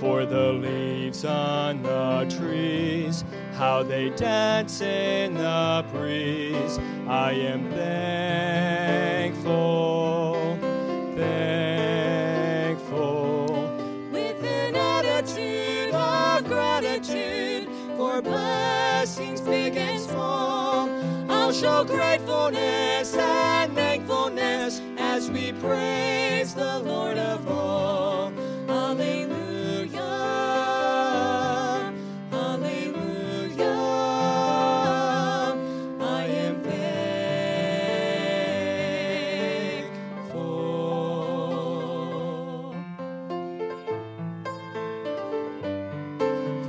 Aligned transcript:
for 0.00 0.26
the 0.26 0.54
leaves 0.54 1.24
on 1.24 1.84
the 1.84 2.26
trees, 2.36 3.22
how 3.52 3.84
they 3.84 4.10
dance 4.10 4.80
in 4.80 5.34
the 5.34 5.84
breeze. 5.92 6.80
I 7.06 7.30
am 7.30 7.70
show 21.60 21.82
gratefulness 21.82 23.14
and 23.16 23.74
thankfulness 23.74 24.80
as 24.96 25.28
we 25.28 25.50
praise 25.54 26.54
the 26.54 26.78
Lord 26.80 27.18
of 27.18 27.48
all. 27.48 28.30
Hallelujah. 28.68 29.98
Hallelujah. 32.30 33.64
I 36.00 36.24
am 36.26 36.62
thankful. 36.62 36.84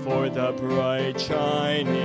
for 0.03 0.29
the 0.29 0.51
bright 0.53 1.19
shining 1.21 1.98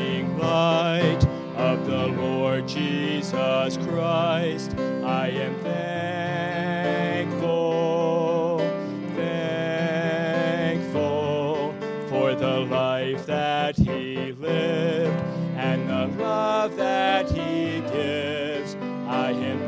that 13.13 13.77
He 13.77 14.33
lived 14.33 15.23
and 15.57 15.89
the 15.89 16.07
love 16.23 16.75
that 16.77 17.31
He 17.31 17.81
gives. 17.93 18.75
I 19.07 19.31
am 19.31 19.59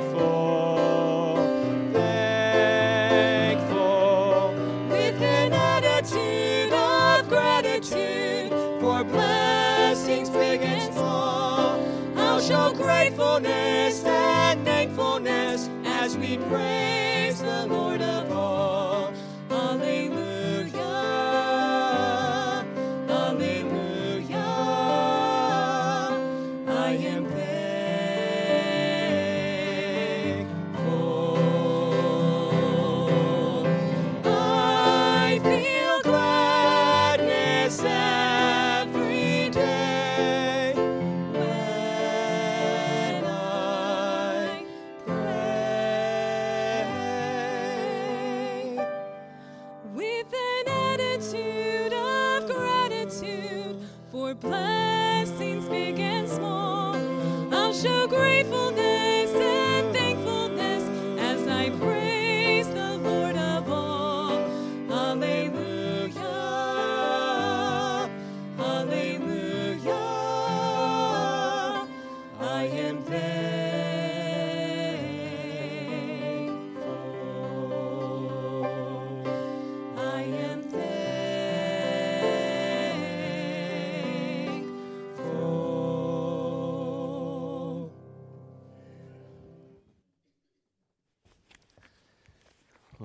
thankful, 0.00 1.36
thankful. 3.22 3.70
with 4.88 5.22
an 5.22 5.52
attitude 5.52 6.72
of 6.72 7.28
gratitude 7.28 8.50
for 8.80 9.04
blessings 9.04 10.28
big 10.30 10.62
and 10.62 10.92
small. 10.92 11.80
I'll 12.16 12.40
show 12.40 12.72
gratefulness 12.74 14.02
and 14.04 14.64
thankfulness 14.64 15.70
as 15.84 16.16
we 16.18 16.36
praise 16.36 16.89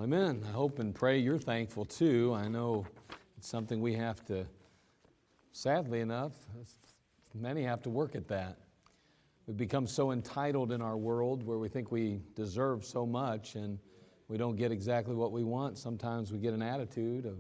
Amen. 0.05 0.43
I 0.47 0.51
hope 0.51 0.77
and 0.77 0.93
pray 0.93 1.17
you're 1.17 1.39
thankful 1.39 1.83
too. 1.83 2.31
I 2.35 2.47
know 2.47 2.85
it's 3.39 3.49
something 3.49 3.81
we 3.81 3.95
have 3.95 4.23
to, 4.25 4.45
sadly 5.51 6.01
enough, 6.01 6.33
many 7.33 7.63
have 7.63 7.81
to 7.81 7.89
work 7.89 8.13
at 8.13 8.27
that. 8.27 8.59
We've 9.47 9.57
become 9.57 9.87
so 9.87 10.11
entitled 10.11 10.71
in 10.71 10.79
our 10.79 10.95
world 10.95 11.41
where 11.41 11.57
we 11.57 11.69
think 11.69 11.91
we 11.91 12.19
deserve 12.35 12.85
so 12.85 13.07
much 13.07 13.55
and 13.55 13.79
we 14.27 14.37
don't 14.37 14.55
get 14.55 14.71
exactly 14.71 15.15
what 15.15 15.31
we 15.31 15.43
want. 15.43 15.75
Sometimes 15.75 16.31
we 16.31 16.37
get 16.37 16.53
an 16.53 16.61
attitude 16.61 17.25
of 17.25 17.39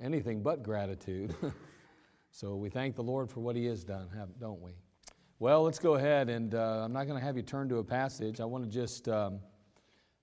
anything 0.00 0.42
but 0.42 0.62
gratitude. 0.62 1.34
so 2.30 2.56
we 2.56 2.70
thank 2.70 2.96
the 2.96 3.02
Lord 3.02 3.28
for 3.30 3.40
what 3.40 3.56
He 3.56 3.66
has 3.66 3.84
done, 3.84 4.08
don't 4.40 4.62
we? 4.62 4.72
Well, 5.38 5.64
let's 5.64 5.78
go 5.78 5.96
ahead 5.96 6.30
and 6.30 6.54
uh, 6.54 6.80
I'm 6.82 6.94
not 6.94 7.06
going 7.06 7.20
to 7.20 7.26
have 7.26 7.36
you 7.36 7.42
turn 7.42 7.68
to 7.68 7.76
a 7.76 7.84
passage. 7.84 8.40
I 8.40 8.46
want 8.46 8.64
to 8.64 8.70
just. 8.70 9.06
Um, 9.06 9.40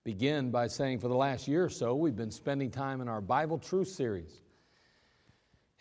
begin 0.08 0.52
by 0.52 0.68
saying 0.68 0.98
for 0.98 1.10
the 1.10 1.18
last 1.18 1.50
year 1.50 1.66
or 1.66 1.70
so, 1.70 1.94
we've 1.94 2.16
been 2.16 2.32
spending 2.32 2.72
time 2.72 3.02
in 3.02 3.10
our 3.10 3.20
Bible 3.20 3.58
Truth 3.58 3.90
series. 3.90 4.42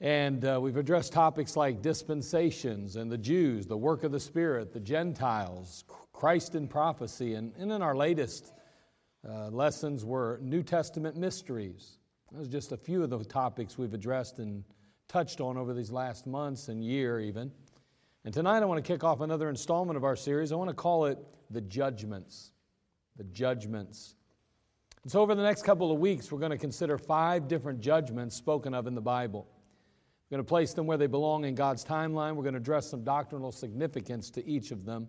And 0.01 0.45
uh, 0.45 0.59
we've 0.61 0.77
addressed 0.77 1.13
topics 1.13 1.55
like 1.55 1.81
dispensations 1.81 2.97
and 2.97 3.09
the 3.09 3.19
Jews, 3.19 3.69
the 3.69 3.77
work 3.77 4.03
of 4.03 4.11
the 4.11 4.19
Spirit, 4.19 4.73
the 4.73 4.81
Gentiles, 4.81 5.85
Christ 6.13 6.57
in 6.57 6.67
prophecy, 6.67 7.35
and, 7.35 7.53
and 7.57 7.71
in 7.71 7.83
our 7.83 7.95
latest 7.95 8.53
uh, 9.25 9.47
lessons 9.51 10.05
were 10.05 10.41
New 10.43 10.65
Testament 10.65 11.17
mysteries. 11.17 11.99
Those 12.33 12.49
are 12.49 12.51
just 12.51 12.73
a 12.73 12.77
few 12.77 13.05
of 13.05 13.11
the 13.11 13.25
topics 13.25 13.79
we've 13.79 13.95
addressed 13.95 14.41
and 14.41 14.65
touched 15.07 15.41
on 15.41 15.57
over 15.57 15.73
these 15.73 15.93
last 15.93 16.27
months 16.27 16.67
and 16.67 16.83
year, 16.83 17.21
even. 17.21 17.53
And 18.25 18.35
tonight 18.35 18.61
I 18.61 18.65
want 18.65 18.85
to 18.85 18.93
kick 18.93 19.05
off 19.05 19.21
another 19.21 19.49
installment 19.49 19.97
of 19.97 20.03
our 20.03 20.17
series. 20.17 20.51
I 20.51 20.57
want 20.57 20.71
to 20.71 20.75
call 20.75 21.05
it 21.05 21.17
The 21.51 21.61
Judgments. 21.61 22.51
The 23.17 23.25
Judgments. 23.25 24.15
And 25.03 25.13
so, 25.13 25.21
over 25.21 25.35
the 25.35 25.43
next 25.43 25.63
couple 25.63 25.93
of 25.93 25.99
weeks, 25.99 26.31
we're 26.31 26.39
going 26.39 26.51
to 26.51 26.59
consider 26.59 26.99
five 26.99 27.49
different 27.49 27.81
judgments 27.81 28.37
spoken 28.37 28.75
of 28.75 28.87
in 28.87 28.95
the 28.95 29.01
Bible. 29.01 29.47
We're 30.29 30.39
going 30.39 30.45
to 30.45 30.49
place 30.49 30.75
them 30.75 30.87
where 30.87 30.99
they 30.99 31.07
belong 31.07 31.45
in 31.45 31.55
God's 31.55 31.85
timeline. 31.85 32.35
We're 32.35 32.43
going 32.43 32.55
to 32.55 32.61
address 32.61 32.91
some 32.91 33.05
doctrinal 33.05 33.53
significance 33.53 34.31
to 34.31 34.45
each 34.45 34.73
of 34.73 34.85
them. 34.85 35.07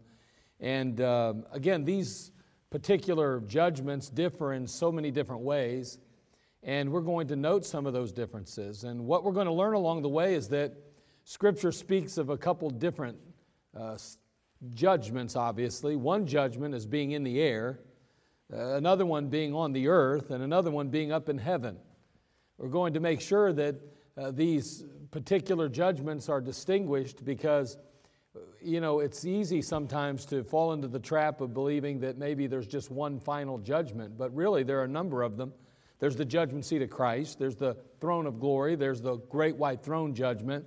And 0.59 1.01
uh, 1.01 1.33
again, 1.51 1.83
these 1.83 2.31
particular 2.69 3.41
judgments 3.41 4.09
differ 4.09 4.53
in 4.53 4.67
so 4.67 4.91
many 4.91 5.09
different 5.09 5.41
ways. 5.41 5.97
And 6.63 6.91
we're 6.91 7.01
going 7.01 7.27
to 7.29 7.35
note 7.35 7.65
some 7.65 7.85
of 7.85 7.93
those 7.93 8.11
differences. 8.11 8.83
And 8.83 9.05
what 9.05 9.23
we're 9.23 9.31
going 9.31 9.47
to 9.47 9.53
learn 9.53 9.73
along 9.73 10.01
the 10.01 10.09
way 10.09 10.33
is 10.35 10.47
that 10.49 10.73
Scripture 11.23 11.71
speaks 11.71 12.17
of 12.17 12.29
a 12.29 12.37
couple 12.37 12.69
different 12.69 13.17
uh, 13.75 13.97
judgments, 14.71 15.35
obviously. 15.35 15.95
One 15.95 16.25
judgment 16.25 16.73
is 16.73 16.85
being 16.85 17.11
in 17.11 17.23
the 17.23 17.41
air, 17.41 17.79
another 18.49 19.05
one 19.05 19.27
being 19.27 19.53
on 19.53 19.73
the 19.73 19.87
earth, 19.87 20.31
and 20.31 20.43
another 20.43 20.71
one 20.71 20.89
being 20.89 21.11
up 21.11 21.29
in 21.29 21.37
heaven. 21.37 21.77
We're 22.57 22.69
going 22.69 22.93
to 22.93 22.99
make 22.99 23.21
sure 23.21 23.53
that 23.53 23.75
uh, 24.17 24.31
these 24.31 24.83
particular 25.11 25.69
judgments 25.69 26.27
are 26.27 26.41
distinguished 26.41 27.23
because, 27.23 27.77
uh, 28.35 28.39
you 28.61 28.81
know, 28.81 28.99
it's 28.99 29.25
easy 29.25 29.61
sometimes 29.61 30.25
to 30.25 30.43
fall 30.43 30.73
into 30.73 30.87
the 30.87 30.99
trap 30.99 31.41
of 31.41 31.53
believing 31.53 31.99
that 31.99 32.17
maybe 32.17 32.47
there's 32.47 32.67
just 32.67 32.89
one 32.89 33.19
final 33.19 33.59
judgment, 33.59 34.17
but 34.17 34.33
really 34.35 34.63
there 34.63 34.79
are 34.79 34.85
a 34.85 34.89
number 34.89 35.21
of 35.21 35.37
them. 35.37 35.53
There's 35.99 36.15
the 36.15 36.25
judgment 36.25 36.65
seat 36.65 36.81
of 36.81 36.89
Christ, 36.89 37.39
there's 37.39 37.55
the 37.55 37.75
throne 37.99 38.27
of 38.27 38.39
glory, 38.39 38.75
there's 38.75 39.01
the 39.01 39.17
great 39.29 39.55
white 39.55 39.83
throne 39.83 40.13
judgment. 40.13 40.65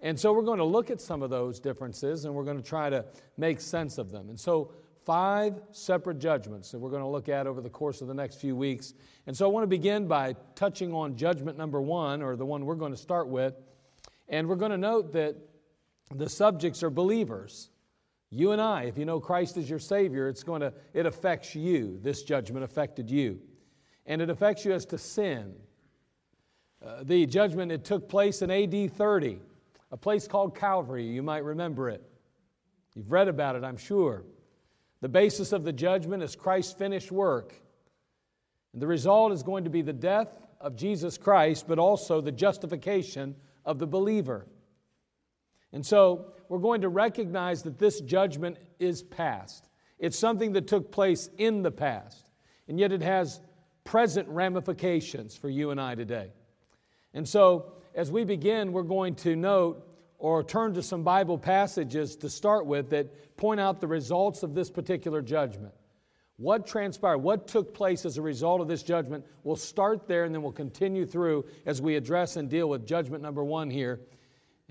And 0.00 0.18
so 0.18 0.32
we're 0.32 0.42
going 0.42 0.58
to 0.58 0.64
look 0.64 0.90
at 0.90 1.00
some 1.00 1.22
of 1.22 1.30
those 1.30 1.60
differences 1.60 2.24
and 2.24 2.34
we're 2.34 2.44
going 2.44 2.56
to 2.56 2.68
try 2.68 2.88
to 2.88 3.04
make 3.36 3.60
sense 3.60 3.98
of 3.98 4.10
them. 4.10 4.30
And 4.30 4.38
so, 4.38 4.72
five 5.04 5.60
separate 5.72 6.18
judgments 6.18 6.70
that 6.70 6.78
we're 6.78 6.90
going 6.90 7.02
to 7.02 7.08
look 7.08 7.28
at 7.28 7.46
over 7.46 7.60
the 7.60 7.70
course 7.70 8.00
of 8.00 8.08
the 8.08 8.14
next 8.14 8.40
few 8.40 8.54
weeks. 8.54 8.94
And 9.26 9.36
so 9.36 9.46
I 9.46 9.48
want 9.48 9.64
to 9.64 9.68
begin 9.68 10.06
by 10.06 10.34
touching 10.54 10.92
on 10.92 11.16
judgment 11.16 11.56
number 11.56 11.80
one, 11.80 12.22
or 12.22 12.36
the 12.36 12.46
one 12.46 12.64
we're 12.64 12.74
going 12.74 12.92
to 12.92 12.98
start 12.98 13.28
with. 13.28 13.54
And 14.28 14.48
we're 14.48 14.56
going 14.56 14.70
to 14.70 14.78
note 14.78 15.12
that 15.12 15.36
the 16.14 16.28
subjects 16.28 16.82
are 16.82 16.90
believers. 16.90 17.70
You 18.30 18.52
and 18.52 18.60
I, 18.60 18.84
if 18.84 18.96
you 18.96 19.04
know 19.04 19.20
Christ 19.20 19.56
as 19.56 19.68
your 19.68 19.78
Savior, 19.78 20.28
it's 20.28 20.42
going 20.42 20.60
to, 20.60 20.72
it 20.94 21.06
affects 21.06 21.54
you. 21.54 21.98
This 22.02 22.22
judgment 22.22 22.64
affected 22.64 23.10
you. 23.10 23.40
And 24.06 24.22
it 24.22 24.30
affects 24.30 24.64
you 24.64 24.72
as 24.72 24.86
to 24.86 24.98
sin. 24.98 25.54
Uh, 26.84 27.02
the 27.02 27.26
judgment, 27.26 27.72
it 27.72 27.84
took 27.84 28.08
place 28.08 28.40
in 28.42 28.50
AD 28.50 28.92
30, 28.94 29.40
a 29.90 29.96
place 29.96 30.26
called 30.26 30.56
Calvary. 30.56 31.04
You 31.04 31.22
might 31.22 31.44
remember 31.44 31.88
it. 31.90 32.02
You've 32.94 33.10
read 33.10 33.28
about 33.28 33.56
it, 33.56 33.64
I'm 33.64 33.76
sure. 33.76 34.24
The 35.00 35.08
basis 35.08 35.52
of 35.52 35.64
the 35.64 35.72
judgment 35.72 36.22
is 36.22 36.36
Christ's 36.36 36.72
finished 36.72 37.10
work. 37.10 37.54
And 38.72 38.82
the 38.82 38.86
result 38.86 39.32
is 39.32 39.42
going 39.42 39.64
to 39.64 39.70
be 39.70 39.82
the 39.82 39.92
death 39.92 40.28
of 40.60 40.76
Jesus 40.76 41.16
Christ, 41.16 41.66
but 41.66 41.78
also 41.78 42.20
the 42.20 42.32
justification 42.32 43.34
of 43.64 43.78
the 43.78 43.86
believer. 43.86 44.46
And 45.72 45.84
so 45.84 46.32
we're 46.48 46.58
going 46.58 46.82
to 46.82 46.88
recognize 46.88 47.62
that 47.62 47.78
this 47.78 48.00
judgment 48.00 48.58
is 48.78 49.02
past. 49.02 49.68
It's 49.98 50.18
something 50.18 50.52
that 50.52 50.66
took 50.66 50.90
place 50.90 51.28
in 51.38 51.62
the 51.62 51.70
past, 51.70 52.30
and 52.68 52.78
yet 52.78 52.92
it 52.92 53.02
has 53.02 53.40
present 53.84 54.28
ramifications 54.28 55.36
for 55.36 55.48
you 55.48 55.70
and 55.70 55.80
I 55.80 55.94
today. 55.94 56.32
And 57.12 57.28
so, 57.28 57.72
as 57.94 58.10
we 58.10 58.24
begin, 58.24 58.72
we're 58.72 58.82
going 58.82 59.14
to 59.16 59.36
note 59.36 59.86
or 60.20 60.44
turn 60.44 60.74
to 60.74 60.82
some 60.82 61.02
Bible 61.02 61.38
passages 61.38 62.14
to 62.16 62.28
start 62.28 62.66
with 62.66 62.90
that 62.90 63.36
point 63.36 63.58
out 63.58 63.80
the 63.80 63.88
results 63.88 64.42
of 64.42 64.54
this 64.54 64.70
particular 64.70 65.22
judgment. 65.22 65.72
What 66.36 66.66
transpired? 66.66 67.18
What 67.18 67.48
took 67.48 67.74
place 67.74 68.04
as 68.04 68.18
a 68.18 68.22
result 68.22 68.60
of 68.60 68.68
this 68.68 68.82
judgment? 68.82 69.24
We'll 69.44 69.56
start 69.56 70.06
there 70.06 70.24
and 70.24 70.34
then 70.34 70.42
we'll 70.42 70.52
continue 70.52 71.06
through 71.06 71.46
as 71.64 71.80
we 71.82 71.96
address 71.96 72.36
and 72.36 72.48
deal 72.48 72.68
with 72.68 72.86
judgment 72.86 73.22
number 73.22 73.42
one 73.42 73.70
here 73.70 74.00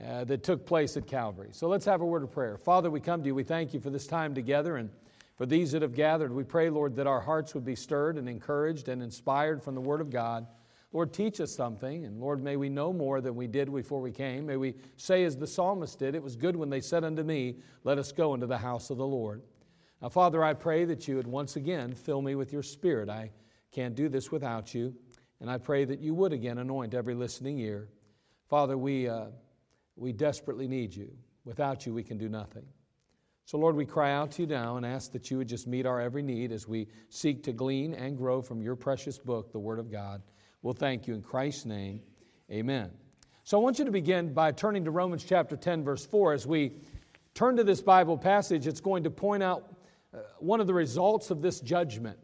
uh, 0.03 0.23
that 0.25 0.43
took 0.43 0.67
place 0.67 0.97
at 0.97 1.07
Calvary. 1.07 1.49
So 1.51 1.67
let's 1.67 1.85
have 1.85 2.01
a 2.01 2.05
word 2.05 2.23
of 2.23 2.31
prayer. 2.31 2.57
Father, 2.57 2.91
we 2.91 2.99
come 2.99 3.21
to 3.23 3.27
you. 3.27 3.35
We 3.35 3.43
thank 3.43 3.73
you 3.73 3.79
for 3.79 3.89
this 3.89 4.05
time 4.05 4.35
together 4.35 4.77
and 4.77 4.91
for 5.35 5.47
these 5.47 5.71
that 5.71 5.81
have 5.81 5.95
gathered. 5.95 6.31
We 6.31 6.43
pray, 6.43 6.69
Lord, 6.69 6.95
that 6.97 7.07
our 7.07 7.21
hearts 7.21 7.55
would 7.55 7.65
be 7.65 7.75
stirred 7.75 8.17
and 8.17 8.29
encouraged 8.29 8.87
and 8.87 9.01
inspired 9.01 9.63
from 9.63 9.73
the 9.73 9.81
Word 9.81 10.01
of 10.01 10.11
God. 10.11 10.45
Lord, 10.91 11.13
teach 11.13 11.39
us 11.39 11.53
something, 11.53 12.05
and 12.05 12.19
Lord, 12.19 12.43
may 12.43 12.55
we 12.55 12.67
know 12.67 12.91
more 12.91 13.21
than 13.21 13.35
we 13.35 13.45
did 13.45 13.71
before 13.71 14.01
we 14.01 14.11
came. 14.11 14.47
May 14.47 14.57
we 14.57 14.73
say, 14.97 15.23
as 15.23 15.37
the 15.37 15.45
psalmist 15.45 15.99
did, 15.99 16.15
It 16.15 16.23
was 16.23 16.35
good 16.35 16.55
when 16.55 16.69
they 16.69 16.81
said 16.81 17.03
unto 17.03 17.21
me, 17.21 17.57
Let 17.83 17.99
us 17.99 18.11
go 18.11 18.33
into 18.33 18.47
the 18.47 18.57
house 18.57 18.89
of 18.89 18.97
the 18.97 19.05
Lord. 19.05 19.43
Now, 20.01 20.09
Father, 20.09 20.43
I 20.43 20.53
pray 20.53 20.85
that 20.85 21.07
you 21.07 21.17
would 21.17 21.27
once 21.27 21.57
again 21.57 21.93
fill 21.93 22.21
me 22.21 22.33
with 22.33 22.51
your 22.51 22.63
Spirit. 22.63 23.07
I 23.07 23.29
can't 23.71 23.95
do 23.95 24.09
this 24.09 24.31
without 24.31 24.73
you, 24.73 24.95
and 25.41 25.49
I 25.49 25.59
pray 25.59 25.85
that 25.85 25.99
you 25.99 26.15
would 26.15 26.33
again 26.33 26.57
anoint 26.57 26.95
every 26.95 27.13
listening 27.13 27.59
ear. 27.59 27.89
Father, 28.47 28.75
we, 28.75 29.07
uh, 29.07 29.25
we 29.95 30.11
desperately 30.11 30.67
need 30.67 30.95
you. 30.95 31.11
Without 31.45 31.85
you, 31.85 31.93
we 31.93 32.03
can 32.03 32.17
do 32.17 32.29
nothing. 32.29 32.65
So, 33.45 33.57
Lord, 33.57 33.75
we 33.75 33.85
cry 33.85 34.13
out 34.13 34.31
to 34.33 34.43
you 34.43 34.47
now 34.47 34.77
and 34.77 34.85
ask 34.85 35.11
that 35.11 35.29
you 35.29 35.37
would 35.37 35.47
just 35.47 35.67
meet 35.67 35.85
our 35.85 35.99
every 35.99 36.21
need 36.21 36.51
as 36.51 36.67
we 36.67 36.87
seek 37.09 37.43
to 37.43 37.51
glean 37.51 37.93
and 37.93 38.17
grow 38.17 38.41
from 38.41 38.61
your 38.61 38.75
precious 38.75 39.19
book, 39.19 39.51
the 39.51 39.59
Word 39.59 39.79
of 39.79 39.91
God. 39.91 40.21
We'll 40.61 40.73
thank 40.73 41.07
you 41.07 41.13
in 41.13 41.21
Christ's 41.21 41.65
name. 41.65 42.01
Amen. 42.51 42.91
So 43.43 43.57
I 43.57 43.63
want 43.63 43.79
you 43.79 43.85
to 43.85 43.91
begin 43.91 44.33
by 44.33 44.51
turning 44.51 44.83
to 44.83 44.91
Romans 44.91 45.23
chapter 45.23 45.55
10, 45.55 45.83
verse 45.83 46.05
4. 46.05 46.33
As 46.33 46.45
we 46.45 46.73
turn 47.33 47.55
to 47.55 47.63
this 47.63 47.81
Bible 47.81 48.17
passage, 48.17 48.67
it's 48.67 48.81
going 48.81 49.03
to 49.03 49.09
point 49.09 49.41
out 49.41 49.73
uh, 50.13 50.19
one 50.39 50.59
of 50.59 50.67
the 50.67 50.73
results 50.73 51.31
of 51.31 51.41
this 51.41 51.61
judgment. 51.61 52.19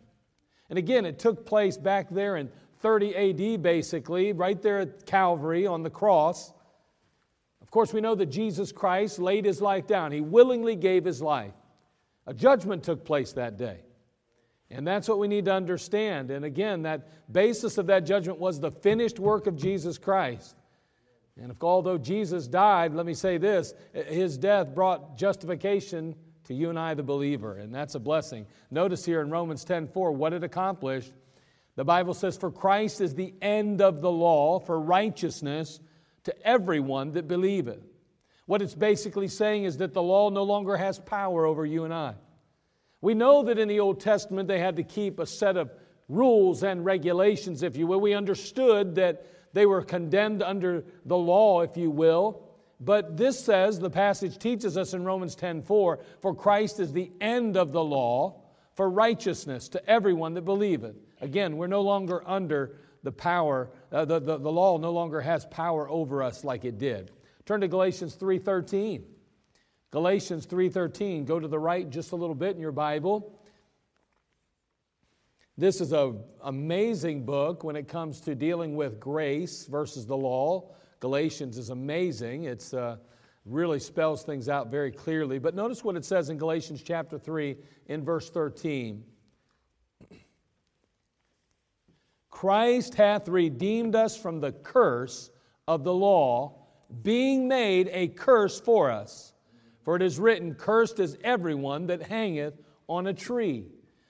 And 0.69 0.77
again, 0.77 1.05
it 1.05 1.17
took 1.17 1.45
place 1.45 1.77
back 1.77 2.09
there 2.09 2.35
in 2.35 2.49
30 2.79 3.15
AD, 3.15 3.61
basically, 3.61 4.33
right 4.33 4.61
there 4.61 4.79
at 4.79 5.05
Calvary 5.05 5.65
on 5.65 5.81
the 5.81 5.89
cross. 5.89 6.51
Of 7.61 7.71
course, 7.71 7.93
we 7.93 8.01
know 8.01 8.15
that 8.15 8.27
Jesus 8.27 8.71
Christ 8.71 9.17
laid 9.17 9.45
his 9.45 9.61
life 9.61 9.87
down, 9.87 10.11
he 10.11 10.21
willingly 10.21 10.75
gave 10.75 11.05
his 11.05 11.21
life. 11.21 11.53
A 12.27 12.33
judgment 12.33 12.83
took 12.83 13.05
place 13.05 13.31
that 13.33 13.57
day. 13.57 13.84
And 14.71 14.87
that's 14.87 15.07
what 15.07 15.19
we 15.19 15.27
need 15.27 15.45
to 15.45 15.53
understand. 15.53 16.31
And 16.31 16.43
again, 16.43 16.83
that 16.83 17.31
basis 17.31 17.77
of 17.77 17.87
that 17.87 18.05
judgment 18.05 18.39
was 18.39 18.59
the 18.59 18.71
finished 18.71 19.19
work 19.19 19.47
of 19.47 19.55
Jesus 19.55 19.97
Christ. 19.97 20.55
And 21.39 21.51
if, 21.51 21.63
although 21.63 21.97
Jesus 21.97 22.47
died, 22.47 22.93
let 22.93 23.05
me 23.05 23.13
say 23.13 23.37
this 23.37 23.73
his 23.93 24.37
death 24.37 24.73
brought 24.73 25.17
justification 25.17 26.15
to 26.45 26.53
you 26.53 26.69
and 26.69 26.79
I, 26.79 26.93
the 26.93 27.03
believer, 27.03 27.57
and 27.57 27.73
that's 27.73 27.95
a 27.95 27.99
blessing. 27.99 28.45
Notice 28.71 29.03
here 29.03 29.21
in 29.21 29.29
Romans 29.29 29.63
10 29.65 29.87
4 29.87 30.11
what 30.11 30.33
it 30.33 30.43
accomplished. 30.43 31.11
The 31.75 31.83
Bible 31.83 32.13
says, 32.13 32.37
For 32.37 32.51
Christ 32.51 33.01
is 33.01 33.15
the 33.15 33.33
end 33.41 33.81
of 33.81 34.01
the 34.01 34.11
law 34.11 34.59
for 34.59 34.79
righteousness 34.79 35.79
to 36.23 36.47
everyone 36.47 37.11
that 37.11 37.27
believeth. 37.27 37.83
What 38.45 38.61
it's 38.61 38.75
basically 38.75 39.27
saying 39.27 39.65
is 39.65 39.77
that 39.77 39.93
the 39.93 40.03
law 40.03 40.29
no 40.29 40.43
longer 40.43 40.77
has 40.77 40.99
power 40.99 41.45
over 41.45 41.65
you 41.65 41.83
and 41.83 41.93
I. 41.93 42.13
We 43.05 43.13
know 43.13 43.43
that 43.43 43.59
in 43.59 43.67
the 43.67 43.81
Old 43.81 43.99
Testament 43.99 44.47
they 44.47 44.57
had 44.57 44.77
to 44.77 44.83
keep 44.83 45.19
a 45.19 45.27
set 45.27 45.57
of 45.57 45.69
rules 46.09 46.63
and 46.63 46.83
regulations, 46.83 47.61
if 47.61 47.77
you 47.77 47.85
will. 47.85 48.01
We 48.01 48.15
understood 48.15 48.95
that 48.95 49.27
they 49.53 49.67
were 49.67 49.83
condemned 49.83 50.41
under 50.41 50.85
the 51.05 51.15
law, 51.15 51.61
if 51.61 51.77
you 51.77 51.91
will. 51.91 52.41
But 52.79 53.15
this 53.15 53.39
says, 53.39 53.77
the 53.77 53.91
passage 53.91 54.39
teaches 54.39 54.75
us 54.75 54.95
in 54.95 55.03
Romans 55.03 55.35
10:4, 55.35 55.99
for 56.19 56.33
Christ 56.33 56.79
is 56.79 56.93
the 56.93 57.11
end 57.21 57.57
of 57.57 57.71
the 57.73 57.83
law 57.83 58.41
for 58.73 58.89
righteousness 58.89 59.69
to 59.69 59.87
everyone 59.87 60.33
that 60.33 60.41
believeth. 60.41 60.95
Again, 61.21 61.57
we're 61.57 61.67
no 61.67 61.81
longer 61.81 62.23
under 62.25 62.75
the 63.03 63.11
power, 63.11 63.69
uh, 63.91 64.05
the, 64.05 64.19
the, 64.19 64.39
the 64.39 64.51
law 64.51 64.79
no 64.79 64.91
longer 64.91 65.21
has 65.21 65.45
power 65.45 65.87
over 65.87 66.23
us 66.23 66.43
like 66.43 66.65
it 66.65 66.79
did. 66.79 67.11
Turn 67.45 67.61
to 67.61 67.67
Galatians 67.67 68.15
3:13. 68.15 69.03
Galatians 69.91 70.45
3:13. 70.45 71.25
Go 71.25 71.39
to 71.39 71.47
the 71.47 71.59
right 71.59 71.89
just 71.89 72.11
a 72.11 72.15
little 72.15 72.35
bit 72.35 72.55
in 72.55 72.61
your 72.61 72.71
Bible. 72.71 73.39
This 75.57 75.79
is 75.79 75.93
an 75.93 76.21
amazing 76.43 77.25
book 77.25 77.63
when 77.63 77.77
it 77.77 77.87
comes 77.87 78.19
to 78.21 78.35
dealing 78.35 78.75
with 78.75 78.99
grace 78.99 79.65
versus 79.67 80.05
the 80.05 80.17
law. 80.17 80.75
Galatians 80.99 81.57
is 81.57 81.69
amazing. 81.69 82.43
It's 82.43 82.73
uh, 82.73 82.97
really 83.45 83.79
spells 83.79 84.23
things 84.23 84.49
out 84.49 84.69
very 84.69 84.91
clearly. 84.91 85.39
But 85.39 85.55
notice 85.55 85.83
what 85.83 85.95
it 85.95 86.03
says 86.03 86.29
in 86.29 86.37
Galatians 86.37 86.81
chapter 86.81 87.17
3 87.17 87.55
in 87.87 88.03
verse 88.03 88.29
13. 88.29 89.03
Christ 92.29 92.95
hath 92.95 93.29
redeemed 93.29 93.95
us 93.95 94.17
from 94.17 94.41
the 94.41 94.51
curse 94.51 95.31
of 95.69 95.85
the 95.85 95.93
law, 95.93 96.65
being 97.01 97.47
made 97.47 97.89
a 97.93 98.09
curse 98.09 98.59
for 98.59 98.91
us. 98.91 99.31
For 99.85 99.95
it 99.95 100.01
is 100.01 100.19
written, 100.19 100.55
Cursed 100.55 100.99
is 100.99 101.15
everyone 101.23 101.87
that 101.87 102.01
hangeth 102.01 102.55
on 102.89 103.05
a 103.05 103.13
tree. 103.13 103.67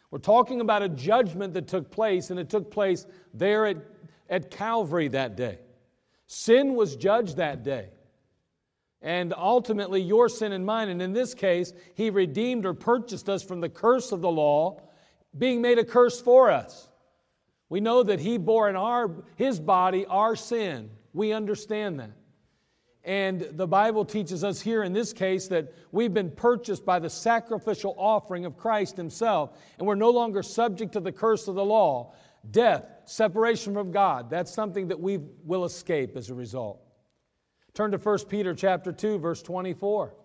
We're 0.10 0.20
talking 0.20 0.62
about 0.62 0.82
a 0.82 0.90
judgment 0.90 1.54
that 1.56 1.68
took 1.68 1.92
place, 1.92 2.30
and 2.30 2.40
it 2.40 2.50
took 2.50 2.72
place 2.72 3.06
there 3.34 3.66
at, 3.66 3.78
at 4.30 4.50
Calvary 4.50 5.10
that 5.10 5.36
day. 5.36 5.60
Sin 6.28 6.76
was 6.76 6.96
judged 6.96 7.38
that 7.38 7.64
day. 7.64 7.90
And 9.02 9.34
ultimately, 9.38 10.02
your 10.02 10.30
sin 10.30 10.54
and 10.54 10.66
mine. 10.66 10.88
And 10.88 11.02
in 11.02 11.12
this 11.12 11.34
case, 11.34 11.74
He 11.94 12.10
redeemed 12.10 12.66
or 12.66 12.74
purchased 12.74 13.28
us 13.28 13.44
from 13.44 13.60
the 13.60 13.70
curse 13.70 14.14
of 14.14 14.22
the 14.22 14.32
law, 14.32 14.82
being 15.38 15.62
made 15.62 15.78
a 15.78 15.84
curse 15.84 16.22
for 16.22 16.50
us. 16.50 16.88
We 17.68 17.82
know 17.82 18.02
that 18.02 18.22
He 18.22 18.38
bore 18.38 18.70
in 18.70 18.78
our, 18.78 19.12
His 19.36 19.60
body 19.60 20.06
our 20.06 20.38
sin. 20.38 20.90
We 21.12 21.34
understand 21.34 22.00
that. 22.00 22.12
And 23.06 23.42
the 23.52 23.68
Bible 23.68 24.04
teaches 24.04 24.44
us 24.44 24.60
here 24.60 24.82
in 24.82 24.92
this 24.92 25.14
case 25.14 25.48
that 25.50 25.72
we've 25.92 26.14
been 26.14 26.32
purchased 26.32 26.84
by 26.84 26.98
the 26.98 27.10
sacrificial 27.10 27.94
offering 28.00 28.46
of 28.46 28.58
Christ 28.58 28.98
Himself, 28.98 29.52
and 29.78 29.88
we're 29.88 29.94
no 29.94 30.10
longer 30.10 30.42
subject 30.42 30.94
to 30.94 31.00
the 31.00 31.12
curse 31.12 31.48
of 31.48 31.54
the 31.54 31.64
law. 31.64 32.14
Death, 32.50 32.84
separation 33.06 33.76
from 33.76 33.92
God, 33.92 34.32
that's 34.32 34.52
something 34.52 34.88
that 34.88 35.00
we 35.00 35.20
will 35.44 35.66
escape 35.66 36.18
as 36.18 36.32
a 36.32 36.34
result. 36.34 36.82
Turn 37.76 37.92
to 37.92 37.98
1 37.98 38.26
Peter 38.28 38.56
chapter 38.56 38.92
2, 38.92 39.20
verse 39.20 39.44
24. 39.44 40.16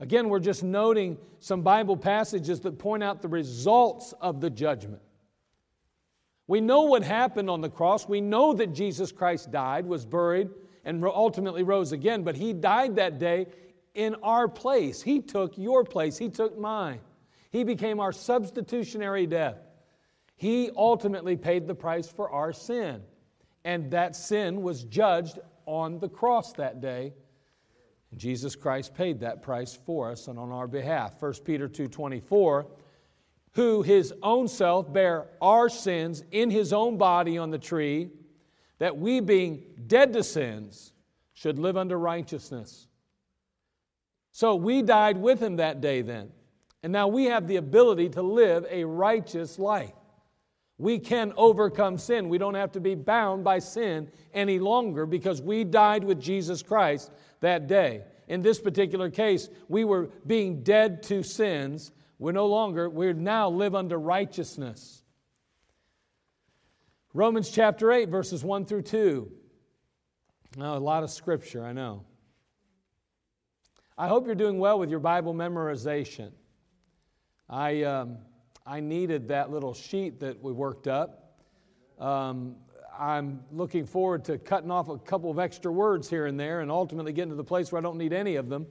Again, 0.00 0.28
we're 0.28 0.40
just 0.40 0.64
noting 0.64 1.18
some 1.38 1.62
Bible 1.62 1.96
passages 1.96 2.60
that 2.60 2.78
point 2.78 3.04
out 3.04 3.22
the 3.22 3.28
results 3.28 4.12
of 4.20 4.40
the 4.40 4.50
judgment. 4.50 5.02
We 6.48 6.60
know 6.60 6.82
what 6.82 7.02
happened 7.02 7.48
on 7.48 7.60
the 7.60 7.70
cross. 7.70 8.08
We 8.08 8.20
know 8.20 8.54
that 8.54 8.72
Jesus 8.72 9.12
Christ 9.12 9.50
died, 9.50 9.86
was 9.86 10.04
buried, 10.04 10.48
and 10.86 11.04
ultimately 11.04 11.64
rose 11.64 11.92
again, 11.92 12.22
but 12.22 12.36
he 12.36 12.54
died 12.54 12.96
that 12.96 13.18
day 13.18 13.48
in 13.94 14.14
our 14.22 14.48
place. 14.48 15.02
He 15.02 15.20
took 15.20 15.58
your 15.58 15.84
place, 15.84 16.16
he 16.16 16.30
took 16.30 16.58
mine. 16.58 17.00
He 17.50 17.64
became 17.64 18.00
our 18.00 18.12
substitutionary 18.12 19.26
death. 19.26 19.58
He 20.36 20.70
ultimately 20.76 21.36
paid 21.36 21.66
the 21.66 21.74
price 21.74 22.08
for 22.08 22.30
our 22.30 22.52
sin. 22.52 23.02
And 23.64 23.90
that 23.90 24.14
sin 24.14 24.62
was 24.62 24.84
judged 24.84 25.40
on 25.64 25.98
the 25.98 26.08
cross 26.08 26.52
that 26.52 26.80
day. 26.80 27.14
Jesus 28.16 28.54
Christ 28.54 28.94
paid 28.94 29.20
that 29.20 29.42
price 29.42 29.74
for 29.74 30.10
us 30.10 30.28
and 30.28 30.38
on 30.38 30.52
our 30.52 30.68
behalf. 30.68 31.18
1 31.18 31.44
Peter 31.44 31.68
2:24, 31.68 32.66
who 33.52 33.82
his 33.82 34.14
own 34.22 34.46
self 34.46 34.92
bare 34.92 35.30
our 35.40 35.68
sins 35.68 36.22
in 36.30 36.50
his 36.50 36.72
own 36.72 36.96
body 36.96 37.38
on 37.38 37.50
the 37.50 37.58
tree, 37.58 38.10
that 38.78 38.96
we 38.96 39.20
being 39.20 39.62
dead 39.86 40.12
to 40.12 40.22
sins 40.22 40.92
should 41.34 41.58
live 41.58 41.76
under 41.76 41.98
righteousness. 41.98 42.88
So 44.32 44.54
we 44.54 44.82
died 44.82 45.16
with 45.16 45.40
him 45.40 45.56
that 45.56 45.80
day 45.80 46.02
then. 46.02 46.30
And 46.82 46.92
now 46.92 47.08
we 47.08 47.24
have 47.24 47.46
the 47.48 47.56
ability 47.56 48.10
to 48.10 48.22
live 48.22 48.66
a 48.70 48.84
righteous 48.84 49.58
life. 49.58 49.94
We 50.78 50.98
can 50.98 51.32
overcome 51.36 51.96
sin. 51.96 52.28
We 52.28 52.38
don't 52.38 52.54
have 52.54 52.72
to 52.72 52.80
be 52.80 52.94
bound 52.94 53.44
by 53.44 53.60
sin 53.60 54.10
any 54.34 54.58
longer 54.58 55.06
because 55.06 55.40
we 55.40 55.64
died 55.64 56.04
with 56.04 56.20
Jesus 56.20 56.62
Christ 56.62 57.10
that 57.40 57.66
day. 57.66 58.02
In 58.28 58.42
this 58.42 58.60
particular 58.60 59.08
case, 59.08 59.48
we 59.68 59.84
were 59.84 60.10
being 60.26 60.62
dead 60.62 61.02
to 61.04 61.22
sins. 61.22 61.92
We're 62.18 62.32
no 62.32 62.46
longer, 62.46 62.90
we 62.90 63.12
now 63.14 63.48
live 63.48 63.74
under 63.74 63.98
righteousness. 63.98 65.02
Romans 67.16 67.48
chapter 67.48 67.92
8, 67.92 68.10
verses 68.10 68.44
1 68.44 68.66
through 68.66 68.82
2. 68.82 69.32
Now, 70.58 70.76
a 70.76 70.78
lot 70.78 71.02
of 71.02 71.08
scripture, 71.08 71.64
I 71.64 71.72
know. 71.72 72.04
I 73.96 74.06
hope 74.06 74.26
you're 74.26 74.34
doing 74.34 74.58
well 74.58 74.78
with 74.78 74.90
your 74.90 75.00
Bible 75.00 75.32
memorization. 75.32 76.32
I, 77.48 77.84
um, 77.84 78.18
I 78.66 78.80
needed 78.80 79.28
that 79.28 79.50
little 79.50 79.72
sheet 79.72 80.20
that 80.20 80.42
we 80.42 80.52
worked 80.52 80.88
up. 80.88 81.40
Um, 81.98 82.56
I'm 82.98 83.40
looking 83.50 83.86
forward 83.86 84.22
to 84.26 84.36
cutting 84.36 84.70
off 84.70 84.90
a 84.90 84.98
couple 84.98 85.30
of 85.30 85.38
extra 85.38 85.72
words 85.72 86.10
here 86.10 86.26
and 86.26 86.38
there 86.38 86.60
and 86.60 86.70
ultimately 86.70 87.14
getting 87.14 87.30
to 87.30 87.36
the 87.36 87.42
place 87.42 87.72
where 87.72 87.78
I 87.78 87.82
don't 87.82 87.96
need 87.96 88.12
any 88.12 88.36
of 88.36 88.50
them. 88.50 88.66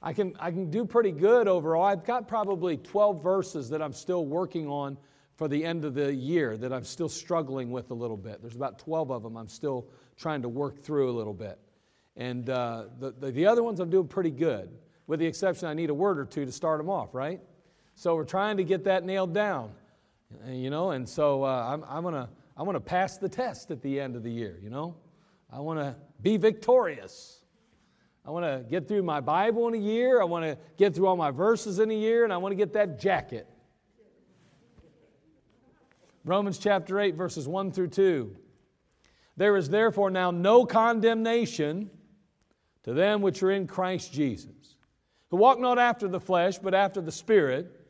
I 0.00 0.14
can, 0.14 0.34
I 0.40 0.50
can 0.50 0.70
do 0.70 0.86
pretty 0.86 1.12
good 1.12 1.46
overall. 1.46 1.84
I've 1.84 2.06
got 2.06 2.26
probably 2.26 2.78
12 2.78 3.22
verses 3.22 3.68
that 3.68 3.82
I'm 3.82 3.92
still 3.92 4.24
working 4.24 4.66
on 4.66 4.96
for 5.40 5.48
the 5.48 5.64
end 5.64 5.86
of 5.86 5.94
the 5.94 6.12
year 6.12 6.58
that 6.58 6.70
I'm 6.70 6.84
still 6.84 7.08
struggling 7.08 7.70
with 7.70 7.90
a 7.92 7.94
little 7.94 8.18
bit. 8.18 8.42
There's 8.42 8.56
about 8.56 8.78
12 8.78 9.10
of 9.10 9.22
them 9.22 9.38
I'm 9.38 9.48
still 9.48 9.86
trying 10.18 10.42
to 10.42 10.50
work 10.50 10.82
through 10.82 11.10
a 11.10 11.16
little 11.16 11.32
bit. 11.32 11.58
And 12.14 12.50
uh, 12.50 12.84
the, 12.98 13.12
the, 13.12 13.30
the 13.30 13.46
other 13.46 13.62
ones 13.62 13.80
I'm 13.80 13.88
doing 13.88 14.06
pretty 14.06 14.32
good, 14.32 14.68
with 15.06 15.18
the 15.18 15.24
exception 15.24 15.66
I 15.66 15.72
need 15.72 15.88
a 15.88 15.94
word 15.94 16.18
or 16.18 16.26
two 16.26 16.44
to 16.44 16.52
start 16.52 16.78
them 16.78 16.90
off, 16.90 17.14
right? 17.14 17.40
So 17.94 18.16
we're 18.16 18.24
trying 18.24 18.58
to 18.58 18.64
get 18.64 18.84
that 18.84 19.02
nailed 19.02 19.32
down, 19.32 19.72
you 20.46 20.68
know, 20.68 20.90
and 20.90 21.08
so 21.08 21.42
uh, 21.42 21.70
I'm, 21.72 21.84
I'm 21.88 22.02
going 22.02 22.16
to 22.16 22.28
I'm 22.54 22.66
gonna 22.66 22.78
pass 22.78 23.16
the 23.16 23.30
test 23.30 23.70
at 23.70 23.80
the 23.80 23.98
end 23.98 24.16
of 24.16 24.22
the 24.22 24.30
year, 24.30 24.58
you 24.62 24.68
know. 24.68 24.94
I 25.50 25.60
want 25.60 25.78
to 25.78 25.96
be 26.20 26.36
victorious. 26.36 27.40
I 28.26 28.30
want 28.30 28.44
to 28.44 28.62
get 28.68 28.88
through 28.88 29.04
my 29.04 29.22
Bible 29.22 29.68
in 29.68 29.74
a 29.74 29.78
year. 29.78 30.20
I 30.20 30.24
want 30.24 30.44
to 30.44 30.58
get 30.76 30.94
through 30.94 31.06
all 31.06 31.16
my 31.16 31.30
verses 31.30 31.78
in 31.78 31.90
a 31.90 31.94
year, 31.94 32.24
and 32.24 32.32
I 32.34 32.36
want 32.36 32.52
to 32.52 32.56
get 32.56 32.74
that 32.74 33.00
jacket. 33.00 33.46
Romans 36.24 36.58
chapter 36.58 37.00
8, 37.00 37.14
verses 37.14 37.48
1 37.48 37.72
through 37.72 37.88
2. 37.88 38.36
There 39.36 39.56
is 39.56 39.68
therefore 39.70 40.10
now 40.10 40.30
no 40.30 40.66
condemnation 40.66 41.90
to 42.82 42.92
them 42.92 43.22
which 43.22 43.42
are 43.42 43.50
in 43.50 43.66
Christ 43.66 44.12
Jesus, 44.12 44.76
who 45.30 45.36
walk 45.36 45.58
not 45.58 45.78
after 45.78 46.08
the 46.08 46.20
flesh, 46.20 46.58
but 46.58 46.74
after 46.74 47.00
the 47.00 47.12
Spirit. 47.12 47.88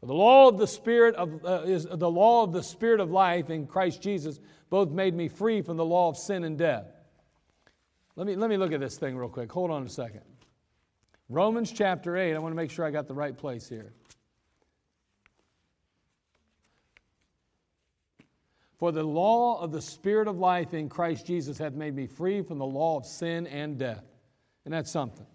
For 0.00 0.06
the 0.06 0.14
law 0.14 0.48
of 0.48 0.58
the 0.58 0.66
Spirit 0.66 1.14
of, 1.16 1.44
uh, 1.44 1.62
is 1.64 1.86
the 1.90 2.10
law 2.10 2.42
of 2.42 2.52
the 2.52 2.62
Spirit 2.62 3.00
of 3.00 3.10
life 3.10 3.50
in 3.50 3.66
Christ 3.66 4.02
Jesus 4.02 4.40
both 4.70 4.90
made 4.90 5.14
me 5.14 5.28
free 5.28 5.62
from 5.62 5.76
the 5.76 5.84
law 5.84 6.08
of 6.08 6.16
sin 6.16 6.44
and 6.44 6.58
death. 6.58 6.86
Let 8.16 8.26
me, 8.26 8.34
let 8.36 8.50
me 8.50 8.56
look 8.56 8.72
at 8.72 8.80
this 8.80 8.98
thing 8.98 9.16
real 9.16 9.28
quick. 9.28 9.50
Hold 9.52 9.70
on 9.70 9.84
a 9.84 9.88
second. 9.88 10.22
Romans 11.28 11.70
chapter 11.72 12.16
8, 12.16 12.34
I 12.34 12.38
want 12.38 12.52
to 12.52 12.56
make 12.56 12.70
sure 12.70 12.84
I 12.84 12.90
got 12.90 13.06
the 13.06 13.14
right 13.14 13.36
place 13.36 13.68
here. 13.68 13.92
For 18.78 18.92
the 18.92 19.02
law 19.02 19.60
of 19.60 19.72
the 19.72 19.82
Spirit 19.82 20.28
of 20.28 20.38
life 20.38 20.72
in 20.72 20.88
Christ 20.88 21.26
Jesus 21.26 21.58
hath 21.58 21.74
made 21.74 21.94
me 21.94 22.06
free 22.06 22.42
from 22.42 22.58
the 22.58 22.66
law 22.66 22.96
of 22.96 23.06
sin 23.06 23.46
and 23.48 23.76
death. 23.76 24.04
And 24.64 24.72
that's 24.72 24.90
something. 24.90 25.26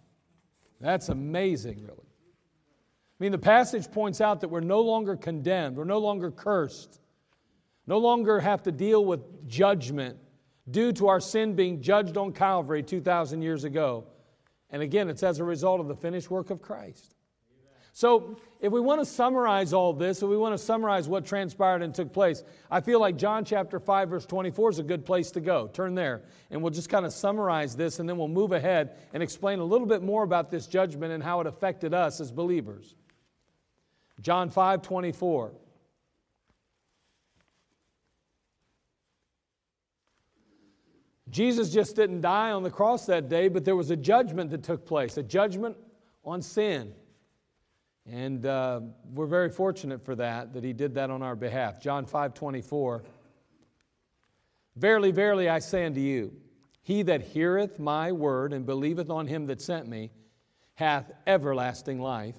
That's 0.79 1.09
amazing, 1.09 1.81
really. 1.81 1.97
I 1.99 3.23
mean, 3.23 3.31
the 3.31 3.37
passage 3.37 3.91
points 3.91 4.21
out 4.21 4.41
that 4.41 4.49
we're 4.49 4.61
no 4.61 4.81
longer 4.81 5.15
condemned, 5.15 5.75
we're 5.75 5.83
no 5.83 5.99
longer 5.99 6.31
cursed, 6.31 6.99
no 7.85 7.97
longer 7.97 8.39
have 8.39 8.63
to 8.63 8.71
deal 8.71 9.03
with 9.03 9.47
judgment 9.47 10.17
due 10.69 10.93
to 10.93 11.07
our 11.07 11.19
sin 11.19 11.53
being 11.53 11.81
judged 11.81 12.17
on 12.17 12.31
Calvary 12.31 12.81
2,000 12.81 13.41
years 13.41 13.65
ago. 13.65 14.05
And 14.69 14.81
again, 14.81 15.09
it's 15.09 15.23
as 15.23 15.39
a 15.39 15.43
result 15.43 15.79
of 15.79 15.87
the 15.87 15.95
finished 15.95 16.31
work 16.31 16.49
of 16.49 16.61
Christ. 16.61 17.15
So, 17.95 18.37
if 18.59 18.71
we 18.71 18.81
want 18.81 19.01
to 19.01 19.05
summarize 19.05 19.71
all 19.71 19.93
this, 19.93 20.23
if 20.23 20.27
we 20.27 20.35
want 20.35 20.57
to 20.57 20.57
summarize 20.57 21.07
what 21.07 21.27
transpired 21.27 21.83
and 21.83 21.93
took 21.93 22.11
place, 22.11 22.43
I 22.71 22.81
feel 22.81 22.99
like 22.99 23.17
John 23.17 23.45
chapter 23.45 23.79
5, 23.79 24.09
verse 24.09 24.25
24 24.25 24.71
is 24.71 24.79
a 24.79 24.83
good 24.83 25.05
place 25.05 25.29
to 25.31 25.39
go. 25.39 25.67
Turn 25.67 25.93
there, 25.93 26.23
and 26.49 26.59
we'll 26.63 26.71
just 26.71 26.89
kind 26.89 27.05
of 27.05 27.13
summarize 27.13 27.75
this, 27.75 27.99
and 27.99 28.09
then 28.09 28.17
we'll 28.17 28.27
move 28.27 28.51
ahead 28.51 28.95
and 29.13 29.21
explain 29.21 29.59
a 29.59 29.63
little 29.63 29.85
bit 29.85 30.01
more 30.01 30.23
about 30.23 30.49
this 30.49 30.65
judgment 30.65 31.13
and 31.13 31.21
how 31.21 31.39
it 31.39 31.45
affected 31.45 31.93
us 31.93 32.19
as 32.19 32.31
believers. 32.31 32.95
John 34.21 34.49
5 34.49 34.81
24. 34.81 35.51
Jesus 41.29 41.69
just 41.69 41.95
didn't 41.95 42.21
die 42.21 42.51
on 42.51 42.63
the 42.63 42.71
cross 42.71 43.05
that 43.05 43.29
day, 43.29 43.49
but 43.49 43.65
there 43.65 43.75
was 43.75 43.91
a 43.91 43.95
judgment 43.95 44.49
that 44.49 44.63
took 44.63 44.83
place, 44.83 45.17
a 45.17 45.23
judgment 45.23 45.77
on 46.25 46.41
sin. 46.41 46.93
And 48.09 48.45
uh, 48.45 48.81
we're 49.13 49.27
very 49.27 49.49
fortunate 49.49 50.03
for 50.03 50.15
that, 50.15 50.53
that 50.53 50.63
he 50.63 50.73
did 50.73 50.95
that 50.95 51.09
on 51.09 51.21
our 51.21 51.35
behalf. 51.35 51.81
John 51.81 52.05
5 52.05 52.33
24. 52.33 53.03
Verily, 54.75 55.11
verily, 55.11 55.49
I 55.49 55.59
say 55.59 55.85
unto 55.85 56.01
you, 56.01 56.33
he 56.81 57.03
that 57.03 57.21
heareth 57.21 57.79
my 57.79 58.11
word 58.11 58.51
and 58.53 58.65
believeth 58.65 59.09
on 59.09 59.27
him 59.27 59.47
that 59.47 59.61
sent 59.61 59.87
me 59.87 60.11
hath 60.75 61.11
everlasting 61.27 62.01
life 62.01 62.35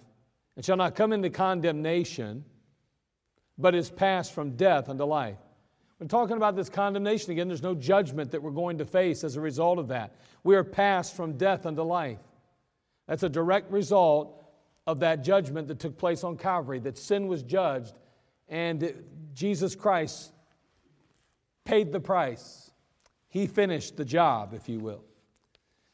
and 0.56 0.64
shall 0.64 0.76
not 0.76 0.94
come 0.94 1.12
into 1.12 1.30
condemnation, 1.30 2.44
but 3.56 3.75
is 3.75 3.90
passed 3.90 4.35
from 4.35 4.56
death 4.56 4.88
unto 4.88 5.04
life. 5.04 5.38
When 5.99 6.09
talking 6.09 6.37
about 6.37 6.56
this 6.56 6.68
condemnation 6.68 7.30
again, 7.33 7.49
there's 7.49 7.62
no 7.62 7.75
judgment 7.75 8.33
that 8.33 8.42
we're 8.42 8.50
going 8.50 8.78
to 8.78 8.85
face 8.85 9.25
as 9.25 9.37
a 9.37 9.40
result 9.40 9.78
of 9.78 9.88
that. 9.88 10.16
We 10.42 10.56
are 10.56 10.64
passed 10.64 11.16
from 11.16 11.38
death 11.38 11.64
unto 11.66 11.83
life. 11.83 12.18
That's 13.06 13.23
a 13.23 13.28
direct 13.28 13.71
result 13.71 14.44
of 14.87 15.00
that 15.00 15.25
judgment 15.25 15.69
that 15.69 15.79
took 15.79 15.97
place 15.97 16.25
on 16.25 16.37
Calvary, 16.37 16.79
that 16.81 16.99
sin 16.99 17.26
was 17.26 17.43
judged, 17.43 17.95
and 18.49 18.93
Jesus 19.33 19.75
Christ 19.75 20.33
paid 21.64 21.93
the 21.93 22.00
price. 22.00 22.71
He 23.29 23.47
finished 23.47 23.97
the 23.97 24.05
job, 24.05 24.53
if 24.55 24.69
you 24.69 24.79
will. 24.79 25.05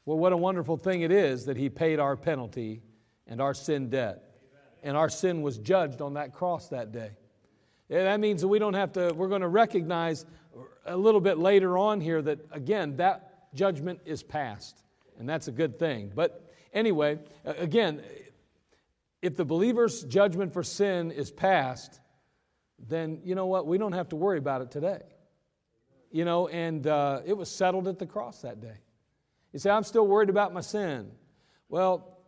Well, 0.04 0.18
what 0.18 0.32
a 0.32 0.36
wonderful 0.36 0.76
thing 0.76 1.02
it 1.02 1.12
is 1.12 1.44
that 1.46 1.56
He 1.56 1.68
paid 1.68 2.00
our 2.00 2.16
penalty 2.16 2.82
and 3.26 3.40
our 3.40 3.54
sin 3.54 3.90
debt 3.90 4.30
and 4.82 4.96
our 4.96 5.08
sin 5.08 5.42
was 5.42 5.58
judged 5.58 6.00
on 6.00 6.14
that 6.14 6.32
cross 6.32 6.68
that 6.68 6.92
day. 6.92 7.10
And 7.88 8.06
that 8.06 8.20
means 8.20 8.40
that 8.40 8.48
we 8.48 8.58
don't 8.58 8.74
have 8.74 8.92
to, 8.92 9.12
we're 9.14 9.28
going 9.28 9.40
to 9.40 9.48
recognize 9.48 10.24
a 10.86 10.96
little 10.96 11.20
bit 11.20 11.38
later 11.38 11.76
on 11.76 12.00
here 12.00 12.22
that, 12.22 12.38
again, 12.52 12.96
that 12.96 13.54
judgment 13.54 14.00
is 14.04 14.22
past. 14.22 14.82
And 15.18 15.28
that's 15.28 15.48
a 15.48 15.52
good 15.52 15.78
thing. 15.78 16.12
But 16.14 16.50
anyway, 16.72 17.18
again, 17.44 18.02
if 19.22 19.36
the 19.36 19.44
believer's 19.44 20.02
judgment 20.04 20.52
for 20.52 20.62
sin 20.62 21.10
is 21.10 21.30
past, 21.30 22.00
then 22.88 23.20
you 23.24 23.34
know 23.34 23.46
what? 23.46 23.66
We 23.66 23.78
don't 23.78 23.92
have 23.92 24.08
to 24.10 24.16
worry 24.16 24.38
about 24.38 24.62
it 24.62 24.70
today. 24.70 25.02
You 26.10 26.24
know, 26.24 26.48
and 26.48 26.86
uh, 26.86 27.20
it 27.24 27.36
was 27.36 27.50
settled 27.50 27.86
at 27.86 27.98
the 27.98 28.06
cross 28.06 28.42
that 28.42 28.60
day. 28.60 28.78
You 29.52 29.58
say, 29.58 29.70
I'm 29.70 29.84
still 29.84 30.06
worried 30.06 30.30
about 30.30 30.52
my 30.52 30.60
sin. 30.60 31.10
Well, 31.68 32.18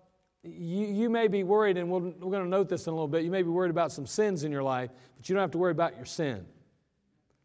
you, 0.45 0.87
you 0.87 1.11
may 1.11 1.29
be 1.29 1.45
worried, 1.45 1.77
and 1.77 1.89
we 1.89 2.01
we 2.01 2.09
are 2.11 2.31
going 2.31 2.43
to 2.43 2.49
note 2.49 2.69
this 2.69 2.87
in 2.87 2.93
a 2.93 2.95
little 2.95 3.09
bit. 3.09 3.25
You 3.25 3.31
may 3.31 3.43
be 3.43 3.49
worried 3.49 3.71
about 3.71 3.93
some 3.93 4.07
sins 4.07 4.45
in 4.45 4.53
your 4.53 4.63
life, 4.63 4.91
but 5.17 5.29
you 5.29 5.35
don't 5.35 5.43
have 5.43 5.53
to 5.53 5.59
worry 5.59 5.73
about 5.73 5.97
your 5.97 6.05
sin. 6.05 6.45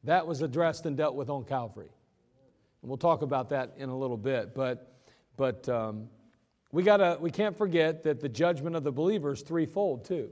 That 0.03 0.25
was 0.25 0.41
addressed 0.41 0.85
and 0.85 0.95
dealt 0.97 1.15
with 1.15 1.29
on 1.29 1.43
Calvary. 1.43 1.91
And 2.81 2.89
we'll 2.89 2.97
talk 2.97 3.21
about 3.21 3.49
that 3.49 3.73
in 3.77 3.89
a 3.89 3.97
little 3.97 4.17
bit. 4.17 4.55
But, 4.55 4.93
but 5.35 5.67
um, 5.69 6.09
we, 6.71 6.83
gotta, 6.83 7.17
we 7.19 7.31
can't 7.31 7.57
forget 7.57 8.03
that 8.03 8.19
the 8.19 8.29
judgment 8.29 8.75
of 8.75 8.83
the 8.83 8.91
believer 8.91 9.33
is 9.33 9.41
threefold, 9.41 10.05
too. 10.05 10.29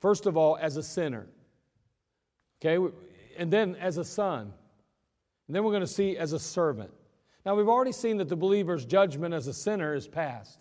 First 0.00 0.26
of 0.26 0.36
all, 0.36 0.56
as 0.60 0.76
a 0.76 0.82
sinner, 0.82 1.26
okay, 2.60 2.94
and 3.38 3.52
then 3.52 3.76
as 3.76 3.98
a 3.98 4.04
son, 4.04 4.52
and 5.46 5.56
then 5.56 5.64
we're 5.64 5.72
going 5.72 5.82
to 5.82 5.86
see 5.86 6.16
as 6.16 6.32
a 6.32 6.38
servant. 6.38 6.90
Now, 7.44 7.54
we've 7.54 7.68
already 7.68 7.92
seen 7.92 8.18
that 8.18 8.28
the 8.28 8.36
believer's 8.36 8.84
judgment 8.84 9.34
as 9.34 9.46
a 9.46 9.54
sinner 9.54 9.94
is 9.94 10.08
past 10.08 10.58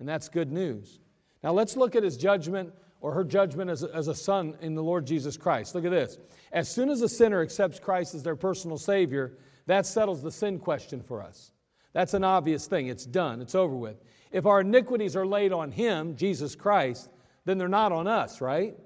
and 0.00 0.08
that's 0.08 0.28
good 0.28 0.50
news. 0.50 0.98
Now 1.44 1.52
let's 1.52 1.76
look 1.76 1.94
at 1.94 2.02
his 2.02 2.16
judgment 2.16 2.72
or 3.00 3.12
her 3.12 3.22
judgment 3.22 3.70
as 3.70 3.84
a, 3.84 3.94
as 3.94 4.08
a 4.08 4.14
son 4.14 4.56
in 4.60 4.74
the 4.74 4.82
Lord 4.82 5.06
Jesus 5.06 5.36
Christ. 5.36 5.74
Look 5.74 5.84
at 5.84 5.90
this. 5.90 6.18
As 6.52 6.68
soon 6.68 6.90
as 6.90 7.02
a 7.02 7.08
sinner 7.08 7.40
accepts 7.40 7.78
Christ 7.78 8.14
as 8.14 8.22
their 8.22 8.36
personal 8.36 8.78
Savior, 8.78 9.38
that 9.66 9.86
settles 9.86 10.22
the 10.22 10.32
sin 10.32 10.58
question 10.58 11.02
for 11.02 11.22
us. 11.22 11.52
That's 11.92 12.14
an 12.14 12.24
obvious 12.24 12.66
thing. 12.66 12.86
It's 12.86 13.04
done, 13.04 13.40
it's 13.40 13.54
over 13.54 13.74
with. 13.74 13.96
If 14.30 14.46
our 14.46 14.60
iniquities 14.60 15.16
are 15.16 15.26
laid 15.26 15.52
on 15.52 15.72
Him, 15.72 16.16
Jesus 16.16 16.54
Christ, 16.54 17.10
then 17.44 17.58
they're 17.58 17.68
not 17.68 17.92
on 17.92 18.06
us, 18.06 18.40
right? 18.40 18.76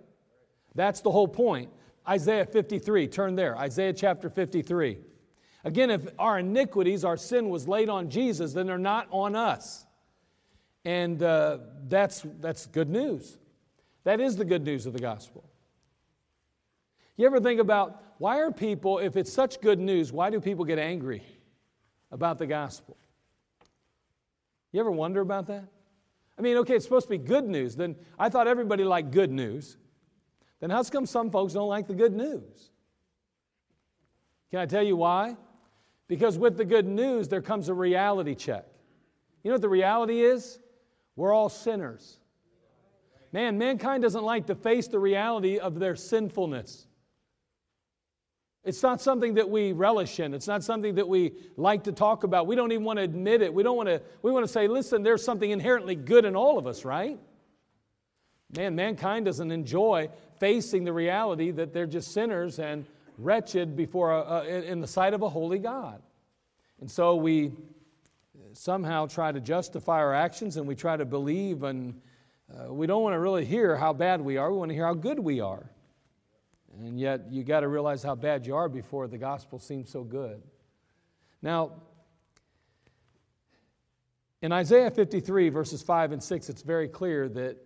That's 0.75 1.00
the 1.00 1.11
whole 1.11 1.28
point. 1.28 1.70
Isaiah 2.08 2.46
53, 2.46 3.08
turn 3.08 3.34
there. 3.34 3.56
Isaiah 3.56 3.92
chapter 3.92 4.28
53. 4.28 4.99
Again, 5.64 5.90
if 5.90 6.06
our 6.18 6.38
iniquities, 6.38 7.04
our 7.04 7.16
sin 7.16 7.49
was 7.49 7.66
laid 7.66 7.88
on 7.88 8.11
Jesus, 8.11 8.52
then 8.52 8.66
they're 8.66 8.78
not 8.78 9.06
on 9.11 9.34
us. 9.34 9.87
And 10.84 11.23
uh, 11.23 11.58
that's, 11.88 12.26
that's 12.40 12.66
good 12.66 12.90
news. 12.90 13.38
That 14.04 14.20
is 14.20 14.37
the 14.37 14.44
good 14.44 14.64
news 14.64 14.84
of 14.84 14.92
the 14.92 14.99
gospel. 14.99 15.44
You 17.16 17.26
ever 17.26 17.40
think 17.40 17.61
about 17.61 18.02
why 18.18 18.40
are 18.40 18.50
people, 18.50 18.99
if 18.99 19.16
it's 19.16 19.32
such 19.32 19.61
good 19.61 19.78
news, 19.78 20.12
why 20.12 20.28
do 20.30 20.40
people 20.40 20.64
get 20.64 20.78
angry 20.78 21.23
about 22.14 22.38
the 22.38 22.47
gospel? 22.47 22.97
You 24.73 24.80
ever 24.80 24.90
wonder 24.90 25.21
about 25.21 25.49
that? 25.49 25.64
I 26.38 26.42
mean, 26.42 26.56
okay, 26.59 26.76
it's 26.76 26.85
supposed 26.85 27.06
to 27.06 27.11
be 27.11 27.18
good 27.18 27.44
news. 27.44 27.76
Then 27.76 27.97
I 28.18 28.28
thought 28.28 28.47
everybody 28.49 28.85
liked 28.85 29.11
good 29.11 29.30
news. 29.30 29.76
Then 30.61 30.71
how's 30.71 30.88
come 30.88 31.04
some 31.04 31.30
folks 31.30 31.52
don't 31.52 31.68
like 31.68 31.87
the 31.87 31.94
good 31.94 32.14
news? 32.14 32.71
Can 34.50 34.61
I 34.61 34.66
tell 34.66 34.83
you 34.83 34.97
why? 34.97 35.37
Because 36.09 36.38
with 36.38 36.56
the 36.56 36.64
good 36.64 36.87
news, 36.87 37.28
there 37.28 37.42
comes 37.42 37.68
a 37.68 37.75
reality 37.75 38.35
check. 38.35 38.64
You 39.42 39.50
know 39.50 39.54
what 39.54 39.62
the 39.62 39.68
reality 39.68 40.23
is? 40.23 40.59
We're 41.16 41.33
all 41.33 41.49
sinners. 41.49 42.18
Man, 43.33 43.59
mankind 43.59 44.02
doesn't 44.02 44.25
like 44.25 44.47
to 44.47 44.54
face 44.54 44.87
the 44.87 44.99
reality 44.99 45.59
of 45.59 45.80
their 45.80 45.97
sinfulness. 45.97 46.87
It's 48.64 48.83
not 48.83 49.00
something 49.02 49.35
that 49.35 49.49
we 49.49 49.73
relish 49.73 50.21
in. 50.21 50.33
It's 50.33 50.49
not 50.49 50.64
something 50.64 50.94
that 50.94 51.06
we 51.06 51.33
like 51.56 51.85
to 51.85 51.92
talk 51.92 52.25
about. 52.25 52.47
We 52.47 52.56
don't 52.56 52.73
even 52.73 52.85
want 52.85 52.99
to 52.99 53.02
admit 53.02 53.42
it. 53.42 53.52
We 53.52 53.62
don't 53.62 53.76
want 53.76 53.90
to, 53.90 54.00
we 54.23 54.33
want 54.33 54.44
to 54.47 54.52
say, 54.52 54.68
listen, 54.68 55.02
there's 55.02 55.23
something 55.23 55.50
inherently 55.50 55.94
good 55.94 56.25
in 56.25 56.35
all 56.35 56.56
of 56.59 56.66
us, 56.66 56.85
right? 56.85 57.18
Man, 58.56 58.75
mankind 58.75 59.26
doesn't 59.26 59.50
enjoy 59.50 60.09
facing 60.40 60.85
the 60.85 60.92
reality 60.92 61.50
that 61.50 61.75
they're 61.75 61.87
just 61.87 62.12
sinners 62.12 62.59
and 62.59 62.87
wretched 63.18 63.76
before 63.76 64.12
a, 64.12 64.23
a, 64.23 64.62
in 64.62 64.80
the 64.80 64.87
sight 64.87 65.12
of 65.12 65.23
a 65.23 65.28
holy 65.28 65.59
God. 65.59 66.00
And 66.80 66.90
so 66.90 67.16
we 67.16 67.52
somehow 68.54 69.06
try 69.06 69.30
to 69.30 69.40
justify 69.40 69.99
our 69.99 70.14
actions 70.14 70.56
and 70.56 70.66
we 70.66 70.75
try 70.75 70.97
to 70.97 71.04
believe, 71.04 71.64
and 71.64 72.00
uh, 72.50 72.73
we 72.73 72.87
don't 72.87 73.02
want 73.02 73.14
to 73.14 73.18
really 73.18 73.44
hear 73.44 73.76
how 73.76 73.92
bad 73.92 74.21
we 74.21 74.37
are. 74.37 74.50
We 74.50 74.59
want 74.59 74.71
to 74.71 74.75
hear 74.75 74.87
how 74.87 74.94
good 74.94 75.18
we 75.18 75.40
are. 75.40 75.71
And 76.80 76.98
yet, 76.98 77.30
you 77.30 77.44
got 77.44 77.60
to 77.60 77.68
realize 77.68 78.02
how 78.02 78.14
bad 78.14 78.46
you 78.46 78.56
are 78.56 78.68
before 78.68 79.06
the 79.06 79.18
gospel 79.18 79.58
seems 79.58 79.90
so 79.90 80.02
good. 80.02 80.42
Now, 81.42 81.72
in 84.42 84.52
Isaiah 84.52 84.90
53, 84.90 85.48
verses 85.48 85.82
5 85.82 86.12
and 86.12 86.22
6, 86.22 86.48
it's 86.48 86.62
very 86.62 86.88
clear 86.88 87.28
that 87.30 87.56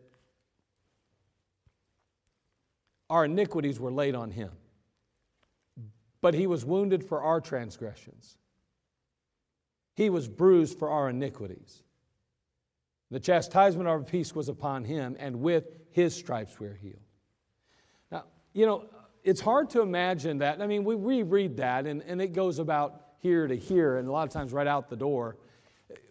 our 3.11 3.25
iniquities 3.25 3.81
were 3.81 3.91
laid 3.91 4.15
on 4.15 4.31
him, 4.31 4.51
but 6.21 6.35
he 6.35 6.47
was 6.47 6.65
wounded 6.65 7.03
for 7.03 7.23
our 7.23 7.41
transgressions, 7.41 8.37
he 9.95 10.11
was 10.11 10.29
bruised 10.29 10.79
for 10.79 10.91
our 10.91 11.09
iniquities. 11.09 11.83
The 13.11 13.19
chastisement 13.19 13.89
of 13.89 13.93
our 13.93 14.03
peace 14.03 14.35
was 14.35 14.49
upon 14.49 14.85
him, 14.85 15.17
and 15.19 15.41
with 15.41 15.65
his 15.91 16.15
stripes 16.15 16.61
we 16.61 16.67
are 16.67 16.75
healed. 16.75 17.03
Now, 18.13 18.25
you 18.53 18.67
know, 18.67 18.85
it's 19.25 19.41
hard 19.41 19.71
to 19.71 19.83
imagine 19.83 20.39
that. 20.39 20.61
I 20.61 20.67
mean, 20.67 20.85
we, 20.85 20.95
we 20.95 21.23
read 21.23 21.57
that 21.59 21.87
and, 21.87 22.03
and 22.03 22.21
it 22.21 22.33
goes 22.33 22.59
about 22.59 23.03
here 23.19 23.47
to 23.47 23.57
here 23.57 23.97
and 23.97 24.09
a 24.09 24.13
lot 24.13 24.27
of 24.27 24.33
times 24.33 24.53
right 24.53 24.67
out 24.67 24.89
the 24.89 24.97
door. 24.97 25.37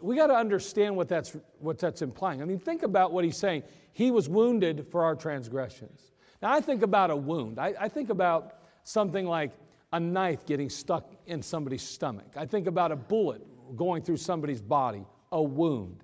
We 0.02 0.16
got 0.16 0.28
to 0.28 0.36
understand 0.36 0.96
what 0.96 1.08
that's, 1.08 1.36
what 1.60 1.80
that's 1.80 2.02
implying. 2.02 2.42
I 2.42 2.46
mean, 2.46 2.60
think 2.60 2.84
about 2.84 3.12
what 3.12 3.24
he's 3.24 3.38
saying. 3.38 3.64
He 3.94 4.12
was 4.12 4.28
wounded 4.28 4.88
for 4.92 5.04
our 5.04 5.16
transgressions. 5.16 6.12
Now, 6.42 6.52
I 6.52 6.62
think 6.62 6.84
about 6.84 7.10
a 7.10 7.16
wound. 7.16 7.60
I, 7.60 7.74
I 7.80 7.88
think 7.88 8.10
about 8.10 8.56
something 8.84 9.26
like 9.26 9.52
a 9.94 10.00
knife 10.00 10.46
getting 10.46 10.70
stuck 10.70 11.14
in 11.26 11.42
somebody's 11.42 11.82
stomach. 11.82 12.34
I 12.36 12.46
think 12.46 12.68
about 12.68 12.92
a 12.92 12.96
bullet 12.96 13.42
going 13.76 14.02
through 14.02 14.18
somebody's 14.18 14.62
body, 14.62 15.06
a 15.32 15.42
wound. 15.42 16.04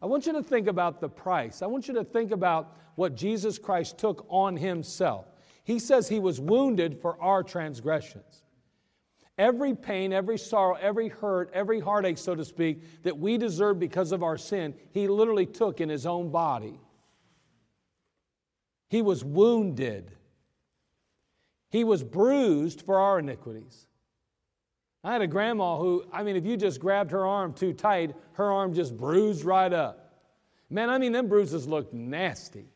I 0.00 0.06
want 0.06 0.26
you 0.26 0.32
to 0.34 0.42
think 0.42 0.68
about 0.68 1.00
the 1.00 1.08
price. 1.08 1.60
I 1.60 1.66
want 1.66 1.88
you 1.88 1.94
to 1.94 2.04
think 2.04 2.30
about 2.30 2.76
what 2.94 3.14
Jesus 3.14 3.58
Christ 3.58 3.98
took 3.98 4.26
on 4.28 4.56
himself. 4.56 5.26
He 5.68 5.78
says 5.78 6.08
he 6.08 6.18
was 6.18 6.40
wounded 6.40 6.98
for 7.02 7.20
our 7.20 7.42
transgressions. 7.42 8.42
Every 9.36 9.74
pain, 9.74 10.14
every 10.14 10.38
sorrow, 10.38 10.78
every 10.80 11.08
hurt, 11.08 11.50
every 11.52 11.78
heartache, 11.78 12.16
so 12.16 12.34
to 12.34 12.42
speak, 12.42 13.02
that 13.02 13.18
we 13.18 13.36
deserve 13.36 13.78
because 13.78 14.10
of 14.10 14.22
our 14.22 14.38
sin, 14.38 14.74
he 14.92 15.08
literally 15.08 15.44
took 15.44 15.82
in 15.82 15.90
his 15.90 16.06
own 16.06 16.30
body. 16.30 16.80
He 18.88 19.02
was 19.02 19.22
wounded. 19.22 20.10
He 21.68 21.84
was 21.84 22.02
bruised 22.02 22.80
for 22.80 22.98
our 22.98 23.18
iniquities. 23.18 23.88
I 25.04 25.12
had 25.12 25.20
a 25.20 25.26
grandma 25.26 25.76
who, 25.76 26.06
I 26.10 26.22
mean, 26.22 26.36
if 26.36 26.46
you 26.46 26.56
just 26.56 26.80
grabbed 26.80 27.10
her 27.10 27.26
arm 27.26 27.52
too 27.52 27.74
tight, 27.74 28.16
her 28.32 28.50
arm 28.50 28.72
just 28.72 28.96
bruised 28.96 29.44
right 29.44 29.74
up. 29.74 30.14
Man, 30.70 30.88
I 30.88 30.96
mean, 30.96 31.12
them 31.12 31.28
bruises 31.28 31.68
looked 31.68 31.92
nasty. 31.92 32.70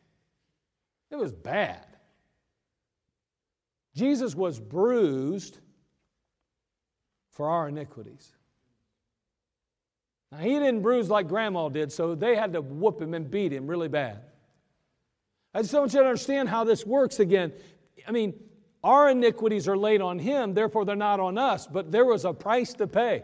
It 1.09 1.15
was 1.15 1.31
bad. 1.31 1.87
Jesus 3.95 4.35
was 4.35 4.59
bruised 4.59 5.59
for 7.31 7.49
our 7.49 7.67
iniquities. 7.67 8.31
Now, 10.31 10.39
he 10.39 10.49
didn't 10.49 10.81
bruise 10.81 11.09
like 11.09 11.27
grandma 11.27 11.69
did, 11.69 11.91
so 11.91 12.15
they 12.15 12.35
had 12.35 12.53
to 12.53 12.61
whoop 12.61 13.01
him 13.01 13.13
and 13.13 13.29
beat 13.29 13.53
him 13.53 13.67
really 13.67 13.87
bad. 13.87 14.21
I 15.53 15.61
just 15.61 15.73
want 15.73 15.93
you 15.93 15.99
to 15.99 16.05
understand 16.05 16.49
how 16.49 16.63
this 16.63 16.85
works 16.85 17.19
again. 17.19 17.53
I 18.07 18.11
mean, 18.11 18.33
our 18.83 19.09
iniquities 19.09 19.67
are 19.67 19.77
laid 19.77 20.01
on 20.01 20.17
him, 20.17 20.53
therefore 20.53 20.85
they're 20.85 20.95
not 20.95 21.19
on 21.19 21.37
us, 21.37 21.67
but 21.67 21.91
there 21.91 22.05
was 22.05 22.25
a 22.25 22.33
price 22.33 22.73
to 22.75 22.87
pay. 22.87 23.23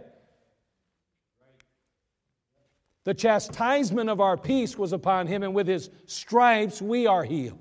The 3.06 3.14
chastisement 3.16 4.10
of 4.10 4.22
our 4.22 4.38
peace 4.38 4.78
was 4.78 4.94
upon 4.94 5.26
him, 5.26 5.42
and 5.42 5.56
with 5.56 5.68
his 5.68 5.90
stripes 6.06 6.80
we 6.82 7.08
are 7.08 7.24
healed. 7.24 7.58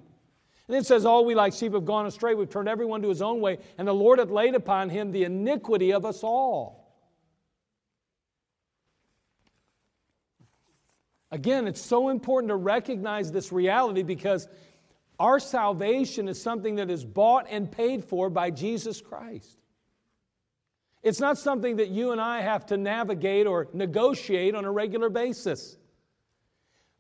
And 0.69 0.77
it 0.77 0.87
says, 0.87 1.07
All 1.07 1.25
we 1.25 1.35
like 1.35 1.55
sheep 1.55 1.73
have 1.73 1.87
gone 1.87 2.07
astray. 2.07 2.35
We've 2.35 2.49
turned 2.49 2.69
everyone 2.69 3.03
to 3.03 3.09
his 3.09 3.23
own 3.23 3.41
way, 3.41 3.59
and 3.79 3.89
the 3.89 3.95
Lord 3.95 4.19
hath 4.19 4.31
laid 4.31 4.55
upon 4.55 4.91
him 4.91 5.11
the 5.11 5.25
iniquity 5.25 5.93
of 5.93 6.05
us 6.05 6.23
all. 6.23 6.79
Again, 11.31 11.67
it's 11.67 11.81
so 11.81 12.09
important 12.09 12.49
to 12.51 12.57
recognize 12.57 13.33
this 13.33 13.53
reality 13.53 14.03
because 14.03 14.49
our 15.19 15.41
salvation 15.41 16.29
is 16.29 16.41
something 16.41 16.77
that 16.77 16.91
is 16.91 17.05
bought 17.05 17.47
and 17.51 17.71
paid 17.71 18.05
for 18.05 18.31
by 18.31 18.51
Jesus 18.51 19.01
Christ. 19.01 19.59
It's 21.03 21.21
not 21.21 21.39
something 21.39 21.77
that 21.77 21.89
you 21.89 22.13
and 22.13 22.21
I 22.21 22.41
have 22.41 22.67
to 22.67 22.77
navigate 22.77 23.47
or 23.47 23.69
negotiate 23.73 24.55
on 24.55 24.65
a 24.65 24.71
regular 24.71 25.11
basis. 25.11 25.77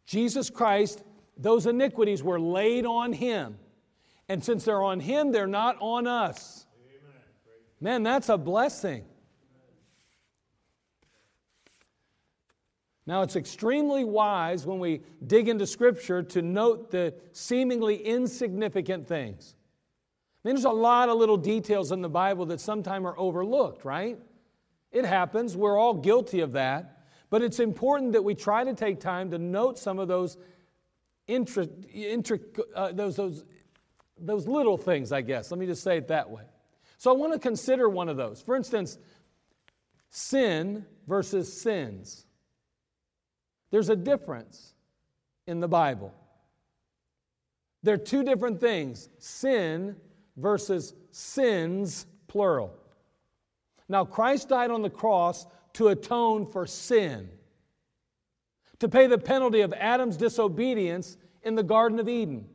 Jesus 0.06 0.50
Christ 0.50 1.02
those 1.38 1.66
iniquities 1.66 2.22
were 2.22 2.40
laid 2.40 2.84
on 2.84 3.12
him. 3.12 3.56
And 4.28 4.44
since 4.44 4.64
they're 4.64 4.82
on 4.82 5.00
him, 5.00 5.32
they're 5.32 5.46
not 5.46 5.76
on 5.80 6.06
us. 6.06 6.66
Man, 7.80 8.02
that's 8.02 8.28
a 8.28 8.36
blessing. 8.36 9.04
Now, 13.06 13.22
it's 13.22 13.36
extremely 13.36 14.04
wise 14.04 14.66
when 14.66 14.80
we 14.80 15.00
dig 15.26 15.48
into 15.48 15.66
Scripture 15.66 16.22
to 16.24 16.42
note 16.42 16.90
the 16.90 17.14
seemingly 17.32 17.96
insignificant 17.96 19.06
things. 19.08 19.54
I 20.44 20.48
mean, 20.48 20.56
there's 20.56 20.66
a 20.66 20.70
lot 20.70 21.08
of 21.08 21.16
little 21.16 21.38
details 21.38 21.90
in 21.90 22.02
the 22.02 22.08
Bible 22.10 22.44
that 22.46 22.60
sometimes 22.60 23.06
are 23.06 23.18
overlooked, 23.18 23.86
right? 23.86 24.18
It 24.92 25.06
happens. 25.06 25.56
We're 25.56 25.78
all 25.78 25.94
guilty 25.94 26.40
of 26.40 26.52
that. 26.52 27.06
But 27.30 27.42
it's 27.42 27.60
important 27.60 28.12
that 28.12 28.24
we 28.24 28.34
try 28.34 28.64
to 28.64 28.74
take 28.74 29.00
time 29.00 29.30
to 29.30 29.38
note 29.38 29.78
some 29.78 29.98
of 29.98 30.08
those 30.08 30.36
intra, 31.28 31.68
uh, 32.74 32.92
those, 32.92 33.16
those, 33.16 33.44
those 34.18 34.48
little 34.48 34.76
things, 34.76 35.12
I 35.12 35.20
guess. 35.20 35.50
Let 35.50 35.60
me 35.60 35.66
just 35.66 35.82
say 35.82 35.98
it 35.98 36.08
that 36.08 36.28
way. 36.28 36.42
So 36.96 37.12
I 37.12 37.14
want 37.14 37.34
to 37.34 37.38
consider 37.38 37.88
one 37.88 38.08
of 38.08 38.16
those. 38.16 38.42
For 38.42 38.56
instance, 38.56 38.98
sin 40.10 40.84
versus 41.06 41.52
sins. 41.52 42.26
There's 43.70 43.90
a 43.90 43.96
difference 43.96 44.74
in 45.46 45.60
the 45.60 45.68
Bible. 45.68 46.12
There 47.82 47.94
are 47.94 47.98
two 47.98 48.24
different 48.24 48.60
things 48.60 49.08
sin 49.18 49.96
versus 50.36 50.94
sins, 51.10 52.06
plural. 52.26 52.74
Now, 53.88 54.04
Christ 54.04 54.48
died 54.48 54.70
on 54.70 54.82
the 54.82 54.90
cross 54.90 55.46
to 55.74 55.88
atone 55.88 56.46
for 56.46 56.66
sin 56.66 57.30
to 58.80 58.88
pay 58.88 59.06
the 59.06 59.18
penalty 59.18 59.60
of 59.60 59.72
Adam's 59.72 60.16
disobedience 60.16 61.16
in 61.42 61.54
the 61.54 61.62
Garden 61.62 61.98
of 61.98 62.08
Eden. 62.08 62.46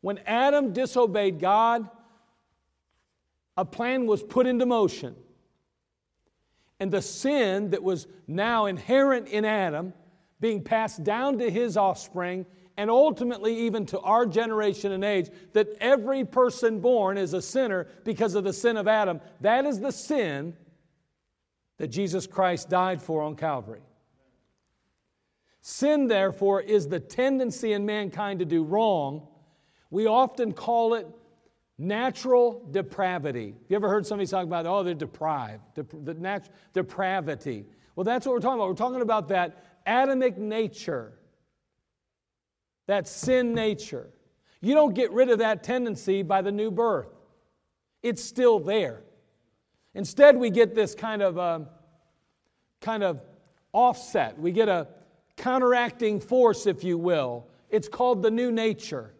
When 0.00 0.18
Adam 0.26 0.72
disobeyed 0.72 1.40
God, 1.40 1.88
a 3.56 3.64
plan 3.64 4.06
was 4.06 4.22
put 4.22 4.46
into 4.46 4.64
motion. 4.64 5.14
and 6.80 6.90
the 6.90 7.02
sin 7.02 7.70
that 7.70 7.82
was 7.82 8.06
now 8.26 8.64
inherent 8.66 9.28
in 9.28 9.44
Adam 9.44 9.92
being 10.40 10.64
passed 10.64 11.04
down 11.04 11.38
to 11.38 11.50
his 11.50 11.76
offspring 11.76 12.46
and 12.78 12.90
ultimately 12.90 13.54
even 13.66 13.84
to 13.84 14.00
our 14.00 14.24
generation 14.24 14.92
and 14.92 15.04
age, 15.04 15.28
that 15.52 15.68
every 15.80 16.24
person 16.24 16.80
born 16.80 17.18
is 17.18 17.34
a 17.34 17.42
sinner 17.42 17.86
because 18.04 18.34
of 18.34 18.42
the 18.42 18.52
sin 18.52 18.78
of 18.78 18.88
Adam. 18.88 19.20
That 19.42 19.66
is 19.66 19.78
the 19.78 19.92
sin 19.92 20.56
that 21.76 21.88
Jesus 21.88 22.26
Christ 22.26 22.70
died 22.70 23.02
for 23.02 23.20
on 23.22 23.36
Calvary. 23.36 23.82
Sin, 25.62 26.06
therefore, 26.06 26.60
is 26.60 26.88
the 26.88 27.00
tendency 27.00 27.72
in 27.72 27.84
mankind 27.84 28.38
to 28.38 28.44
do 28.44 28.64
wrong. 28.64 29.26
We 29.90 30.06
often 30.06 30.52
call 30.52 30.94
it 30.94 31.06
natural 31.76 32.66
depravity. 32.70 33.54
You 33.68 33.76
ever 33.76 33.88
heard 33.88 34.06
somebody 34.06 34.26
talk 34.28 34.44
about, 34.44 34.66
oh, 34.66 34.82
they're 34.82 34.94
deprived, 34.94 35.62
Dep- 35.74 36.04
the 36.04 36.14
nat- 36.14 36.48
depravity? 36.72 37.66
Well, 37.96 38.04
that's 38.04 38.26
what 38.26 38.32
we're 38.32 38.40
talking 38.40 38.58
about. 38.58 38.68
We're 38.68 38.74
talking 38.74 39.02
about 39.02 39.28
that 39.28 39.64
Adamic 39.86 40.38
nature, 40.38 41.12
that 42.86 43.08
sin 43.08 43.54
nature. 43.54 44.10
You 44.60 44.74
don't 44.74 44.94
get 44.94 45.10
rid 45.10 45.30
of 45.30 45.38
that 45.38 45.62
tendency 45.62 46.22
by 46.22 46.42
the 46.42 46.52
new 46.52 46.70
birth, 46.70 47.08
it's 48.02 48.22
still 48.22 48.60
there. 48.60 49.02
Instead, 49.94 50.36
we 50.36 50.50
get 50.50 50.74
this 50.74 50.94
kind 50.94 51.20
of, 51.20 51.36
uh, 51.36 51.60
kind 52.80 53.02
of 53.02 53.20
offset. 53.72 54.38
We 54.38 54.52
get 54.52 54.68
a 54.68 54.86
counteracting 55.40 56.20
force, 56.20 56.66
if 56.66 56.84
you 56.84 56.98
will. 56.98 57.48
It's 57.70 57.88
called 57.88 58.22
the 58.22 58.30
new 58.30 58.52
nature. 58.52 59.14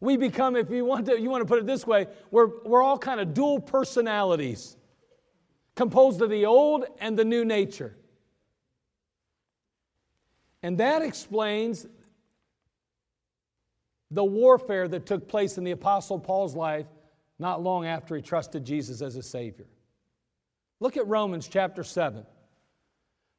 We 0.00 0.16
become, 0.16 0.56
if 0.56 0.70
you 0.70 0.84
want 0.84 1.06
to, 1.06 1.18
you 1.18 1.30
want 1.30 1.40
to 1.42 1.46
put 1.46 1.58
it 1.58 1.66
this 1.66 1.86
way, 1.86 2.06
we're, 2.30 2.48
we're 2.64 2.82
all 2.82 2.98
kind 2.98 3.18
of 3.18 3.34
dual 3.34 3.60
personalities, 3.60 4.76
composed 5.74 6.20
of 6.20 6.30
the 6.30 6.46
old 6.46 6.84
and 7.00 7.18
the 7.18 7.24
new 7.24 7.44
nature. 7.44 7.96
And 10.62 10.78
that 10.78 11.02
explains 11.02 11.86
the 14.10 14.24
warfare 14.24 14.86
that 14.88 15.06
took 15.06 15.28
place 15.28 15.56
in 15.56 15.64
the 15.64 15.70
Apostle 15.70 16.18
Paul's 16.18 16.54
life 16.54 16.86
not 17.38 17.62
long 17.62 17.86
after 17.86 18.16
he 18.16 18.20
trusted 18.22 18.66
Jesus 18.66 19.00
as 19.00 19.16
a 19.16 19.22
Savior. 19.22 19.66
Look 20.78 20.98
at 20.98 21.06
Romans 21.06 21.48
chapter 21.48 21.84
7. 21.84 22.26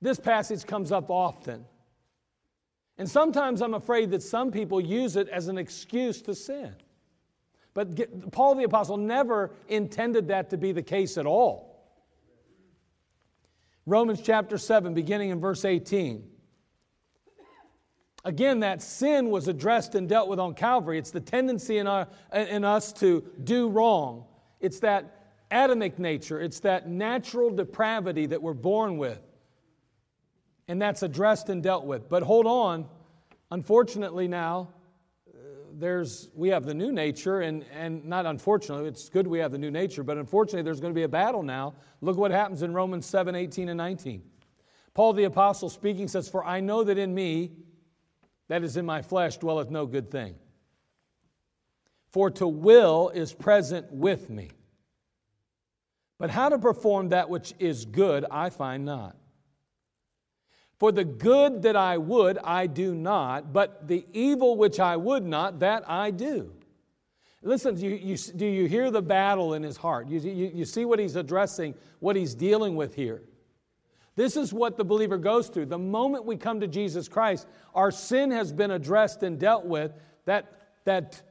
This 0.01 0.19
passage 0.19 0.65
comes 0.65 0.91
up 0.91 1.09
often. 1.09 1.65
And 2.97 3.09
sometimes 3.09 3.61
I'm 3.61 3.73
afraid 3.73 4.11
that 4.11 4.23
some 4.23 4.51
people 4.51 4.81
use 4.81 5.15
it 5.15 5.27
as 5.29 5.47
an 5.47 5.57
excuse 5.57 6.21
to 6.23 6.35
sin. 6.35 6.75
But 7.73 8.31
Paul 8.31 8.55
the 8.55 8.63
Apostle 8.63 8.97
never 8.97 9.51
intended 9.67 10.27
that 10.27 10.49
to 10.49 10.57
be 10.57 10.71
the 10.71 10.83
case 10.83 11.17
at 11.17 11.25
all. 11.25 11.71
Romans 13.85 14.21
chapter 14.21 14.57
7, 14.57 14.93
beginning 14.93 15.29
in 15.29 15.39
verse 15.39 15.65
18. 15.65 16.27
Again, 18.23 18.59
that 18.59 18.83
sin 18.83 19.29
was 19.29 19.47
addressed 19.47 19.95
and 19.95 20.07
dealt 20.07 20.29
with 20.29 20.39
on 20.39 20.53
Calvary. 20.53 20.99
It's 20.99 21.09
the 21.09 21.21
tendency 21.21 21.79
in, 21.79 21.87
our, 21.87 22.07
in 22.33 22.63
us 22.63 22.93
to 22.93 23.23
do 23.43 23.69
wrong. 23.69 24.25
It's 24.59 24.79
that 24.81 25.17
Adamic 25.49 25.99
nature, 25.99 26.39
it's 26.39 26.61
that 26.61 26.87
natural 26.87 27.49
depravity 27.49 28.25
that 28.27 28.41
we're 28.41 28.53
born 28.53 28.97
with. 28.97 29.19
And 30.71 30.81
that's 30.81 31.03
addressed 31.03 31.49
and 31.49 31.61
dealt 31.61 31.83
with. 31.83 32.07
But 32.07 32.23
hold 32.23 32.47
on. 32.47 32.85
Unfortunately, 33.51 34.29
now, 34.29 34.69
uh, 35.27 35.37
there's, 35.73 36.29
we 36.33 36.47
have 36.47 36.63
the 36.63 36.73
new 36.73 36.93
nature, 36.93 37.41
and, 37.41 37.65
and 37.73 38.05
not 38.05 38.25
unfortunately, 38.25 38.87
it's 38.87 39.09
good 39.09 39.27
we 39.27 39.39
have 39.39 39.51
the 39.51 39.57
new 39.57 39.69
nature, 39.69 40.01
but 40.01 40.17
unfortunately, 40.17 40.61
there's 40.61 40.79
going 40.79 40.93
to 40.93 40.97
be 40.97 41.03
a 41.03 41.09
battle 41.09 41.43
now. 41.43 41.73
Look 41.99 42.15
what 42.15 42.31
happens 42.31 42.61
in 42.61 42.73
Romans 42.73 43.05
7 43.05 43.35
18 43.35 43.67
and 43.67 43.77
19. 43.77 44.23
Paul 44.93 45.11
the 45.11 45.25
Apostle 45.25 45.69
speaking 45.69 46.07
says, 46.07 46.29
For 46.29 46.45
I 46.45 46.61
know 46.61 46.85
that 46.85 46.97
in 46.97 47.13
me, 47.13 47.51
that 48.47 48.63
is 48.63 48.77
in 48.77 48.85
my 48.85 49.01
flesh, 49.01 49.35
dwelleth 49.39 49.69
no 49.69 49.85
good 49.85 50.09
thing. 50.09 50.35
For 52.11 52.31
to 52.31 52.47
will 52.47 53.09
is 53.09 53.33
present 53.33 53.91
with 53.91 54.29
me. 54.29 54.51
But 56.17 56.29
how 56.29 56.47
to 56.47 56.57
perform 56.57 57.09
that 57.09 57.29
which 57.29 57.53
is 57.59 57.83
good, 57.83 58.25
I 58.31 58.49
find 58.49 58.85
not. 58.85 59.17
For 60.81 60.91
the 60.91 61.05
good 61.05 61.61
that 61.61 61.75
I 61.75 61.99
would, 61.99 62.39
I 62.39 62.65
do 62.65 62.95
not, 62.95 63.53
but 63.53 63.87
the 63.87 64.03
evil 64.13 64.57
which 64.57 64.79
I 64.79 64.97
would 64.97 65.23
not, 65.23 65.59
that 65.59 65.87
I 65.87 66.09
do. 66.09 66.51
Listen, 67.43 67.79
you, 67.79 67.91
you, 67.91 68.17
do 68.17 68.47
you 68.47 68.65
hear 68.65 68.89
the 68.89 69.03
battle 69.03 69.53
in 69.53 69.61
his 69.61 69.77
heart? 69.77 70.07
You, 70.07 70.19
you, 70.19 70.51
you 70.51 70.65
see 70.65 70.85
what 70.85 70.97
he's 70.97 71.15
addressing, 71.15 71.75
what 71.99 72.15
he's 72.15 72.33
dealing 72.33 72.75
with 72.75 72.95
here. 72.95 73.21
This 74.15 74.35
is 74.35 74.53
what 74.53 74.75
the 74.75 74.83
believer 74.83 75.19
goes 75.19 75.49
through. 75.49 75.67
The 75.67 75.77
moment 75.77 76.25
we 76.25 76.35
come 76.35 76.59
to 76.61 76.67
Jesus 76.67 77.07
Christ, 77.07 77.45
our 77.75 77.91
sin 77.91 78.31
has 78.31 78.51
been 78.51 78.71
addressed 78.71 79.21
and 79.21 79.37
dealt 79.37 79.67
with. 79.67 79.91
That, 80.25 80.51
that 80.85 81.21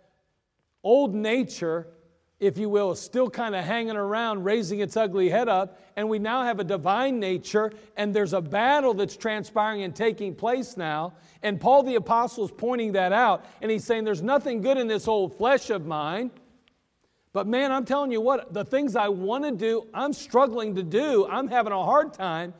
old 0.84 1.12
nature, 1.12 1.88
if 2.40 2.56
you 2.56 2.70
will, 2.70 2.94
still 2.94 3.28
kind 3.28 3.54
of 3.54 3.64
hanging 3.64 3.96
around, 3.96 4.44
raising 4.44 4.80
its 4.80 4.96
ugly 4.96 5.28
head 5.28 5.48
up. 5.48 5.78
And 5.96 6.08
we 6.08 6.18
now 6.18 6.42
have 6.42 6.58
a 6.58 6.64
divine 6.64 7.20
nature, 7.20 7.70
and 7.96 8.14
there's 8.14 8.32
a 8.32 8.40
battle 8.40 8.94
that's 8.94 9.16
transpiring 9.16 9.82
and 9.82 9.94
taking 9.94 10.34
place 10.34 10.76
now. 10.76 11.12
And 11.42 11.60
Paul 11.60 11.82
the 11.82 11.96
Apostle 11.96 12.46
is 12.46 12.50
pointing 12.50 12.92
that 12.92 13.12
out. 13.12 13.44
And 13.60 13.70
he's 13.70 13.84
saying, 13.84 14.04
There's 14.04 14.22
nothing 14.22 14.62
good 14.62 14.78
in 14.78 14.88
this 14.88 15.06
old 15.06 15.36
flesh 15.36 15.68
of 15.68 15.86
mine. 15.86 16.30
But 17.32 17.46
man, 17.46 17.70
I'm 17.70 17.84
telling 17.84 18.10
you 18.10 18.20
what, 18.20 18.52
the 18.52 18.64
things 18.64 18.96
I 18.96 19.08
want 19.08 19.44
to 19.44 19.52
do, 19.52 19.86
I'm 19.94 20.12
struggling 20.12 20.74
to 20.74 20.82
do. 20.82 21.28
I'm 21.28 21.46
having 21.46 21.72
a 21.72 21.84
hard 21.84 22.12
time 22.12 22.54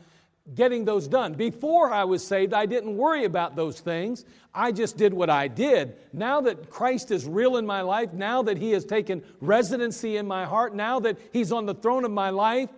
getting 0.55 0.85
those 0.85 1.07
done. 1.07 1.35
Before 1.35 1.93
I 1.93 2.05
was 2.05 2.27
saved, 2.27 2.53
I 2.53 2.67
didn't 2.67 2.97
worry 2.97 3.25
about 3.25 3.57
those 3.57 3.81
things. 3.81 4.25
I 4.55 4.73
just 4.73 4.97
did 4.97 5.15
what 5.15 5.31
I 5.31 5.49
did. 5.49 5.97
Now 6.13 6.41
that 6.43 6.71
Christ 6.71 7.11
is 7.11 7.27
real 7.27 7.57
in 7.57 7.67
my 7.67 7.83
life, 7.83 8.13
now 8.13 8.43
that 8.43 8.59
He 8.59 8.73
has 8.73 8.85
taken 8.85 9.23
residency 9.41 10.17
in 10.17 10.27
my 10.27 10.45
heart, 10.45 10.75
now 10.75 11.01
that 11.01 11.19
He's 11.33 11.53
on 11.53 11.67
the 11.67 11.75
throne 11.75 12.05
of 12.05 12.11
my 12.11 12.31
life, 12.31 12.71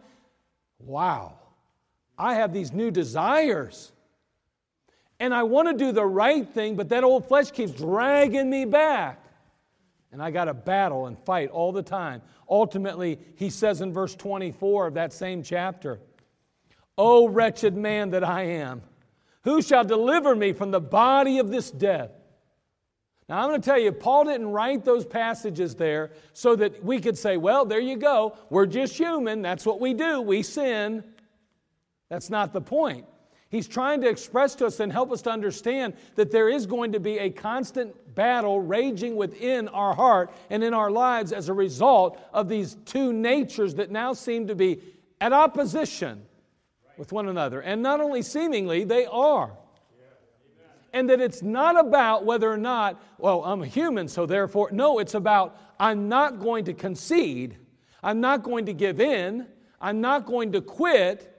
wow, 0.79 1.39
I 2.19 2.35
have 2.35 2.53
these 2.53 2.73
new 2.73 2.91
desires. 2.91 3.93
And 5.19 5.33
I 5.33 5.45
want 5.45 5.69
to 5.69 5.75
do 5.75 5.93
the 5.93 6.05
right 6.05 6.47
thing, 6.49 6.75
but 6.77 6.89
that 6.89 7.05
old 7.05 7.29
flesh 7.29 7.53
keeps 7.53 7.73
dragging 7.73 8.51
me 8.51 8.65
back. 8.65 9.25
And 10.11 10.21
I 10.21 10.31
got 10.31 10.45
to 10.45 10.55
battle 10.55 11.07
and 11.07 11.19
fight 11.21 11.49
all 11.49 11.73
the 11.73 11.83
time. 11.83 12.21
Ultimately, 12.51 13.19
he 13.37 13.49
says 13.49 13.81
in 13.81 13.93
verse 13.95 14.15
24 14.15 14.89
of 14.89 14.95
that 14.95 15.13
same 15.13 15.43
chapter, 15.43 16.01
O 16.99 17.29
wretched 17.29 17.77
man 17.77 18.11
that 18.11 18.25
I 18.25 18.43
am, 18.43 18.83
who 19.45 19.63
shall 19.63 19.85
deliver 19.85 20.37
me 20.37 20.53
from 20.53 20.71
the 20.71 20.81
body 20.81 21.39
of 21.39 21.51
this 21.51 21.71
death? 21.71 22.11
Now, 23.29 23.43
I'm 23.43 23.49
going 23.49 23.61
to 23.61 23.65
tell 23.65 23.79
you, 23.79 23.93
Paul 23.93 24.25
didn't 24.25 24.49
write 24.49 24.85
those 24.85 25.07
passages 25.07 25.75
there 25.75 26.11
so 26.33 26.55
that 26.57 26.85
we 26.85 27.01
could 27.01 27.17
say, 27.17 27.37
well, 27.37 27.65
there 27.65 27.81
you 27.81 27.97
go. 27.97 28.37
We're 28.51 28.67
just 28.67 28.97
human. 28.97 29.43
That's 29.43 29.65
what 29.65 29.81
we 29.81 29.95
do. 29.95 30.21
We 30.21 30.43
sin. 30.43 31.03
That's 32.11 32.29
not 32.29 32.53
the 32.53 32.61
point. 32.61 33.07
He's 33.49 33.69
trying 33.69 34.01
to 34.01 34.09
express 34.09 34.55
to 34.57 34.67
us 34.67 34.81
and 34.81 34.91
help 34.91 35.13
us 35.13 35.23
to 35.23 35.31
understand 35.31 35.95
that 36.15 36.31
there 36.31 36.49
is 36.49 36.67
going 36.67 36.93
to 36.93 37.01
be 37.01 37.19
a 37.19 37.31
constant 37.31 38.15
battle 38.15 38.61
raging 38.61 39.17
within 39.17 39.69
our 39.69 39.95
heart 39.95 40.31
and 40.51 40.65
in 40.65 40.75
our 40.75 40.91
lives 40.91 41.33
as 41.33 41.49
a 41.49 41.55
result 41.55 42.19
of 42.33 42.49
these 42.49 42.77
two 42.87 43.13
natures 43.13 43.75
that 43.77 43.91
now 43.91 44.13
seem 44.13 44.47
to 44.47 44.55
be 44.55 44.81
at 45.21 45.33
opposition 45.33 46.23
with 46.97 47.13
one 47.13 47.29
another. 47.29 47.61
And 47.61 47.83
not 47.83 48.01
only 48.01 48.23
seemingly, 48.23 48.85
they 48.85 49.07
are. 49.07 49.57
And 50.93 51.09
that 51.09 51.21
it's 51.21 51.43
not 51.43 51.79
about 51.79 52.27
whether 52.27 52.53
or 52.53 52.59
not, 52.59 53.03
well, 53.17 53.45
I'm 53.45 53.63
a 53.63 53.67
human, 53.67 54.09
so 54.09 54.27
therefore, 54.27 54.69
no, 54.73 54.99
it's 54.99 55.15
about 55.15 55.57
I'm 55.81 56.09
not 56.09 56.39
going 56.39 56.67
to 56.67 56.75
concede. 56.75 57.57
I'm 58.03 58.21
not 58.21 58.43
going 58.43 58.67
to 58.67 58.75
give 58.75 59.01
in. 59.01 59.47
I'm 59.81 60.01
not 60.01 60.27
going 60.27 60.53
to 60.53 60.61
quit. 60.61 61.35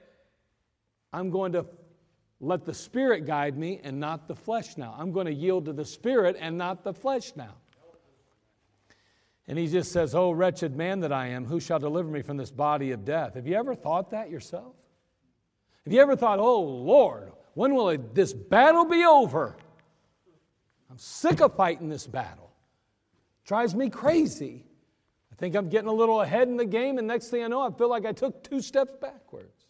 I'm 1.12 1.30
going 1.30 1.52
to 1.52 1.66
let 2.40 2.64
the 2.64 2.74
Spirit 2.74 3.26
guide 3.26 3.56
me 3.56 3.80
and 3.82 4.00
not 4.00 4.26
the 4.26 4.34
flesh 4.34 4.76
now. 4.76 4.94
I'm 4.98 5.12
going 5.12 5.26
to 5.26 5.32
yield 5.32 5.66
to 5.66 5.72
the 5.72 5.84
Spirit 5.84 6.36
and 6.38 6.58
not 6.58 6.82
the 6.82 6.92
flesh 6.92 7.32
now. 7.36 7.54
And 9.46 9.58
he 9.58 9.66
just 9.66 9.92
says, 9.92 10.14
Oh, 10.14 10.30
wretched 10.30 10.74
man 10.74 11.00
that 11.00 11.12
I 11.12 11.28
am, 11.28 11.44
who 11.44 11.60
shall 11.60 11.78
deliver 11.78 12.10
me 12.10 12.22
from 12.22 12.36
this 12.36 12.50
body 12.50 12.92
of 12.92 13.04
death? 13.04 13.34
Have 13.34 13.46
you 13.46 13.56
ever 13.56 13.74
thought 13.74 14.10
that 14.10 14.30
yourself? 14.30 14.74
Have 15.84 15.92
you 15.92 16.00
ever 16.00 16.16
thought, 16.16 16.38
oh 16.38 16.60
Lord, 16.60 17.32
when 17.54 17.74
will 17.74 17.96
this 18.14 18.32
battle 18.32 18.84
be 18.84 19.04
over? 19.04 19.56
I'm 20.90 20.98
sick 20.98 21.40
of 21.40 21.54
fighting 21.54 21.88
this 21.88 22.06
battle. 22.06 22.50
It 23.44 23.48
drives 23.48 23.74
me 23.74 23.90
crazy. 23.90 24.64
I 25.30 25.34
think 25.36 25.56
I'm 25.56 25.68
getting 25.68 25.88
a 25.88 25.92
little 25.92 26.20
ahead 26.20 26.48
in 26.48 26.56
the 26.56 26.64
game, 26.64 26.98
and 26.98 27.08
next 27.08 27.28
thing 27.28 27.42
I 27.42 27.48
know, 27.48 27.60
I 27.60 27.70
feel 27.70 27.90
like 27.90 28.06
I 28.06 28.12
took 28.12 28.44
two 28.48 28.60
steps 28.60 28.94
backwards. 29.00 29.66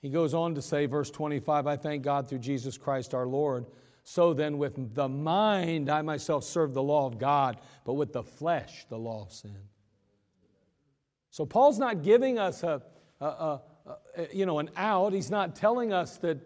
He 0.00 0.08
goes 0.08 0.34
on 0.34 0.54
to 0.54 0.62
say, 0.62 0.86
verse 0.86 1.10
25, 1.10 1.66
I 1.66 1.76
thank 1.76 2.02
God 2.02 2.28
through 2.28 2.38
Jesus 2.38 2.78
Christ 2.78 3.12
our 3.12 3.26
Lord. 3.26 3.66
So 4.02 4.32
then, 4.32 4.56
with 4.56 4.94
the 4.94 5.08
mind, 5.08 5.90
I 5.90 6.00
myself 6.02 6.44
serve 6.44 6.74
the 6.74 6.82
law 6.82 7.06
of 7.06 7.18
God, 7.18 7.58
but 7.84 7.94
with 7.94 8.12
the 8.12 8.22
flesh, 8.22 8.86
the 8.88 8.98
law 8.98 9.22
of 9.22 9.32
sin. 9.32 9.58
So 11.36 11.44
Paul's 11.44 11.78
not 11.78 12.02
giving 12.02 12.38
us 12.38 12.62
a, 12.62 12.80
a, 13.20 13.26
a, 13.26 13.60
a, 14.16 14.26
you 14.32 14.46
know, 14.46 14.58
an 14.58 14.70
out. 14.74 15.12
He's 15.12 15.30
not 15.30 15.54
telling 15.54 15.92
us 15.92 16.16
that, 16.20 16.38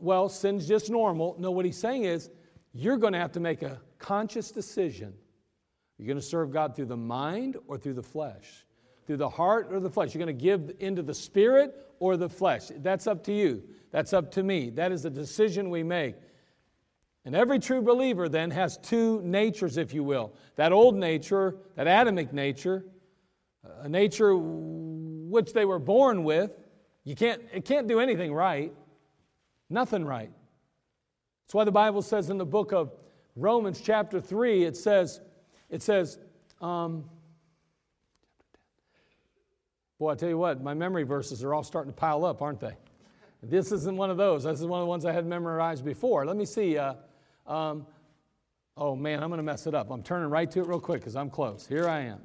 well, 0.00 0.30
sin's 0.30 0.66
just 0.66 0.88
normal. 0.88 1.36
No, 1.38 1.50
what 1.50 1.66
he's 1.66 1.76
saying 1.76 2.04
is 2.04 2.30
you're 2.72 2.96
going 2.96 3.12
to 3.12 3.18
have 3.18 3.32
to 3.32 3.40
make 3.40 3.60
a 3.60 3.78
conscious 3.98 4.50
decision. 4.50 5.12
You're 5.98 6.06
going 6.06 6.16
to 6.16 6.24
serve 6.24 6.54
God 6.54 6.74
through 6.74 6.86
the 6.86 6.96
mind 6.96 7.58
or 7.68 7.76
through 7.76 7.92
the 7.92 8.02
flesh, 8.02 8.64
through 9.06 9.18
the 9.18 9.28
heart 9.28 9.68
or 9.70 9.78
the 9.78 9.90
flesh. 9.90 10.14
You're 10.14 10.24
going 10.24 10.38
to 10.38 10.42
give 10.42 10.72
into 10.78 11.02
the 11.02 11.12
spirit 11.12 11.74
or 11.98 12.16
the 12.16 12.30
flesh. 12.30 12.68
That's 12.78 13.06
up 13.06 13.22
to 13.24 13.34
you. 13.34 13.62
That's 13.90 14.14
up 14.14 14.30
to 14.32 14.42
me. 14.42 14.70
That 14.70 14.90
is 14.90 15.04
a 15.04 15.10
decision 15.10 15.68
we 15.68 15.82
make. 15.82 16.14
And 17.26 17.36
every 17.36 17.58
true 17.58 17.82
believer 17.82 18.26
then 18.26 18.52
has 18.52 18.78
two 18.78 19.20
natures, 19.20 19.76
if 19.76 19.92
you 19.92 20.02
will 20.02 20.32
that 20.56 20.72
old 20.72 20.96
nature, 20.96 21.56
that 21.76 21.86
Adamic 21.86 22.32
nature, 22.32 22.86
a 23.82 23.88
nature 23.88 24.36
which 24.36 25.52
they 25.52 25.64
were 25.64 25.78
born 25.78 26.24
with. 26.24 26.52
You 27.04 27.14
can't, 27.16 27.42
it 27.52 27.64
can't 27.64 27.88
do 27.88 28.00
anything 28.00 28.32
right, 28.32 28.72
nothing 29.68 30.04
right. 30.04 30.30
That's 31.46 31.54
why 31.54 31.64
the 31.64 31.72
Bible 31.72 32.02
says 32.02 32.30
in 32.30 32.38
the 32.38 32.46
book 32.46 32.72
of 32.72 32.92
Romans, 33.36 33.80
chapter 33.80 34.20
3, 34.20 34.64
it 34.64 34.76
says, 34.76 35.20
it 35.68 35.82
says, 35.82 36.18
um, 36.60 37.04
boy, 39.98 40.10
I 40.10 40.14
tell 40.14 40.28
you 40.28 40.38
what, 40.38 40.62
my 40.62 40.74
memory 40.74 41.04
verses 41.04 41.42
are 41.42 41.54
all 41.54 41.64
starting 41.64 41.92
to 41.92 41.96
pile 41.96 42.24
up, 42.24 42.42
aren't 42.42 42.60
they? 42.60 42.76
This 43.42 43.72
isn't 43.72 43.96
one 43.96 44.10
of 44.10 44.16
those. 44.16 44.44
This 44.44 44.60
is 44.60 44.66
one 44.66 44.80
of 44.80 44.84
the 44.84 44.90
ones 44.90 45.04
I 45.04 45.12
had 45.12 45.26
memorized 45.26 45.84
before. 45.84 46.26
Let 46.26 46.36
me 46.36 46.44
see. 46.44 46.76
Uh, 46.76 46.94
um, 47.46 47.86
oh 48.76 48.94
man, 48.94 49.22
I'm 49.22 49.30
going 49.30 49.38
to 49.38 49.42
mess 49.42 49.66
it 49.66 49.74
up. 49.74 49.90
I'm 49.90 50.02
turning 50.02 50.28
right 50.28 50.50
to 50.50 50.60
it 50.60 50.66
real 50.66 50.80
quick 50.80 51.00
because 51.00 51.16
I'm 51.16 51.30
close. 51.30 51.66
Here 51.66 51.88
I 51.88 52.00
am. 52.00 52.20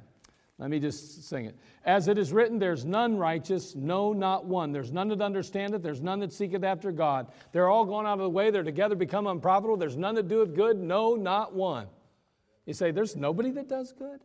Let 0.58 0.70
me 0.70 0.80
just 0.80 1.28
sing 1.28 1.44
it. 1.44 1.56
As 1.84 2.08
it 2.08 2.16
is 2.16 2.32
written, 2.32 2.58
there's 2.58 2.84
none 2.86 3.18
righteous, 3.18 3.74
no, 3.74 4.14
not 4.14 4.46
one. 4.46 4.72
There's 4.72 4.90
none 4.90 5.08
that 5.08 5.20
understandeth, 5.20 5.82
there's 5.82 6.00
none 6.00 6.20
that 6.20 6.32
seeketh 6.32 6.64
after 6.64 6.90
God. 6.92 7.26
They're 7.52 7.68
all 7.68 7.84
gone 7.84 8.06
out 8.06 8.14
of 8.14 8.20
the 8.20 8.30
way, 8.30 8.50
they're 8.50 8.62
together 8.62 8.94
become 8.94 9.26
unprofitable. 9.26 9.76
There's 9.76 9.98
none 9.98 10.14
that 10.14 10.28
doeth 10.28 10.54
good, 10.54 10.78
no, 10.78 11.14
not 11.14 11.54
one. 11.54 11.88
You 12.64 12.72
say, 12.72 12.90
there's 12.90 13.16
nobody 13.16 13.50
that 13.52 13.68
does 13.68 13.92
good? 13.92 14.20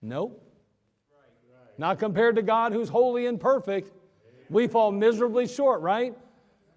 Nope. 0.00 0.48
Not 1.76 1.98
compared 1.98 2.36
to 2.36 2.42
God 2.42 2.72
who's 2.72 2.88
holy 2.88 3.26
and 3.26 3.40
perfect. 3.40 3.90
We 4.48 4.68
fall 4.68 4.92
miserably 4.92 5.48
short, 5.48 5.80
right? 5.80 6.16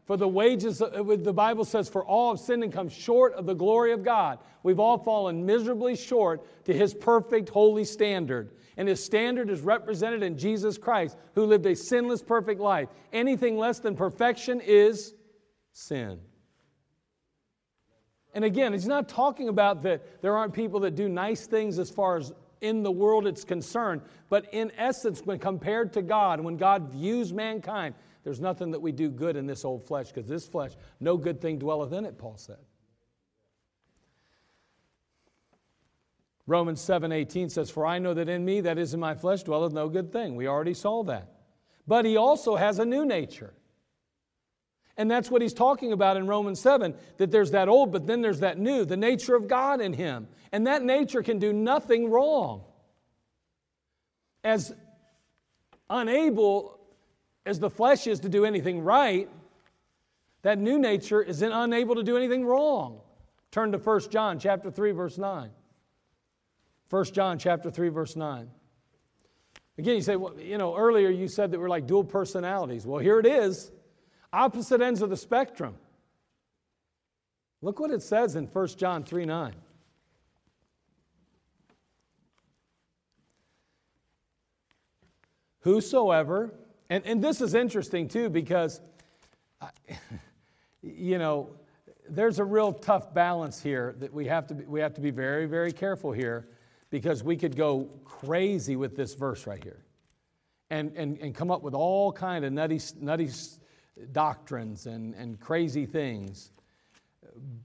For 0.06 0.18
the 0.18 0.28
wages, 0.28 0.82
uh, 0.82 1.04
the 1.04 1.34
Bible 1.34 1.66
says, 1.66 1.90
for 1.90 2.06
all 2.06 2.34
have 2.34 2.40
sinned 2.40 2.64
and 2.64 2.72
come 2.72 2.90
short 2.90 3.34
of 3.34 3.48
the 3.48 3.56
glory 3.56 3.92
of 3.92 4.04
God. 4.04 4.38
We've 4.62 4.80
all 4.80 5.00
fallen 5.00 5.46
miserably 5.46 5.96
short 5.96 6.66
to 6.66 6.74
His 6.74 6.94
perfect, 6.94 7.50
holy 7.50 7.86
standard. 7.86 8.52
And 8.78 8.88
His 8.88 9.04
standard 9.04 9.50
is 9.50 9.62
represented 9.62 10.22
in 10.22 10.38
Jesus 10.38 10.78
Christ, 10.78 11.18
who 11.34 11.46
lived 11.46 11.66
a 11.66 11.76
sinless, 11.76 12.22
perfect 12.22 12.62
life. 12.62 12.90
Anything 13.14 13.58
less 13.58 13.80
than 13.80 13.96
perfection 13.96 14.62
is 14.62 15.16
sin. 15.72 16.20
And 18.36 18.46
again, 18.46 18.74
He's 18.74 18.88
not 18.88 19.10
talking 19.10 19.50
about 19.50 19.82
that 19.84 20.22
there 20.22 20.38
aren't 20.38 20.54
people 20.54 20.82
that 20.82 20.94
do 20.94 21.10
nice 21.10 21.48
things 21.48 21.80
as 21.80 21.90
far 21.90 22.18
as 22.18 22.32
in 22.62 22.84
the 22.84 22.92
world 22.92 23.28
it's 23.28 23.44
concerned, 23.44 24.02
but 24.30 24.54
in 24.54 24.72
essence, 24.78 25.22
when 25.22 25.40
compared 25.40 25.94
to 25.94 26.02
God, 26.02 26.40
when 26.40 26.58
God 26.58 26.92
views 26.92 27.34
mankind, 27.34 27.96
there's 28.26 28.42
nothing 28.42 28.72
that 28.72 28.82
we 28.82 28.92
do 28.92 29.10
good 29.10 29.38
in 29.38 29.46
this 29.46 29.64
old 29.64 29.86
flesh, 29.86 30.08
because 30.08 30.28
this 30.28 30.48
flesh, 30.48 30.72
no 31.00 31.16
good 31.16 31.40
thing 31.40 31.60
dwelleth 31.60 31.94
in 31.94 32.06
it, 32.06 32.18
Paul 32.18 32.38
said. 32.38 32.58
Romans 36.48 36.82
7:18 36.82 37.52
says, 37.52 37.70
For 37.70 37.86
I 37.86 38.00
know 38.00 38.16
that 38.16 38.28
in 38.28 38.44
me, 38.44 38.62
that 38.62 38.80
is 38.80 38.96
in 38.96 39.00
my 39.00 39.14
flesh, 39.14 39.44
dwelleth 39.44 39.74
no 39.74 39.90
good 39.90 40.12
thing. 40.12 40.36
We 40.36 40.48
already 40.48 40.74
saw 40.74 41.04
that. 41.04 41.30
But 41.88 42.04
he 42.04 42.18
also 42.18 42.56
has 42.56 42.80
a 42.80 42.86
new 42.86 43.06
nature. 43.06 43.54
And 44.98 45.12
that's 45.12 45.30
what 45.30 45.44
he's 45.44 45.54
talking 45.54 45.92
about 45.92 46.18
in 46.18 46.26
Romans 46.26 46.60
7 46.60 46.96
that 47.18 47.30
there's 47.30 47.52
that 47.52 47.68
old, 47.68 47.92
but 47.92 48.08
then 48.08 48.22
there's 48.22 48.40
that 48.40 48.58
new, 48.58 48.86
the 48.86 48.98
nature 48.98 49.36
of 49.36 49.48
God 49.48 49.82
in 49.82 49.94
him. 49.94 50.28
And 50.52 50.66
that 50.66 50.84
nature 50.84 51.22
can 51.22 51.38
do 51.38 51.54
nothing 51.54 52.10
wrong. 52.10 52.64
As 54.44 54.74
unable 55.92 56.80
as 57.46 57.60
the 57.60 57.70
flesh 57.70 58.08
is 58.08 58.20
to 58.22 58.30
do 58.30 58.46
anything 58.46 58.82
right, 58.82 59.30
that 60.42 60.60
new 60.60 60.80
nature 60.80 61.22
is 61.22 61.40
then 61.40 61.52
unable 61.52 61.96
to 61.96 62.04
do 62.04 62.18
anything 62.18 62.46
wrong. 62.46 63.02
Turn 63.52 63.72
to 63.72 63.78
1 63.78 64.10
John 64.10 64.40
chapter 64.40 64.72
3 64.72 64.92
verse 64.92 65.18
9. 65.18 65.50
1 66.90 67.06
John 67.06 67.40
chapter 67.40 67.72
3 67.72 67.90
verse 67.90 68.16
9. 68.16 68.50
Again, 69.78 69.96
you 69.96 70.02
say, 70.02 70.16
well, 70.16 70.40
you 70.40 70.58
know, 70.58 70.76
earlier 70.76 71.10
you 71.10 71.28
said 71.28 71.52
that 71.52 71.60
we're 71.60 71.70
like 71.70 71.86
dual 71.86 72.04
personalities. 72.04 72.86
Well, 72.86 73.00
here 73.00 73.20
it 73.20 73.26
is. 73.26 73.72
Opposite 74.32 74.82
ends 74.82 75.02
of 75.02 75.10
the 75.10 75.18
spectrum. 75.18 75.76
Look 77.62 77.80
what 77.80 77.92
it 77.92 78.02
says 78.02 78.36
in 78.36 78.46
1 78.46 78.68
John 78.78 79.04
3 79.04 79.26
9. 79.26 79.54
Whosoever 85.62 86.54
and, 86.90 87.06
and 87.06 87.24
this 87.24 87.42
is 87.42 87.54
interesting 87.54 88.08
too 88.08 88.30
because, 88.30 88.82
you 90.82 91.18
know, 91.18 91.50
there's 92.10 92.40
a 92.40 92.44
real 92.44 92.72
tough 92.72 93.14
balance 93.14 93.62
here 93.62 93.96
that 94.00 94.14
we 94.14 94.26
have 94.28 94.48
to 94.48 94.54
be, 94.54 94.66
we 94.66 94.80
have 94.80 94.94
to 94.94 95.02
be 95.02 95.12
very, 95.12 95.46
very 95.46 95.72
careful 95.72 96.12
here 96.12 96.48
because 96.90 97.24
we 97.24 97.36
could 97.36 97.56
go 97.56 97.90
crazy 98.04 98.76
with 98.76 98.96
this 98.96 99.16
verse 99.16 99.48
right 99.48 99.64
here 99.64 99.84
and, 100.70 100.92
and, 100.96 101.18
and 101.20 101.34
come 101.34 101.52
up 101.52 101.64
with 101.64 101.74
all 101.74 102.12
kind 102.12 102.46
of 102.46 102.54
nutty, 102.54 102.80
nutty 103.00 103.30
doctrines 104.12 104.86
and, 104.86 105.16
and 105.16 105.40
crazy 105.40 105.86
things. 105.86 106.52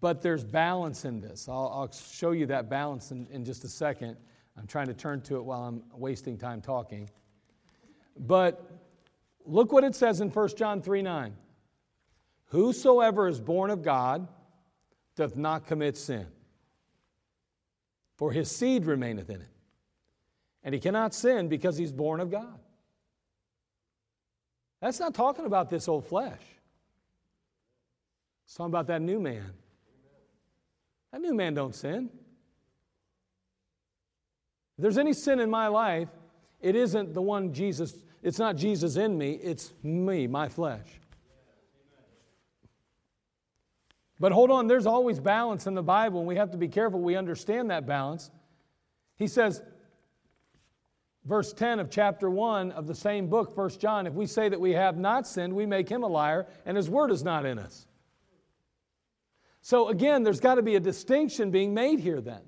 But 0.00 0.22
there's 0.22 0.42
balance 0.42 1.04
in 1.04 1.20
this. 1.20 1.48
I'll, 1.48 1.70
I'll 1.74 1.92
show 1.92 2.33
you 2.33 2.46
that 2.46 2.68
balance 2.70 3.11
in, 3.11 3.26
in 3.30 3.44
just 3.44 3.64
a 3.64 3.68
second. 3.68 4.16
I'm 4.56 4.66
trying 4.66 4.87
to 4.87 4.94
turn 4.94 5.20
to 5.22 5.37
it 5.37 5.44
while 5.44 5.62
I'm 5.62 5.83
wasting 5.94 6.37
time 6.37 6.61
talking. 6.61 7.09
But 8.18 8.80
Look 9.51 9.73
what 9.73 9.83
it 9.83 9.97
says 9.97 10.21
in 10.21 10.29
1 10.31 10.49
John 10.57 10.81
3 10.81 11.03
9. 11.03 11.37
Whosoever 12.47 13.27
is 13.27 13.41
born 13.41 13.71
of 13.71 13.83
God 13.83 14.29
doth 15.17 15.37
not 15.37 15.67
commit 15.67 15.97
sin, 15.97 16.27
for 18.17 18.31
his 18.31 18.51
seed 18.51 18.87
remaineth 18.87 19.29
in 19.29 19.41
it. 19.41 19.49
And 20.63 20.73
he 20.73 20.81
cannot 20.81 21.15
sin 21.15 21.49
because 21.49 21.77
he's 21.77 21.91
born 21.91 22.21
of 22.21 22.31
God. 22.31 22.59
That's 24.81 25.01
not 25.01 25.15
talking 25.15 25.47
about 25.47 25.69
this 25.69 25.89
old 25.89 26.07
flesh. 26.07 26.41
It's 28.45 28.55
talking 28.55 28.71
about 28.71 28.87
that 28.87 29.03
new 29.03 29.19
man. 29.19 29.53
That 31.13 31.23
new 31.23 31.35
man 31.35 31.55
don't 31.55 31.75
sin. 31.75 32.09
If 34.79 34.83
there's 34.83 34.99
any 34.99 35.13
sin 35.13 35.41
in 35.41 35.51
my 35.51 35.67
life, 35.67 36.09
it 36.61 36.77
isn't 36.77 37.15
the 37.15 37.23
one 37.23 37.53
Jesus 37.53 37.95
it's 38.22 38.38
not 38.38 38.56
Jesus 38.56 38.96
in 38.96 39.16
me, 39.16 39.33
it's 39.33 39.72
me, 39.83 40.26
my 40.26 40.48
flesh. 40.48 40.87
But 44.18 44.33
hold 44.33 44.50
on, 44.50 44.66
there's 44.66 44.87
always 44.87 45.18
balance 45.18 45.66
in 45.66 45.74
the 45.74 45.83
Bible, 45.83 46.18
and 46.18 46.28
we 46.28 46.37
have 46.37 46.50
to 46.50 46.59
be 46.59 46.68
careful 46.68 47.00
we 47.00 47.16
understand 47.16 47.70
that 47.70 47.87
balance. 47.87 48.30
He 49.16 49.26
says, 49.26 49.62
verse 51.24 51.54
10 51.54 51.80
of 51.80 51.90
chapter 51.90 52.28
1 52.28 52.72
of 52.72 52.87
the 52.87 52.94
same 52.94 53.28
book, 53.28 53.56
1 53.56 53.70
John, 53.78 54.06
if 54.06 54.12
we 54.12 54.26
say 54.26 54.50
that 54.50 54.61
we 54.61 54.72
have 54.72 54.98
not 54.98 55.26
sinned, 55.26 55.54
we 55.54 55.64
make 55.64 55.88
him 55.88 56.02
a 56.02 56.06
liar, 56.06 56.46
and 56.66 56.76
his 56.76 56.90
word 56.90 57.11
is 57.11 57.24
not 57.24 57.46
in 57.46 57.59
us. 57.59 57.87
So 59.62 59.88
again, 59.88 60.22
there's 60.22 60.40
got 60.40 60.56
to 60.56 60.62
be 60.62 60.76
a 60.76 60.80
distinction 60.80 61.50
being 61.50 61.72
made 61.72 62.00
here 62.00 62.20
then. 62.20 62.42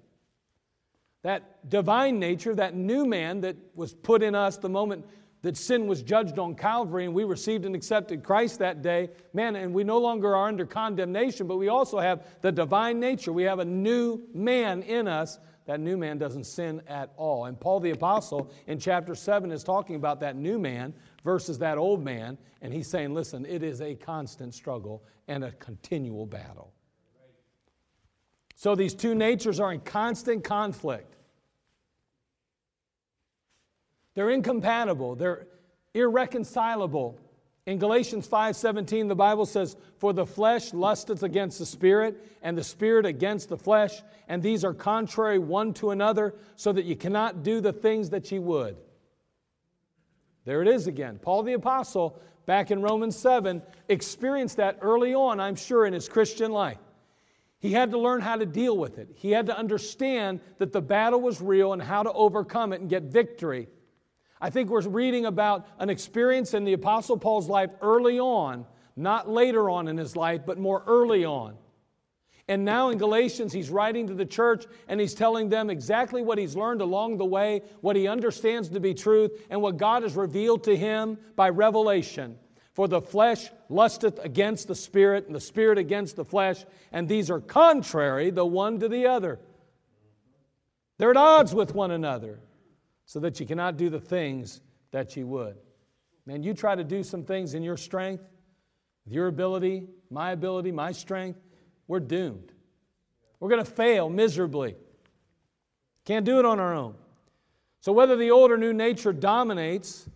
That 1.22 1.68
divine 1.70 2.18
nature, 2.18 2.54
that 2.54 2.74
new 2.74 3.06
man 3.06 3.42
that 3.42 3.56
was 3.74 3.94
put 3.94 4.22
in 4.22 4.34
us 4.34 4.56
the 4.58 4.68
moment 4.68 5.06
that 5.42 5.56
sin 5.56 5.86
was 5.86 6.02
judged 6.02 6.38
on 6.38 6.54
Calvary 6.54 7.04
and 7.04 7.14
we 7.14 7.24
received 7.24 7.64
and 7.64 7.74
accepted 7.74 8.22
Christ 8.22 8.60
that 8.60 8.80
day, 8.80 9.10
man, 9.32 9.56
and 9.56 9.74
we 9.74 9.84
no 9.84 9.98
longer 9.98 10.34
are 10.36 10.48
under 10.48 10.64
condemnation, 10.64 11.46
but 11.46 11.56
we 11.56 11.68
also 11.68 11.98
have 11.98 12.24
the 12.40 12.52
divine 12.52 13.00
nature. 13.00 13.32
We 13.32 13.42
have 13.42 13.58
a 13.58 13.64
new 13.64 14.22
man 14.32 14.82
in 14.82 15.08
us. 15.08 15.38
That 15.66 15.78
new 15.78 15.96
man 15.96 16.18
doesn't 16.18 16.44
sin 16.44 16.82
at 16.88 17.12
all. 17.16 17.44
And 17.44 17.58
Paul 17.58 17.78
the 17.80 17.90
Apostle 17.90 18.50
in 18.66 18.80
chapter 18.80 19.14
7 19.14 19.52
is 19.52 19.62
talking 19.62 19.94
about 19.94 20.18
that 20.20 20.34
new 20.34 20.58
man 20.58 20.92
versus 21.24 21.58
that 21.58 21.78
old 21.78 22.02
man, 22.02 22.36
and 22.62 22.72
he's 22.72 22.88
saying, 22.88 23.14
listen, 23.14 23.46
it 23.46 23.62
is 23.62 23.80
a 23.80 23.94
constant 23.94 24.54
struggle 24.54 25.04
and 25.28 25.44
a 25.44 25.52
continual 25.52 26.26
battle. 26.26 26.72
So 28.56 28.74
these 28.74 28.94
two 28.94 29.14
natures 29.14 29.60
are 29.60 29.72
in 29.72 29.80
constant 29.80 30.44
conflict. 30.44 31.16
They're 34.14 34.30
incompatible, 34.30 35.14
they're 35.14 35.46
irreconcilable. 35.94 37.18
In 37.64 37.78
Galatians 37.78 38.26
5:17 38.26 39.08
the 39.08 39.14
Bible 39.14 39.46
says, 39.46 39.76
"For 39.98 40.12
the 40.12 40.26
flesh 40.26 40.74
lusteth 40.74 41.22
against 41.22 41.58
the 41.58 41.66
spirit, 41.66 42.20
and 42.42 42.58
the 42.58 42.64
spirit 42.64 43.06
against 43.06 43.48
the 43.48 43.56
flesh, 43.56 44.02
and 44.26 44.42
these 44.42 44.64
are 44.64 44.74
contrary 44.74 45.38
one 45.38 45.72
to 45.74 45.90
another, 45.90 46.34
so 46.56 46.72
that 46.72 46.84
you 46.84 46.96
cannot 46.96 47.42
do 47.44 47.60
the 47.60 47.72
things 47.72 48.10
that 48.10 48.32
you 48.32 48.42
would." 48.42 48.76
There 50.44 50.60
it 50.60 50.66
is 50.66 50.88
again. 50.88 51.20
Paul 51.22 51.44
the 51.44 51.52
Apostle, 51.52 52.18
back 52.46 52.72
in 52.72 52.82
Romans 52.82 53.14
7, 53.14 53.62
experienced 53.88 54.56
that 54.56 54.78
early 54.80 55.14
on, 55.14 55.38
I'm 55.38 55.54
sure, 55.54 55.86
in 55.86 55.92
his 55.92 56.08
Christian 56.08 56.50
life. 56.50 56.80
He 57.60 57.70
had 57.70 57.92
to 57.92 57.98
learn 57.98 58.22
how 58.22 58.34
to 58.34 58.44
deal 58.44 58.76
with 58.76 58.98
it. 58.98 59.10
He 59.14 59.30
had 59.30 59.46
to 59.46 59.56
understand 59.56 60.40
that 60.58 60.72
the 60.72 60.82
battle 60.82 61.20
was 61.20 61.40
real 61.40 61.72
and 61.72 61.80
how 61.80 62.02
to 62.02 62.12
overcome 62.12 62.72
it 62.72 62.80
and 62.80 62.90
get 62.90 63.04
victory. 63.04 63.68
I 64.42 64.50
think 64.50 64.70
we're 64.70 64.82
reading 64.82 65.24
about 65.24 65.68
an 65.78 65.88
experience 65.88 66.52
in 66.52 66.64
the 66.64 66.72
Apostle 66.72 67.16
Paul's 67.16 67.48
life 67.48 67.70
early 67.80 68.18
on, 68.18 68.66
not 68.96 69.30
later 69.30 69.70
on 69.70 69.86
in 69.86 69.96
his 69.96 70.16
life, 70.16 70.40
but 70.44 70.58
more 70.58 70.82
early 70.88 71.24
on. 71.24 71.54
And 72.48 72.64
now 72.64 72.90
in 72.90 72.98
Galatians, 72.98 73.52
he's 73.52 73.70
writing 73.70 74.08
to 74.08 74.14
the 74.14 74.26
church 74.26 74.66
and 74.88 75.00
he's 75.00 75.14
telling 75.14 75.48
them 75.48 75.70
exactly 75.70 76.22
what 76.22 76.38
he's 76.38 76.56
learned 76.56 76.80
along 76.80 77.18
the 77.18 77.24
way, 77.24 77.62
what 77.82 77.94
he 77.94 78.08
understands 78.08 78.68
to 78.70 78.80
be 78.80 78.94
truth, 78.94 79.30
and 79.48 79.62
what 79.62 79.76
God 79.76 80.02
has 80.02 80.16
revealed 80.16 80.64
to 80.64 80.76
him 80.76 81.18
by 81.36 81.48
revelation. 81.48 82.36
For 82.72 82.88
the 82.88 83.00
flesh 83.00 83.48
lusteth 83.68 84.18
against 84.24 84.66
the 84.66 84.74
spirit, 84.74 85.26
and 85.26 85.36
the 85.36 85.40
spirit 85.40 85.78
against 85.78 86.16
the 86.16 86.24
flesh, 86.24 86.64
and 86.90 87.08
these 87.08 87.30
are 87.30 87.40
contrary 87.40 88.30
the 88.30 88.44
one 88.44 88.80
to 88.80 88.88
the 88.88 89.06
other. 89.06 89.38
They're 90.98 91.10
at 91.12 91.16
odds 91.16 91.54
with 91.54 91.76
one 91.76 91.92
another, 91.92 92.40
so 93.12 93.20
that 93.20 93.38
you 93.38 93.44
cannot 93.44 93.76
do 93.76 93.90
the 93.90 94.00
things 94.00 94.62
that 94.90 95.18
you 95.18 95.26
would. 95.26 95.54
Man, 96.24 96.42
you 96.42 96.54
try 96.54 96.74
to 96.74 96.82
do 96.82 97.02
some 97.02 97.24
things 97.24 97.52
in 97.52 97.62
your 97.62 97.76
strength, 97.76 98.24
with 99.04 99.12
your 99.12 99.26
ability, 99.26 99.86
my 100.08 100.30
ability, 100.30 100.72
my 100.72 100.92
strength, 100.92 101.38
we're 101.88 102.00
doomed. 102.00 102.52
We're 103.38 103.50
going 103.50 103.62
to 103.62 103.70
fail 103.70 104.08
miserably. 104.08 104.76
Can't 106.06 106.24
do 106.24 106.38
it 106.38 106.46
on 106.46 106.58
our 106.58 106.72
own. 106.72 106.94
So, 107.82 107.92
whether 107.92 108.16
the 108.16 108.30
old 108.30 108.50
or 108.50 108.56
new 108.56 108.72
nature 108.72 109.12
dominates 109.12 110.08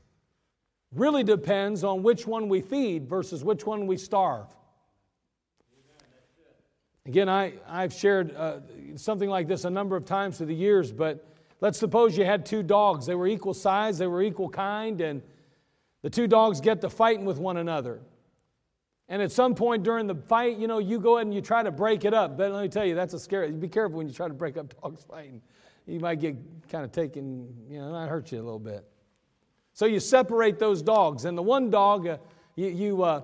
really 0.91 1.23
depends 1.23 1.85
on 1.85 2.03
which 2.03 2.27
one 2.27 2.49
we 2.49 2.63
feed 2.63 3.11
versus 3.11 3.45
which 3.45 3.67
one 3.67 3.87
we 3.87 3.99
starve. 3.99 4.47
Again, 7.05 7.29
I, 7.29 7.53
I've 7.69 7.93
shared 7.93 8.35
uh, 8.35 8.61
something 8.95 9.29
like 9.29 9.49
this 9.49 9.67
a 9.67 9.71
number 9.71 9.97
of 9.97 10.07
times 10.07 10.39
through 10.39 10.47
the 10.47 10.55
years, 10.55 10.93
but 10.93 11.36
let's 11.61 11.79
suppose 11.79 12.17
you 12.17 12.25
had 12.25 12.47
two 12.47 12.63
dogs. 12.63 13.07
They 13.07 13.15
were 13.15 13.27
equal 13.27 13.55
size, 13.55 13.99
they 13.99 14.07
were 14.07 14.23
equal 14.23 14.49
kind, 14.49 15.01
and 15.01 15.23
the 16.03 16.11
two 16.11 16.27
dogs 16.27 16.61
get 16.61 16.81
to 16.83 16.91
fighting 16.91 17.25
with 17.25 17.39
one 17.39 17.57
another. 17.57 18.01
And 19.09 19.23
at 19.23 19.31
some 19.31 19.55
point 19.55 19.85
during 19.85 20.07
the 20.07 20.15
fight, 20.15 20.59
you 20.59 20.67
know, 20.67 20.79
you 20.79 20.99
go 20.99 21.17
ahead 21.17 21.27
and 21.27 21.35
you 21.35 21.41
try 21.41 21.63
to 21.63 21.71
break 21.71 22.05
it 22.05 22.13
up. 22.13 22.37
But 22.37 22.53
let 22.53 22.63
me 22.63 22.69
tell 22.69 22.85
you, 22.85 22.95
that's 22.95 23.15
a 23.15 23.21
scary. 23.21 23.53
Be 23.53 23.69
careful 23.69 23.99
when 23.99 24.09
you 24.09 24.15
try 24.15 24.27
to 24.27 24.35
break 24.35 24.57
up 24.57 24.81
dogs 24.83 25.05
fighting. 25.09 25.41
You 25.87 26.01
might 26.01 26.21
get 26.21 26.37
kind 26.69 26.85
of 26.85 26.91
taken, 26.91 27.55
you 27.69 27.79
know, 27.79 27.91
might 27.91 28.09
hurt 28.09 28.33
you 28.33 28.39
a 28.39 28.43
little 28.43 28.59
bit. 28.59 28.85
So 29.73 29.87
you 29.87 30.01
separate 30.01 30.59
those 30.59 30.83
dogs, 30.83 31.27
and 31.27 31.37
the 31.37 31.43
one 31.43 31.71
dog, 31.71 32.09
uh, 32.09 32.17
you, 32.57 32.69
you 32.69 33.03
uh, 33.03 33.23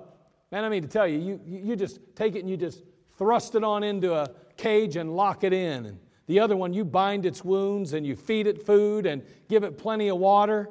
man, 0.53 0.65
I 0.65 0.69
mean 0.69 0.83
to 0.83 0.89
tell 0.89 1.09
you, 1.09 1.19
you, 1.19 1.41
you 1.47 1.77
just 1.77 1.99
take 2.15 2.37
it 2.37 2.41
and 2.41 2.51
you 2.51 2.57
just 2.57 2.83
thrust 3.17 3.55
it 3.55 3.65
on 3.65 3.83
into 3.83 4.15
a 4.15 4.31
cage 4.57 4.97
and 4.97 5.17
lock 5.17 5.45
it 5.45 5.53
in. 5.53 5.87
And 5.87 5.99
the 6.27 6.41
other 6.41 6.57
one, 6.57 6.73
you 6.73 6.85
bind 6.85 7.27
its 7.27 7.45
wounds 7.45 7.93
and 7.93 8.07
you 8.07 8.17
feed 8.17 8.47
it 8.47 8.65
food 8.65 9.07
and 9.07 9.23
give 9.49 9.65
it 9.65 9.77
plenty 9.79 10.09
of 10.09 10.19
water. 10.19 10.69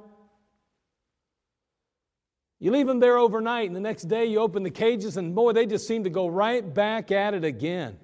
You 2.60 2.72
leave 2.72 2.86
them 2.86 3.00
there 3.00 3.18
overnight, 3.18 3.68
and 3.68 3.76
the 3.76 3.82
next 3.82 4.04
day 4.04 4.26
you 4.26 4.40
open 4.40 4.62
the 4.62 4.70
cages, 4.70 5.18
and 5.18 5.34
boy, 5.34 5.52
they 5.52 5.66
just 5.66 5.88
seem 5.88 6.04
to 6.04 6.12
go 6.12 6.28
right 6.28 6.74
back 6.74 7.12
at 7.12 7.34
it 7.34 7.44
again. 7.44 7.98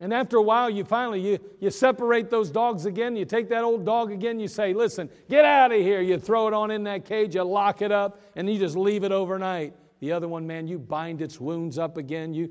And 0.00 0.12
after 0.12 0.36
a 0.36 0.42
while, 0.42 0.68
you 0.68 0.84
finally 0.84 1.20
you, 1.20 1.38
you 1.60 1.70
separate 1.70 2.28
those 2.30 2.50
dogs 2.50 2.86
again. 2.86 3.14
You 3.14 3.24
take 3.24 3.48
that 3.50 3.62
old 3.62 3.86
dog 3.86 4.10
again. 4.10 4.40
You 4.40 4.48
say, 4.48 4.74
"Listen, 4.74 5.08
get 5.30 5.44
out 5.44 5.70
of 5.70 5.80
here." 5.80 6.02
You 6.02 6.18
throw 6.18 6.48
it 6.48 6.52
on 6.52 6.72
in 6.72 6.82
that 6.84 7.04
cage. 7.04 7.36
You 7.36 7.44
lock 7.44 7.80
it 7.80 7.92
up, 7.92 8.20
and 8.34 8.50
you 8.52 8.58
just 8.58 8.76
leave 8.76 9.04
it 9.04 9.12
overnight. 9.12 9.72
The 10.00 10.10
other 10.10 10.26
one, 10.26 10.46
man, 10.46 10.66
you 10.66 10.78
bind 10.78 11.22
its 11.22 11.40
wounds 11.40 11.78
up 11.78 11.96
again. 11.96 12.34
You 12.34 12.50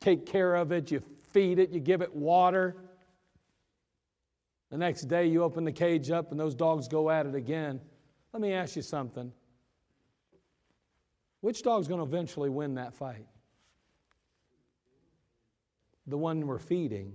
take 0.00 0.24
care 0.24 0.54
of 0.56 0.72
it. 0.72 0.90
You 0.90 1.02
feed 1.34 1.58
it. 1.58 1.68
You 1.70 1.80
give 1.80 2.00
it 2.00 2.14
water. 2.14 2.76
The 4.70 4.78
next 4.78 5.02
day, 5.02 5.26
you 5.26 5.42
open 5.42 5.64
the 5.64 5.72
cage 5.72 6.10
up, 6.10 6.30
and 6.30 6.40
those 6.40 6.54
dogs 6.54 6.88
go 6.88 7.10
at 7.10 7.26
it 7.26 7.34
again. 7.34 7.78
Let 8.32 8.40
me 8.40 8.54
ask 8.54 8.74
you 8.74 8.82
something. 8.82 9.30
Which 11.42 11.62
dog's 11.62 11.86
going 11.86 12.00
to 12.00 12.06
eventually 12.06 12.48
win 12.48 12.76
that 12.76 12.94
fight? 12.94 13.26
the 16.06 16.18
one 16.18 16.46
we're 16.46 16.58
feeding, 16.58 17.14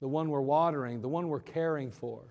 the 0.00 0.08
one 0.08 0.28
we're 0.28 0.40
watering, 0.40 1.00
the 1.00 1.08
one 1.08 1.28
we're 1.28 1.40
caring 1.40 1.90
for. 1.90 2.22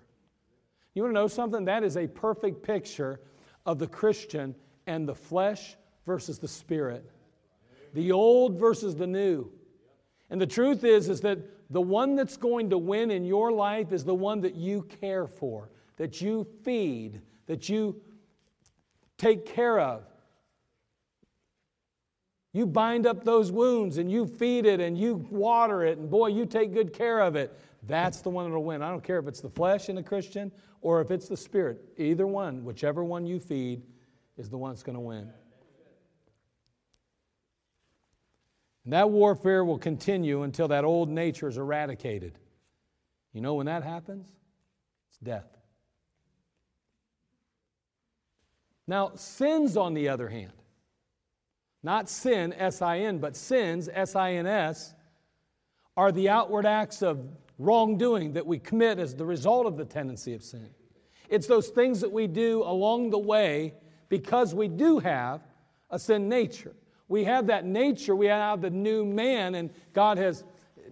You 0.94 1.02
want 1.02 1.14
to 1.14 1.20
know 1.20 1.28
something? 1.28 1.64
That 1.64 1.82
is 1.82 1.96
a 1.96 2.06
perfect 2.06 2.62
picture 2.62 3.20
of 3.64 3.78
the 3.78 3.86
Christian 3.86 4.54
and 4.86 5.08
the 5.08 5.14
flesh 5.14 5.76
versus 6.04 6.38
the 6.38 6.48
spirit, 6.48 7.10
the 7.94 8.12
old 8.12 8.58
versus 8.58 8.94
the 8.94 9.06
new. 9.06 9.50
And 10.30 10.40
the 10.40 10.46
truth 10.46 10.84
is, 10.84 11.08
is 11.08 11.20
that 11.22 11.38
the 11.70 11.80
one 11.80 12.16
that's 12.16 12.36
going 12.36 12.70
to 12.70 12.78
win 12.78 13.10
in 13.10 13.24
your 13.24 13.52
life 13.52 13.92
is 13.92 14.04
the 14.04 14.14
one 14.14 14.40
that 14.40 14.54
you 14.54 14.82
care 15.00 15.26
for, 15.26 15.70
that 15.96 16.20
you 16.20 16.46
feed, 16.62 17.20
that 17.46 17.68
you 17.68 18.00
take 19.18 19.46
care 19.46 19.78
of. 19.78 20.04
You 22.52 22.66
bind 22.66 23.06
up 23.06 23.22
those 23.22 23.52
wounds 23.52 23.98
and 23.98 24.10
you 24.10 24.26
feed 24.26 24.64
it 24.64 24.80
and 24.80 24.96
you 24.96 25.26
water 25.30 25.84
it, 25.84 25.98
and 25.98 26.08
boy, 26.08 26.28
you 26.28 26.46
take 26.46 26.72
good 26.72 26.92
care 26.92 27.20
of 27.20 27.36
it. 27.36 27.56
That's 27.82 28.20
the 28.22 28.30
one 28.30 28.46
that'll 28.46 28.64
win. 28.64 28.82
I 28.82 28.90
don't 28.90 29.04
care 29.04 29.18
if 29.18 29.26
it's 29.28 29.40
the 29.40 29.50
flesh 29.50 29.88
in 29.88 29.98
a 29.98 30.02
Christian 30.02 30.50
or 30.80 31.00
if 31.00 31.10
it's 31.10 31.28
the 31.28 31.36
spirit. 31.36 31.80
Either 31.98 32.26
one, 32.26 32.64
whichever 32.64 33.04
one 33.04 33.26
you 33.26 33.38
feed, 33.38 33.82
is 34.38 34.48
the 34.48 34.56
one 34.56 34.72
that's 34.72 34.82
going 34.82 34.96
to 34.96 35.00
win. 35.00 35.30
And 38.86 38.92
that 38.92 39.10
warfare 39.10 39.64
will 39.64 39.78
continue 39.78 40.44
until 40.44 40.68
that 40.68 40.84
old 40.84 41.08
nature 41.08 41.48
is 41.48 41.58
eradicated. 41.58 42.38
You 43.32 43.40
know 43.40 43.54
when 43.54 43.66
that 43.66 43.82
happens? 43.82 44.28
It's 45.08 45.18
death. 45.18 45.48
Now, 48.86 49.10
sins, 49.16 49.76
on 49.76 49.94
the 49.94 50.08
other 50.08 50.28
hand, 50.28 50.52
not 51.82 52.08
sin, 52.08 52.52
S 52.52 52.80
I 52.80 53.00
N, 53.00 53.18
but 53.18 53.34
sins, 53.34 53.88
S 53.92 54.14
I 54.14 54.34
N 54.34 54.46
S, 54.46 54.94
are 55.96 56.12
the 56.12 56.28
outward 56.28 56.64
acts 56.64 57.02
of 57.02 57.28
wrongdoing 57.58 58.34
that 58.34 58.46
we 58.46 58.60
commit 58.60 59.00
as 59.00 59.16
the 59.16 59.26
result 59.26 59.66
of 59.66 59.76
the 59.76 59.84
tendency 59.84 60.32
of 60.32 60.44
sin. 60.44 60.70
It's 61.28 61.48
those 61.48 61.70
things 61.70 62.00
that 62.02 62.12
we 62.12 62.28
do 62.28 62.62
along 62.62 63.10
the 63.10 63.18
way 63.18 63.74
because 64.08 64.54
we 64.54 64.68
do 64.68 65.00
have 65.00 65.40
a 65.90 65.98
sin 65.98 66.28
nature. 66.28 66.76
We 67.08 67.24
have 67.24 67.46
that 67.48 67.64
nature, 67.64 68.16
we 68.16 68.26
have 68.26 68.60
the 68.60 68.70
new 68.70 69.04
man, 69.04 69.54
and 69.54 69.70
God 69.92 70.18
has 70.18 70.44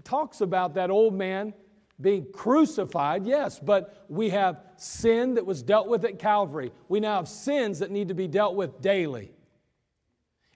talks 0.05 0.40
about 0.40 0.74
that 0.74 0.90
old 0.90 1.14
man 1.14 1.55
being 2.00 2.27
crucified, 2.33 3.24
yes, 3.24 3.61
but 3.61 4.05
we 4.09 4.31
have 4.31 4.61
sin 4.77 5.35
that 5.35 5.46
was 5.46 5.62
dealt 5.62 5.88
with 5.88 6.05
at 6.05 6.18
Calvary. 6.18 6.72
We 6.88 7.00
now 7.00 7.16
have 7.16 7.29
sins 7.29 7.79
that 7.79 7.90
need 7.90 8.09
to 8.09 8.14
be 8.14 8.27
dealt 8.27 8.57
with 8.57 8.81
daily 8.81 9.35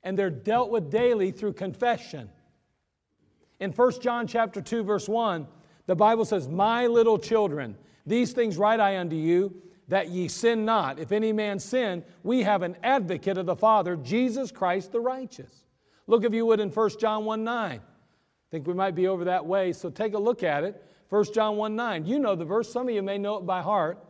and 0.03 0.19
they're 0.19 0.31
dealt 0.31 0.71
with 0.71 0.91
daily 0.91 1.31
through 1.31 1.53
confession. 1.53 2.31
In 3.61 3.73
1 3.73 4.01
John 4.01 4.27
chapter 4.27 4.61
2 4.61 4.83
verse 4.83 5.09
1, 5.09 5.47
the 5.87 5.97
Bible 5.97 6.25
says, 6.25 6.49
"My 6.49 6.87
little 6.87 7.19
children, 7.19 7.77
these 8.07 8.33
things 8.33 8.57
write 8.57 8.81
I 8.81 8.99
unto 8.99 9.17
you, 9.17 9.61
that 9.89 10.11
ye 10.11 10.29
sin 10.29 10.65
not. 10.65 10.99
If 10.99 11.13
any 11.13 11.33
man 11.33 11.59
sin, 11.59 12.05
we 12.23 12.43
have 12.43 12.63
an 12.63 12.77
advocate 12.83 13.39
of 13.39 13.47
the 13.47 13.57
Father, 13.57 13.97
Jesus 13.97 14.53
Christ 14.53 14.93
the 14.93 15.01
righteous." 15.01 15.65
Look 16.07 16.25
if 16.25 16.33
you 16.33 16.47
would 16.47 16.61
in 16.61 16.71
1 16.71 16.91
John 16.99 17.25
1 17.25 17.45
9. 17.45 17.81
I 17.81 17.81
think 18.51 18.67
we 18.67 18.75
might 18.75 18.95
be 18.95 19.07
over 19.07 19.25
that 19.25 19.45
way, 19.45 19.73
so 19.73 19.91
take 19.91 20.15
a 20.15 20.19
look 20.19 20.43
at 20.43 20.65
it. 20.65 20.83
1 21.11 21.33
John 21.35 21.57
1 21.57 21.77
9. 21.77 22.07
You 22.07 22.19
know 22.19 22.35
the 22.35 22.45
verse, 22.45 22.73
some 22.73 22.89
of 22.89 22.95
you 22.95 23.03
may 23.03 23.19
know 23.19 23.37
it 23.37 23.47
by 23.47 23.63
heart. 23.63 24.05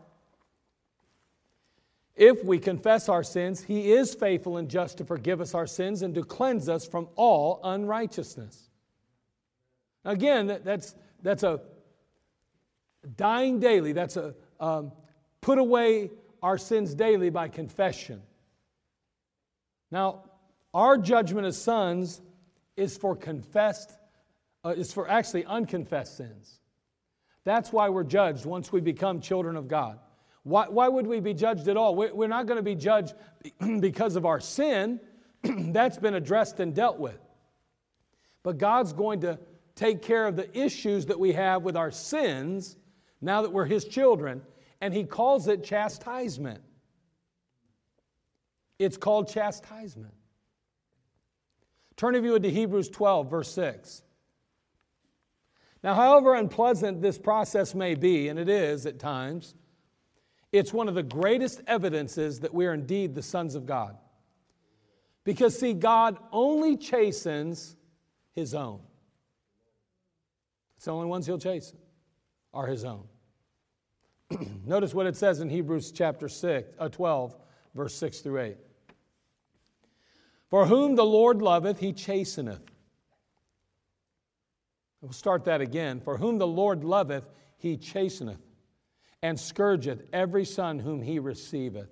If 2.15 2.45
we 2.45 2.59
confess 2.59 3.09
our 3.09 3.23
sins, 3.23 3.63
He 3.63 3.93
is 3.93 4.15
faithful 4.15 4.57
and 4.57 4.69
just 4.69 4.99
to 4.99 5.05
forgive 5.05 5.41
us 5.41 5.55
our 5.55 5.67
sins 5.67 6.03
and 6.03 6.15
to 6.15 6.23
cleanse 6.23 6.69
us 6.69 6.87
from 6.87 7.09
all 7.15 7.61
unrighteousness. 7.63 8.71
Again, 10.05 10.61
that's, 10.65 10.95
that's 11.23 11.43
a 11.43 11.61
dying 13.17 13.61
daily. 13.61 13.93
That's 13.93 14.17
a 14.17 14.35
um, 14.59 14.93
put 15.41 15.59
away 15.59 16.11
our 16.43 16.59
sins 16.59 16.95
daily 16.95 17.31
by 17.31 17.49
confession. 17.49 18.23
Now, 19.91 20.25
our 20.75 20.99
judgment 20.99 21.47
as 21.47 21.61
sons 21.61 22.21
is 22.77 22.97
for 22.97 23.17
confessed, 23.17 23.93
uh, 24.65 24.71
is 24.71 24.93
for 24.93 25.09
actually 25.09 25.45
unconfessed 25.45 26.17
sins. 26.17 26.61
That's 27.45 27.73
why 27.73 27.89
we're 27.89 28.05
judged 28.05 28.45
once 28.45 28.71
we 28.71 28.81
become 28.81 29.21
children 29.21 29.57
of 29.57 29.69
God. 29.69 29.99
Why, 30.43 30.69
why 30.69 30.89
would 30.89 31.07
we 31.07 31.21
be 31.21 31.35
judged 31.35 31.69
at 31.69 31.77
all? 31.77 31.95
We're 31.95 32.29
not 32.29 32.47
going 32.47 32.57
to 32.57 32.63
be 32.63 32.75
judged 32.75 33.15
because 33.81 34.17
of 34.17 34.27
our 34.27 34.41
sin. 34.41 35.01
That's 35.43 35.99
been 35.99 36.15
addressed 36.15 36.61
and 36.61 36.75
dealt 36.75 36.99
with. 36.99 37.19
But 38.43 38.59
God's 38.59 38.93
going 38.93 39.21
to 39.23 39.39
take 39.75 40.03
care 40.03 40.27
of 40.27 40.37
the 40.37 40.59
issues 40.59 41.07
that 41.07 41.19
we 41.19 41.33
have 41.33 41.63
with 41.63 41.77
our 41.77 41.91
sins 41.91 42.77
now 43.21 43.43
that 43.43 43.53
we're 43.53 43.65
His 43.65 43.85
children. 43.85 44.43
And 44.81 44.95
he 44.95 45.05
calls 45.05 45.49
it 45.49 45.65
chastisement. 45.65 46.61
It's 48.79 48.97
called 48.97 49.29
chastisement. 49.29 50.15
Turn 51.97 52.15
of 52.15 52.25
you 52.25 52.37
into 52.37 52.49
Hebrews 52.49 52.89
12, 52.91 53.29
verse 53.29 53.53
6. 53.53 54.03
Now, 55.83 55.95
however 55.95 56.35
unpleasant 56.35 57.03
this 57.03 57.19
process 57.19 57.75
may 57.75 57.95
be, 57.95 58.29
and 58.29 58.39
it 58.39 58.49
is 58.49 58.87
at 58.87 58.99
times, 58.99 59.55
it's 60.53 60.73
one 60.73 60.89
of 60.89 60.95
the 60.95 61.03
greatest 61.03 61.61
evidences 61.67 62.41
that 62.41 62.55
we 62.55 62.67
are 62.67 62.75
indeed 62.75 63.15
the 63.15 63.23
sons 63.23 63.55
of 63.55 63.67
God. 63.67 63.97
Because, 65.25 65.59
see, 65.59 65.75
God 65.75 66.19
only 66.33 66.77
chastens 66.77 67.77
his 68.35 68.55
own. 68.55 68.81
It's 70.77 70.87
the 70.87 70.93
only 70.93 71.09
ones 71.09 71.27
he'll 71.27 71.39
chasten 71.39 71.79
are 72.55 72.67
his 72.67 72.85
own. 72.85 73.05
Notice 74.67 74.95
what 74.95 75.07
it 75.07 75.17
says 75.17 75.41
in 75.41 75.49
Hebrews 75.49 75.93
chapter 75.93 76.29
6, 76.29 76.69
uh, 76.79 76.89
12, 76.89 77.37
verse 77.75 77.95
6 77.95 78.21
through 78.21 78.41
8. 78.41 78.57
For 80.51 80.67
whom 80.67 80.97
the 80.97 81.05
Lord 81.05 81.43
loveth, 81.43 81.79
he 81.79 81.93
chasteneth. 81.93 82.63
We'll 85.01 85.13
start 85.13 85.45
that 85.45 85.61
again. 85.61 86.01
For 86.01 86.17
whom 86.17 86.39
the 86.39 86.47
Lord 86.47 86.85
loveth, 86.85 87.25
he 87.57 87.77
chasteneth, 87.77 88.41
and 89.23 89.39
scourgeth 89.39 90.03
every 90.13 90.45
son 90.45 90.79
whom 90.79 91.03
he 91.03 91.19
receiveth. 91.19 91.89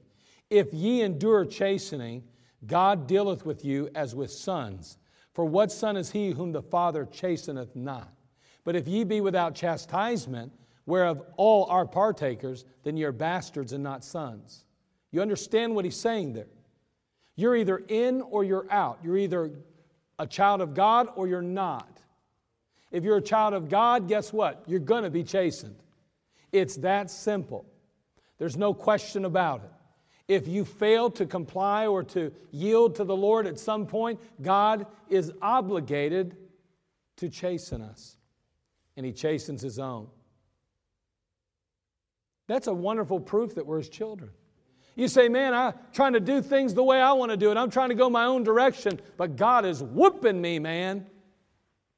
If 0.51 0.73
ye 0.73 1.03
endure 1.03 1.45
chastening, 1.45 2.25
God 2.67 3.07
dealeth 3.07 3.45
with 3.45 3.65
you 3.65 3.91
as 3.95 4.15
with 4.15 4.31
sons. 4.31 4.99
For 5.33 5.45
what 5.45 5.71
son 5.71 5.97
is 5.97 6.11
he 6.11 6.31
whom 6.31 6.53
the 6.53 6.63
Father 6.63 7.05
chasteneth 7.05 7.77
not? 7.77 8.13
But 8.65 8.77
if 8.77 8.89
ye 8.89 9.05
be 9.05 9.21
without 9.21 9.55
chastisement, 9.55 10.53
whereof 10.87 11.23
all 11.37 11.67
are 11.67 11.87
partakers, 11.87 12.65
then 12.83 12.97
ye 12.97 13.05
are 13.05 13.13
bastards 13.13 13.73
and 13.73 13.85
not 13.85 14.03
sons. 14.03 14.65
You 15.11 15.21
understand 15.21 15.75
what 15.75 15.85
he's 15.85 15.97
saying 15.97 16.33
there? 16.33 16.49
You're 17.35 17.57
either 17.57 17.83
in 17.89 18.23
or 18.23 18.45
you're 18.45 18.67
out. 18.71 19.01
You're 19.03 19.19
either 19.19 19.51
a 20.19 20.27
child 20.27 20.63
of 20.63 20.75
God 20.75 21.09
or 21.17 21.29
you're 21.29 21.43
not. 21.43 22.01
If 22.91 23.05
you're 23.05 23.19
a 23.19 23.23
child 23.23 23.53
of 23.53 23.69
God, 23.69 24.09
guess 24.09 24.33
what? 24.33 24.63
You're 24.67 24.81
going 24.81 25.05
to 25.05 25.11
be 25.11 25.23
chastened. 25.23 25.77
It's 26.53 26.77
that 26.77 27.11
simple. 27.11 27.67
There's 28.39 28.57
no 28.57 28.73
question 28.73 29.25
about 29.25 29.65
it. 29.65 29.71
If 30.29 30.49
you 30.49 30.65
fail 30.65 31.11
to 31.11 31.27
comply 31.27 31.87
or 31.87 32.03
to 32.05 32.33
yield 32.51 32.97
to 32.97 33.05
the 33.05 33.17
Lord 33.17 33.47
at 33.47 33.59
some 33.59 33.87
point, 33.87 34.19
God 34.43 34.87
is 35.09 35.33
obligated 35.41 36.37
to 37.17 37.29
chasten 37.29 37.81
us, 37.81 38.17
and 38.97 39.07
He 39.07 39.13
chastens 39.13 39.63
His 39.63 39.79
own. 39.79 40.09
That's 42.47 42.67
a 42.67 42.73
wonderful 42.73 43.21
proof 43.21 43.55
that 43.55 43.67
we're 43.67 43.79
His 43.79 43.89
children. 43.89 44.31
You 44.95 45.09
say, 45.09 45.29
man, 45.29 45.53
I'm 45.53 45.75
trying 45.93 46.15
to 46.15 46.21
do 46.21 46.41
things 46.41 46.73
the 46.73 46.83
way 46.83 47.01
I 47.01 47.13
want 47.13 47.31
to 47.31 47.37
do 47.37 47.51
it. 47.51 47.57
I'm 47.59 47.71
trying 47.71 47.91
to 47.91 47.95
go 47.95 48.09
my 48.09 48.25
own 48.25 48.43
direction, 48.43 48.99
but 49.19 49.37
God 49.37 49.67
is 49.67 49.83
whooping 49.83 50.41
me, 50.41 50.59
man. 50.59 51.07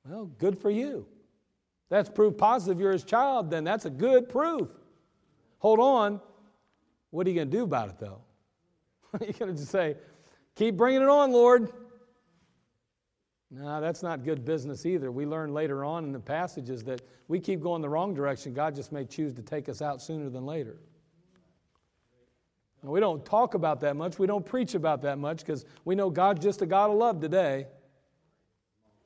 Well, 0.05 0.27
good 0.39 0.59
for 0.59 0.71
you. 0.71 1.07
That's 1.91 2.11
proof 2.11 2.37
positive 2.37 2.81
you're 2.81 2.93
his 2.93 3.05
child, 3.05 3.51
then 3.51 3.65
that's 3.65 3.85
a 3.85 3.91
good 3.91 4.29
proof. 4.29 4.69
Hold 5.59 5.81
on. 5.81 6.21
What 7.11 7.27
are 7.27 7.31
you 7.31 7.37
going 7.37 7.51
to 7.51 7.57
do 7.57 7.65
about 7.65 7.89
it, 7.89 7.99
though? 7.99 8.21
You're 9.21 9.33
going 9.33 9.53
to 9.53 9.59
just 9.59 9.71
say, 9.71 9.97
keep 10.55 10.77
bringing 10.77 11.01
it 11.01 11.09
on, 11.09 11.33
Lord. 11.33 11.73
No, 13.51 13.81
that's 13.81 14.03
not 14.03 14.25
good 14.25 14.45
business 14.45 14.85
either. 14.85 15.11
We 15.11 15.25
learn 15.25 15.55
later 15.55 15.85
on 15.85 16.05
in 16.05 16.13
the 16.13 16.21
passages 16.21 16.85
that 16.85 17.01
we 17.29 17.41
keep 17.41 17.63
going 17.63 17.81
the 17.81 17.89
wrong 17.89 18.13
direction. 18.13 18.53
God 18.53 18.75
just 18.75 18.93
may 18.93 19.05
choose 19.05 19.33
to 19.35 19.43
take 19.43 19.69
us 19.69 19.81
out 19.81 20.03
sooner 20.03 20.29
than 20.29 20.45
later. 20.45 20.79
We 22.83 23.01
don't 23.01 23.25
talk 23.25 23.55
about 23.55 23.81
that 23.81 23.97
much. 23.97 24.19
We 24.19 24.27
don't 24.27 24.47
preach 24.47 24.75
about 24.75 25.03
that 25.03 25.19
much 25.19 25.39
because 25.39 25.65
we 25.85 25.95
know 25.95 26.11
God's 26.11 26.43
just 26.43 26.63
a 26.63 26.67
God 26.67 26.91
of 26.91 26.97
love 26.97 27.21
today. 27.21 27.67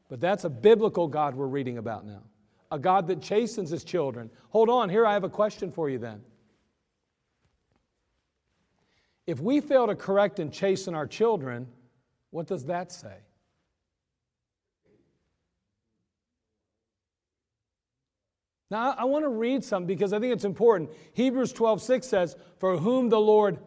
But 0.08 0.20
that's 0.20 0.44
a 0.44 0.50
biblical 0.50 1.08
God 1.08 1.34
we're 1.34 1.46
reading 1.46 1.78
about 1.78 2.04
now, 2.04 2.22
a 2.70 2.78
God 2.78 3.06
that 3.06 3.22
chastens 3.22 3.70
his 3.70 3.82
children. 3.82 4.30
Hold 4.50 4.68
on, 4.68 4.90
here 4.90 5.06
I 5.06 5.14
have 5.14 5.24
a 5.24 5.30
question 5.30 5.72
for 5.72 5.88
you 5.88 5.98
then. 5.98 6.20
If 9.26 9.40
we 9.40 9.60
fail 9.60 9.86
to 9.86 9.94
correct 9.94 10.38
and 10.38 10.52
chasten 10.52 10.94
our 10.94 11.06
children, 11.06 11.66
what 12.30 12.46
does 12.46 12.66
that 12.66 12.92
say? 12.92 13.16
Now, 18.72 18.94
I 18.96 19.04
want 19.04 19.26
to 19.26 19.28
read 19.28 19.62
some 19.62 19.84
because 19.84 20.14
I 20.14 20.18
think 20.18 20.32
it's 20.32 20.46
important. 20.46 20.92
Hebrews 21.12 21.52
12, 21.52 21.82
6 21.82 22.06
says, 22.06 22.36
For 22.58 22.78
whom 22.78 23.10
the 23.10 23.20
Lord 23.20 23.58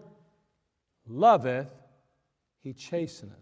loveth, 1.06 1.70
he 2.64 2.74
chasteneth. 2.74 3.36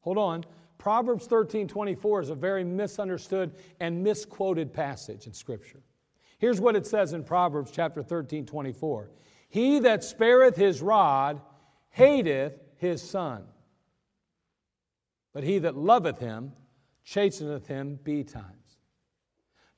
Hold 0.00 0.18
on. 0.18 0.44
Proverbs 0.78 1.26
13, 1.26 1.68
24 1.68 2.22
is 2.22 2.30
a 2.30 2.34
very 2.34 2.64
misunderstood 2.64 3.54
and 3.78 4.02
misquoted 4.02 4.74
passage 4.74 5.28
in 5.28 5.32
Scripture. 5.32 5.80
Here's 6.40 6.60
what 6.60 6.74
it 6.74 6.88
says 6.88 7.12
in 7.12 7.22
Proverbs 7.22 7.70
chapter 7.70 8.02
13, 8.02 8.44
24. 8.44 9.12
He 9.48 9.78
that 9.78 10.02
spareth 10.02 10.56
his 10.56 10.82
rod 10.82 11.40
hateth 11.90 12.54
his 12.78 13.00
son, 13.00 13.44
but 15.32 15.44
he 15.44 15.60
that 15.60 15.76
loveth 15.76 16.18
him 16.18 16.50
chasteneth 17.04 17.68
him 17.68 18.00
betimes. 18.02 18.61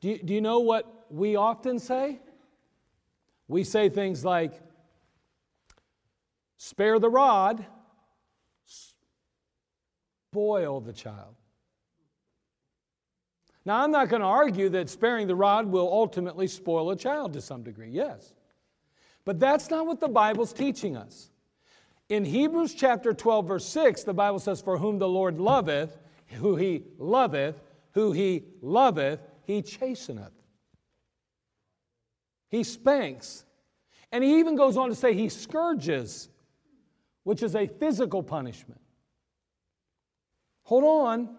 Do 0.04 0.10
you, 0.10 0.18
do 0.18 0.34
you 0.34 0.42
know 0.42 0.58
what 0.58 1.06
we 1.08 1.34
often 1.34 1.78
say? 1.78 2.20
We 3.48 3.64
say 3.64 3.88
things 3.88 4.22
like, 4.22 4.52
spare 6.58 6.98
the 6.98 7.08
rod, 7.08 7.64
spoil 10.28 10.82
the 10.82 10.92
child. 10.92 11.36
Now, 13.64 13.82
I'm 13.82 13.92
not 13.92 14.10
going 14.10 14.20
to 14.20 14.28
argue 14.28 14.68
that 14.68 14.90
sparing 14.90 15.26
the 15.26 15.36
rod 15.36 15.64
will 15.68 15.90
ultimately 15.90 16.48
spoil 16.48 16.90
a 16.90 16.96
child 16.96 17.32
to 17.32 17.40
some 17.40 17.62
degree, 17.62 17.88
yes. 17.88 18.34
But 19.24 19.40
that's 19.40 19.70
not 19.70 19.86
what 19.86 20.00
the 20.00 20.08
Bible's 20.08 20.52
teaching 20.52 20.98
us. 20.98 21.30
In 22.10 22.26
Hebrews 22.26 22.74
chapter 22.74 23.14
12, 23.14 23.48
verse 23.48 23.64
6, 23.64 24.04
the 24.04 24.12
Bible 24.12 24.38
says, 24.38 24.60
For 24.60 24.76
whom 24.76 24.98
the 24.98 25.08
Lord 25.08 25.40
loveth, 25.40 25.96
who 26.26 26.56
he 26.56 26.82
loveth, 26.98 27.62
who 27.92 28.12
he 28.12 28.44
loveth, 28.60 29.20
he 29.46 29.62
chasteneth. 29.62 30.32
He 32.50 32.62
spanks. 32.62 33.44
And 34.12 34.22
he 34.22 34.38
even 34.38 34.54
goes 34.56 34.76
on 34.76 34.88
to 34.88 34.94
say 34.94 35.12
he 35.12 35.28
scourges, 35.28 36.28
which 37.24 37.42
is 37.42 37.54
a 37.56 37.66
physical 37.66 38.22
punishment. 38.22 38.80
Hold 40.64 40.84
on. 40.84 41.36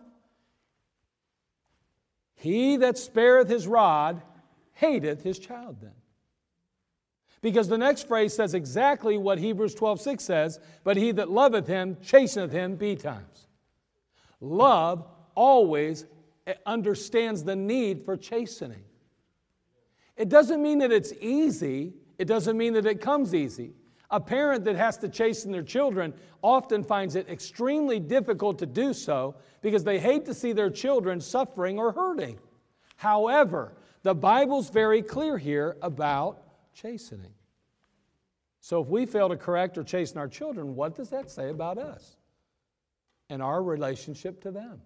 He 2.36 2.78
that 2.78 2.97
spareth 2.97 3.49
his 3.49 3.66
rod 3.66 4.22
hateth 4.74 5.24
his 5.24 5.39
child 5.39 5.78
then. 5.82 5.93
Because 7.41 7.68
the 7.68 7.78
next 7.78 8.08
phrase 8.08 8.34
says 8.34 8.53
exactly 8.53 9.18
what 9.18 9.38
Hebrews 9.38 9.76
12 9.76 10.01
6 10.01 10.24
says, 10.24 10.60
but 10.84 10.97
he 10.97 11.12
that 11.14 11.30
loveth 11.30 11.68
him 11.68 11.97
chasteneth 12.03 12.51
him 12.51 12.76
betimes. 12.76 13.47
Love 14.41 15.08
always 15.34 16.06
understands 16.66 17.43
the 17.43 17.56
need 17.56 18.04
for 18.06 18.18
chastening. 18.18 18.84
It 20.16 20.30
doesn't 20.30 20.62
mean 20.62 20.80
that 20.80 20.91
it's 20.91 21.14
easy, 21.20 21.93
it 22.18 22.26
doesn't 22.26 22.58
mean 22.58 22.74
that 22.74 22.86
it 22.86 23.02
comes 23.02 23.34
easy. 23.34 23.74
A 24.12 24.20
parent 24.20 24.64
that 24.66 24.76
has 24.76 24.98
to 25.00 25.10
chasten 25.10 25.52
their 25.52 25.64
children 25.64 26.14
often 26.41 26.84
finds 26.84 27.16
it 27.16 27.28
extremely 27.28 28.00
difficult 28.00 28.60
to 28.60 28.66
do 28.66 28.93
so 28.93 29.36
because 29.62 29.84
they 29.84 30.00
hate 30.00 30.26
to 30.26 30.34
see 30.34 30.54
their 30.54 30.70
children 30.70 31.20
suffering 31.20 31.80
or 31.80 31.91
hurting. 31.91 32.38
However, 32.96 33.74
the 34.04 34.14
Bible's 34.14 34.70
very 34.70 35.02
clear 35.02 35.38
here 35.38 35.76
about 35.82 36.43
chastening. 36.74 37.34
So 38.62 38.82
if 38.82 38.88
we 38.88 39.06
fail 39.06 39.30
to 39.30 39.38
correct 39.38 39.78
or 39.78 39.84
chasten 39.84 40.20
our 40.20 40.28
children, 40.28 40.76
what 40.76 40.96
does 40.96 41.10
that 41.10 41.30
say 41.30 41.50
about 41.50 41.78
us 41.78 42.16
and 43.30 43.41
our 43.41 43.62
relationship 43.62 44.41
to 44.43 44.52
them? 44.52 44.82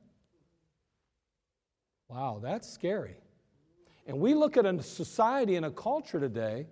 Wow, 2.10 2.39
that's 2.41 2.68
scary. 2.68 3.16
And 4.07 4.20
we 4.20 4.34
look 4.34 4.57
at 4.57 4.66
a 4.66 4.82
society 4.82 5.55
and 5.55 5.66
a 5.66 5.72
culture 5.72 6.20
today 6.20 6.66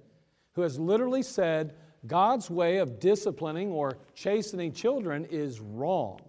who 0.53 0.63
has 0.63 0.79
literally 0.79 1.21
said 1.21 1.75
God's 2.07 2.49
way 2.49 2.77
of 2.77 2.99
disciplining 2.99 3.69
or 3.69 3.99
chastening 4.15 4.73
children 4.73 5.25
is 5.25 5.59
wrong. 5.59 6.19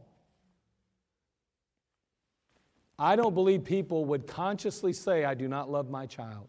I 2.99 3.17
don't 3.17 3.33
believe 3.33 3.65
people 3.65 4.05
would 4.07 4.27
consciously 4.27 4.93
say, 4.93 5.25
I 5.25 5.35
do 5.35 5.49
not 5.49 5.71
love 5.71 5.89
my 5.89 6.05
child. 6.05 6.49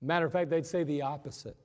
Matter 0.00 0.26
of 0.26 0.32
fact, 0.32 0.50
they'd 0.50 0.66
say 0.66 0.84
the 0.84 1.02
opposite. 1.02 1.56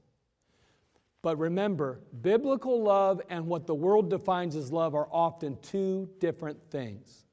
But 1.21 1.38
remember, 1.38 1.99
biblical 2.21 2.82
love 2.82 3.21
and 3.30 3.47
what 3.47 3.67
the 3.67 3.76
world 3.76 4.09
defines 4.09 4.55
as 4.55 4.71
love 4.71 4.95
are 4.95 5.07
often 5.11 5.57
two 5.61 6.09
different 6.19 6.57
things. 6.71 7.24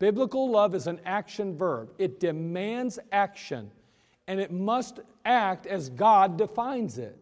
Biblical 0.00 0.50
love 0.50 0.74
is 0.74 0.86
an 0.88 0.98
action 1.04 1.56
verb, 1.56 1.90
it 1.98 2.18
demands 2.18 2.98
action, 3.12 3.70
and 4.26 4.40
it 4.40 4.50
must 4.50 4.98
act 5.24 5.66
as 5.66 5.90
God 5.90 6.38
defines 6.38 6.98
it. 6.98 7.16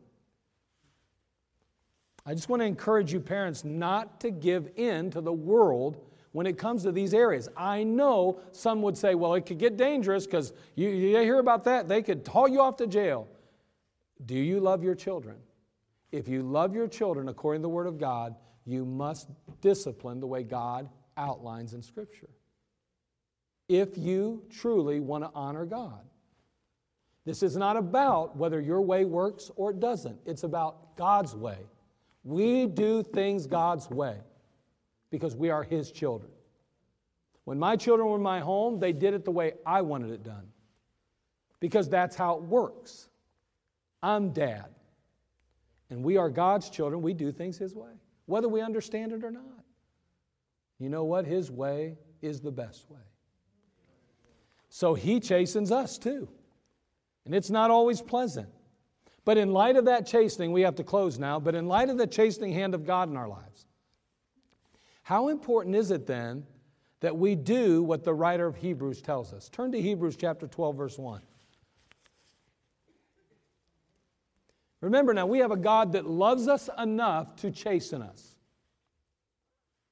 I 2.25 2.35
just 2.35 2.49
want 2.49 2.63
to 2.63 2.67
encourage 2.67 3.13
you, 3.13 3.21
parents, 3.21 3.65
not 3.65 4.21
to 4.21 4.31
give 4.31 4.71
in 4.77 5.11
to 5.11 5.21
the 5.21 5.33
world 5.33 5.99
when 6.33 6.47
it 6.47 6.57
comes 6.57 6.85
to 6.85 6.93
these 6.93 7.15
areas. 7.15 7.49
I 7.57 7.83
know 7.83 8.39
some 8.53 8.81
would 8.83 8.97
say, 8.97 9.17
well, 9.17 9.35
it 9.35 9.45
could 9.45 9.59
get 9.59 9.77
dangerous 9.77 10.25
because 10.25 10.53
you, 10.77 10.89
you 10.89 11.17
hear 11.19 11.41
about 11.41 11.65
that, 11.65 11.89
they 11.89 12.01
could 12.01 12.29
haul 12.29 12.47
you 12.47 12.61
off 12.61 12.77
to 12.77 12.87
jail. 12.87 13.27
Do 14.25 14.37
you 14.37 14.61
love 14.61 14.85
your 14.85 14.95
children? 14.95 15.37
If 16.13 16.29
you 16.29 16.43
love 16.43 16.75
your 16.75 16.87
children 16.87 17.29
according 17.29 17.63
to 17.63 17.65
the 17.65 17.71
Word 17.71 17.89
of 17.89 17.99
God, 17.99 18.37
you 18.65 18.85
must 18.85 19.29
discipline 19.61 20.21
the 20.21 20.27
way 20.29 20.45
God 20.45 20.89
outlines 21.17 21.75
in 21.75 21.83
Scripture. 21.83 22.29
If 23.69 23.99
you 23.99 24.43
truly 24.51 25.01
want 25.01 25.25
to 25.25 25.31
honor 25.35 25.67
God, 25.67 26.01
this 27.25 27.43
is 27.43 27.57
not 27.57 27.77
about 27.77 28.37
whether 28.37 28.61
your 28.61 28.81
way 28.81 29.05
works 29.05 29.51
or 29.57 29.71
it 29.71 29.81
doesn't, 29.81 30.19
it's 30.25 30.45
about 30.45 30.97
God's 30.97 31.35
way. 31.35 31.59
We 32.25 32.67
do 32.67 33.03
things 33.03 33.47
God's 33.47 33.91
way 33.91 34.17
because 35.11 35.37
we 35.37 35.51
are 35.51 35.63
His 35.63 35.93
children. 35.93 36.31
When 37.45 37.59
my 37.59 37.77
children 37.77 38.09
were 38.09 38.17
in 38.17 38.23
my 38.23 38.41
home, 38.41 38.79
they 38.79 38.93
did 38.93 39.15
it 39.15 39.25
the 39.25 39.31
way 39.31 39.55
I 39.67 39.83
wanted 39.83 40.11
it 40.11 40.23
done 40.23 40.49
because 41.61 41.89
that's 41.89 42.17
how 42.17 42.37
it 42.37 42.43
works. 42.43 43.09
I'm 44.03 44.33
dad, 44.33 44.67
and 45.91 46.05
we 46.05 46.17
are 46.17 46.31
God's 46.31 46.71
children. 46.71 47.03
We 47.03 47.15
do 47.15 47.33
things 47.33 47.59
His 47.59 47.75
way, 47.75 47.91
whether 48.27 48.49
we 48.49 48.61
understand 48.61 49.13
it 49.13 49.25
or 49.25 49.31
not. 49.31 49.65
You 50.79 50.89
know 50.89 51.05
what? 51.05 51.27
His 51.27 51.51
way 51.51 51.97
is 52.23 52.41
the 52.41 52.53
best 52.53 52.89
way. 52.91 53.01
So 54.69 54.95
He 54.95 55.21
chastens 55.21 55.73
us 55.73 55.99
too. 55.99 56.29
And 57.25 57.35
it's 57.35 57.51
not 57.51 57.71
always 57.71 58.01
pleasant. 58.01 58.49
But 59.25 59.37
in 59.37 59.53
light 59.53 59.77
of 59.77 59.85
that 59.85 60.07
chastening, 60.07 60.53
we 60.53 60.63
have 60.63 60.77
to 60.77 60.85
close 60.85 61.19
now, 61.19 61.39
but 61.39 61.55
in 61.55 61.67
light 61.67 61.91
of 61.91 61.99
the 61.99 62.07
chastening 62.07 62.53
hand 62.53 62.75
of 62.75 62.87
God 62.87 63.11
in 63.11 63.17
our 63.17 63.29
lives, 63.29 63.67
how 65.03 65.29
important 65.29 65.77
is 65.77 65.91
it 65.91 66.07
then 66.07 66.47
that 67.01 67.17
we 67.17 67.35
do 67.35 67.83
what 67.83 68.05
the 68.05 68.15
writer 68.15 68.47
of 68.47 68.57
Hebrews 68.57 69.03
tells 69.03 69.33
us? 69.33 69.49
Turn 69.49 69.73
to 69.73 69.81
Hebrews 69.81 70.17
chapter 70.17 70.47
12, 70.47 70.77
verse 70.77 70.99
1. 70.99 71.21
Remember 74.81 75.13
now, 75.13 75.27
we 75.27 75.41
have 75.41 75.51
a 75.51 75.57
God 75.57 75.93
that 75.93 76.07
loves 76.07 76.47
us 76.47 76.71
enough 76.79 77.37
to 77.37 77.51
chasten 77.51 78.01
us. 78.01 78.37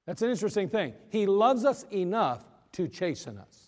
That's 0.06 0.22
an 0.22 0.30
interesting 0.30 0.68
thing. 0.68 0.94
He 1.08 1.26
loves 1.26 1.64
us 1.64 1.84
enough 1.92 2.44
to 2.72 2.86
chasten 2.86 3.38
us, 3.38 3.65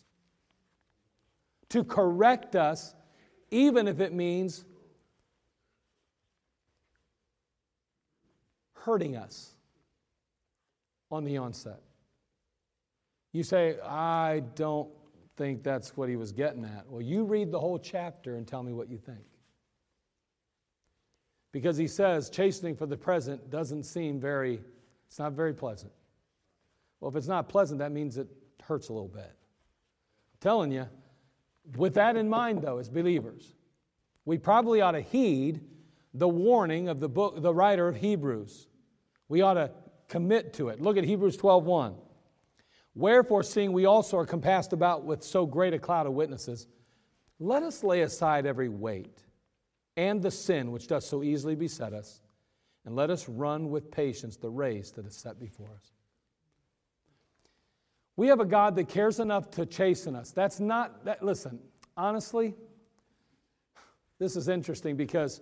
to 1.70 1.84
correct 1.84 2.56
us, 2.56 2.94
even 3.50 3.88
if 3.88 4.00
it 4.00 4.12
means 4.12 4.64
hurting 8.72 9.16
us 9.16 9.52
on 11.10 11.24
the 11.24 11.36
onset. 11.36 11.80
You 13.32 13.42
say, 13.42 13.78
I 13.80 14.42
don't 14.54 14.88
think 15.36 15.62
that's 15.62 15.96
what 15.96 16.08
he 16.08 16.16
was 16.16 16.32
getting 16.32 16.64
at. 16.64 16.86
Well, 16.88 17.02
you 17.02 17.24
read 17.24 17.50
the 17.50 17.60
whole 17.60 17.78
chapter 17.78 18.36
and 18.36 18.46
tell 18.46 18.62
me 18.62 18.72
what 18.72 18.90
you 18.90 18.98
think. 18.98 19.24
Because 21.52 21.76
he 21.76 21.86
says 21.86 22.30
chastening 22.30 22.76
for 22.76 22.86
the 22.86 22.96
present 22.96 23.50
doesn't 23.50 23.84
seem 23.84 24.20
very, 24.20 24.60
it's 25.06 25.18
not 25.18 25.32
very 25.32 25.54
pleasant. 25.54 25.92
Well, 27.00 27.10
if 27.10 27.16
it's 27.16 27.28
not 27.28 27.48
pleasant, 27.48 27.78
that 27.78 27.92
means 27.92 28.18
it 28.18 28.28
hurts 28.62 28.88
a 28.88 28.92
little 28.92 29.08
bit. 29.08 29.22
I'm 29.22 30.38
telling 30.40 30.72
you, 30.72 30.86
with 31.76 31.94
that 31.94 32.16
in 32.16 32.28
mind, 32.28 32.62
though, 32.62 32.78
as 32.78 32.88
believers, 32.88 33.54
we 34.24 34.38
probably 34.38 34.80
ought 34.80 34.92
to 34.92 35.00
heed 35.00 35.60
the 36.14 36.28
warning 36.28 36.88
of 36.88 37.00
the 37.00 37.08
book, 37.08 37.40
the 37.40 37.54
writer 37.54 37.88
of 37.88 37.96
Hebrews. 37.96 38.66
We 39.28 39.42
ought 39.42 39.54
to 39.54 39.70
commit 40.08 40.54
to 40.54 40.68
it. 40.68 40.80
Look 40.80 40.96
at 40.96 41.04
Hebrews 41.04 41.36
12:1. 41.36 41.96
Wherefore, 42.94 43.42
seeing 43.42 43.72
we 43.72 43.84
also 43.84 44.16
are 44.16 44.26
compassed 44.26 44.72
about 44.72 45.04
with 45.04 45.22
so 45.22 45.46
great 45.46 45.74
a 45.74 45.78
cloud 45.78 46.06
of 46.06 46.14
witnesses, 46.14 46.66
let 47.38 47.62
us 47.62 47.84
lay 47.84 48.02
aside 48.02 48.46
every 48.46 48.68
weight 48.68 49.24
and 49.96 50.20
the 50.22 50.30
sin 50.30 50.72
which 50.72 50.88
does 50.88 51.06
so 51.06 51.22
easily 51.22 51.54
beset 51.54 51.92
us, 51.92 52.22
and 52.84 52.96
let 52.96 53.10
us 53.10 53.28
run 53.28 53.70
with 53.70 53.90
patience 53.90 54.36
the 54.36 54.50
race 54.50 54.90
that 54.92 55.06
is 55.06 55.14
set 55.14 55.38
before 55.38 55.70
us. 55.76 55.92
We 58.18 58.26
have 58.26 58.40
a 58.40 58.44
God 58.44 58.74
that 58.74 58.88
cares 58.88 59.20
enough 59.20 59.48
to 59.52 59.64
chasten 59.64 60.16
us. 60.16 60.32
That's 60.32 60.58
not 60.58 61.04
that 61.04 61.24
listen, 61.24 61.60
honestly, 61.96 62.52
this 64.18 64.34
is 64.34 64.48
interesting 64.48 64.96
because 64.96 65.40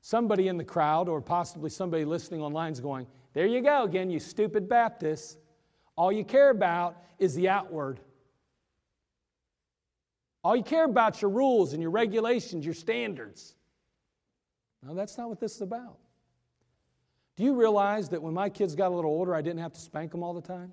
somebody 0.00 0.48
in 0.48 0.56
the 0.56 0.64
crowd 0.64 1.06
or 1.06 1.20
possibly 1.20 1.68
somebody 1.68 2.06
listening 2.06 2.40
online 2.40 2.72
is 2.72 2.80
going, 2.80 3.06
there 3.34 3.44
you 3.44 3.60
go 3.60 3.82
again, 3.82 4.08
you 4.08 4.18
stupid 4.18 4.70
Baptists. 4.70 5.36
All 5.96 6.10
you 6.10 6.24
care 6.24 6.48
about 6.48 6.96
is 7.18 7.34
the 7.34 7.50
outward. 7.50 8.00
All 10.42 10.56
you 10.56 10.62
care 10.62 10.86
about 10.86 11.20
your 11.20 11.30
rules 11.30 11.74
and 11.74 11.82
your 11.82 11.90
regulations, 11.90 12.64
your 12.64 12.72
standards. 12.72 13.54
No, 14.82 14.94
that's 14.94 15.18
not 15.18 15.28
what 15.28 15.40
this 15.40 15.56
is 15.56 15.60
about. 15.60 15.98
Do 17.36 17.44
you 17.44 17.54
realize 17.54 18.08
that 18.08 18.22
when 18.22 18.32
my 18.32 18.48
kids 18.48 18.74
got 18.74 18.92
a 18.92 18.94
little 18.94 19.10
older, 19.10 19.34
I 19.34 19.42
didn't 19.42 19.60
have 19.60 19.74
to 19.74 19.80
spank 19.80 20.10
them 20.10 20.22
all 20.22 20.32
the 20.32 20.40
time? 20.40 20.72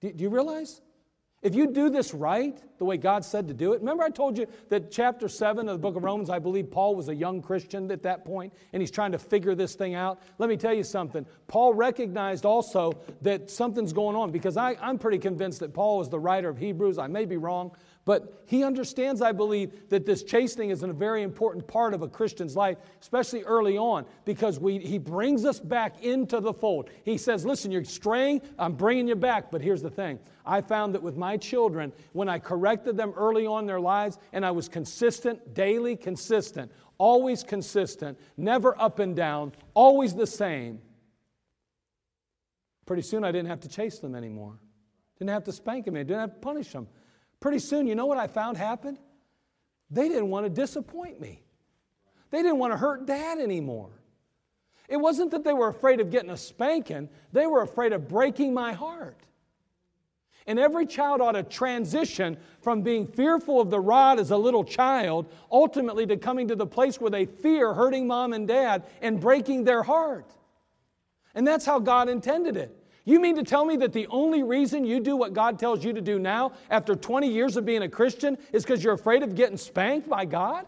Do, 0.00 0.12
do 0.12 0.22
you 0.22 0.30
realize? 0.30 0.80
If 1.42 1.54
you 1.54 1.68
do 1.68 1.88
this 1.88 2.12
right, 2.12 2.60
the 2.76 2.84
way 2.84 2.98
God 2.98 3.24
said 3.24 3.48
to 3.48 3.54
do 3.54 3.72
it, 3.72 3.80
remember 3.80 4.02
I 4.02 4.10
told 4.10 4.36
you 4.36 4.46
that 4.68 4.90
chapter 4.90 5.26
7 5.26 5.68
of 5.68 5.74
the 5.74 5.78
book 5.78 5.96
of 5.96 6.04
Romans, 6.04 6.28
I 6.28 6.38
believe 6.38 6.70
Paul 6.70 6.94
was 6.94 7.08
a 7.08 7.14
young 7.14 7.40
Christian 7.40 7.90
at 7.90 8.02
that 8.02 8.26
point, 8.26 8.52
and 8.74 8.82
he's 8.82 8.90
trying 8.90 9.12
to 9.12 9.18
figure 9.18 9.54
this 9.54 9.74
thing 9.74 9.94
out. 9.94 10.20
Let 10.36 10.50
me 10.50 10.58
tell 10.58 10.74
you 10.74 10.84
something. 10.84 11.24
Paul 11.48 11.72
recognized 11.72 12.44
also 12.44 12.92
that 13.22 13.50
something's 13.50 13.94
going 13.94 14.16
on 14.16 14.32
because 14.32 14.58
I, 14.58 14.76
I'm 14.82 14.98
pretty 14.98 15.18
convinced 15.18 15.60
that 15.60 15.72
Paul 15.72 15.98
was 15.98 16.10
the 16.10 16.18
writer 16.18 16.50
of 16.50 16.58
Hebrews. 16.58 16.98
I 16.98 17.06
may 17.06 17.24
be 17.24 17.38
wrong, 17.38 17.70
but 18.06 18.42
he 18.46 18.64
understands, 18.64 19.20
I 19.20 19.32
believe, 19.32 19.88
that 19.90 20.06
this 20.06 20.22
chastening 20.22 20.70
is 20.70 20.82
a 20.82 20.92
very 20.92 21.22
important 21.22 21.66
part 21.66 21.92
of 21.92 22.02
a 22.02 22.08
Christian's 22.08 22.56
life, 22.56 22.78
especially 23.00 23.42
early 23.42 23.76
on, 23.76 24.06
because 24.24 24.58
we, 24.58 24.78
he 24.78 24.98
brings 24.98 25.44
us 25.44 25.60
back 25.60 26.02
into 26.02 26.40
the 26.40 26.52
fold. 26.52 26.88
He 27.04 27.18
says, 27.18 27.44
Listen, 27.44 27.70
you're 27.70 27.84
straying, 27.84 28.40
I'm 28.58 28.72
bringing 28.72 29.06
you 29.06 29.16
back. 29.16 29.50
But 29.50 29.60
here's 29.60 29.82
the 29.82 29.90
thing 29.90 30.18
I 30.46 30.62
found 30.62 30.94
that 30.94 31.02
with 31.02 31.16
my 31.16 31.36
children, 31.36 31.92
when 32.12 32.28
I 32.28 32.38
corrected 32.38 32.96
them 32.96 33.12
early 33.16 33.46
on 33.46 33.64
in 33.64 33.66
their 33.66 33.80
lives, 33.80 34.18
and 34.32 34.46
I 34.46 34.50
was 34.50 34.66
consistent, 34.66 35.52
daily 35.52 35.94
consistent, 35.94 36.72
always 36.96 37.44
consistent, 37.44 38.18
never 38.38 38.80
up 38.80 38.98
and 38.98 39.14
down, 39.14 39.52
always 39.74 40.14
the 40.14 40.26
same, 40.26 40.80
pretty 42.86 43.02
soon 43.02 43.24
I 43.24 43.30
didn't 43.30 43.48
have 43.48 43.60
to 43.60 43.68
chase 43.68 43.98
them 43.98 44.14
anymore. 44.14 44.58
Didn't 45.18 45.30
have 45.30 45.44
to 45.44 45.52
spank 45.52 45.84
them, 45.84 45.96
I 45.96 45.98
didn't 45.98 46.20
have 46.20 46.32
to 46.32 46.40
punish 46.40 46.72
them. 46.72 46.88
Pretty 47.40 47.58
soon, 47.58 47.86
you 47.86 47.94
know 47.94 48.06
what 48.06 48.18
I 48.18 48.26
found 48.26 48.56
happened? 48.56 48.98
They 49.90 50.08
didn't 50.08 50.28
want 50.28 50.46
to 50.46 50.50
disappoint 50.50 51.20
me. 51.20 51.42
They 52.30 52.42
didn't 52.42 52.58
want 52.58 52.72
to 52.72 52.76
hurt 52.76 53.06
dad 53.06 53.38
anymore. 53.38 53.90
It 54.88 54.98
wasn't 54.98 55.30
that 55.32 55.44
they 55.44 55.52
were 55.52 55.68
afraid 55.68 56.00
of 56.00 56.10
getting 56.10 56.30
a 56.30 56.36
spanking, 56.36 57.08
they 57.32 57.46
were 57.46 57.62
afraid 57.62 57.92
of 57.92 58.08
breaking 58.08 58.52
my 58.52 58.72
heart. 58.72 59.16
And 60.46 60.58
every 60.58 60.86
child 60.86 61.20
ought 61.20 61.32
to 61.32 61.42
transition 61.42 62.36
from 62.60 62.82
being 62.82 63.06
fearful 63.06 63.60
of 63.60 63.70
the 63.70 63.78
rod 63.78 64.18
as 64.18 64.30
a 64.30 64.36
little 64.36 64.64
child, 64.64 65.30
ultimately 65.50 66.06
to 66.06 66.16
coming 66.16 66.48
to 66.48 66.56
the 66.56 66.66
place 66.66 67.00
where 67.00 67.10
they 67.10 67.26
fear 67.26 67.72
hurting 67.72 68.06
mom 68.06 68.32
and 68.32 68.48
dad 68.48 68.84
and 69.00 69.20
breaking 69.20 69.64
their 69.64 69.82
heart. 69.82 70.30
And 71.34 71.46
that's 71.46 71.64
how 71.64 71.78
God 71.78 72.08
intended 72.08 72.56
it. 72.56 72.76
You 73.10 73.18
mean 73.18 73.34
to 73.34 73.42
tell 73.42 73.64
me 73.64 73.74
that 73.78 73.92
the 73.92 74.06
only 74.06 74.44
reason 74.44 74.84
you 74.84 75.00
do 75.00 75.16
what 75.16 75.32
God 75.32 75.58
tells 75.58 75.82
you 75.82 75.92
to 75.92 76.00
do 76.00 76.20
now, 76.20 76.52
after 76.70 76.94
20 76.94 77.28
years 77.28 77.56
of 77.56 77.64
being 77.64 77.82
a 77.82 77.88
Christian, 77.88 78.38
is 78.52 78.62
because 78.62 78.84
you're 78.84 78.94
afraid 78.94 79.24
of 79.24 79.34
getting 79.34 79.56
spanked 79.56 80.08
by 80.08 80.24
God? 80.24 80.64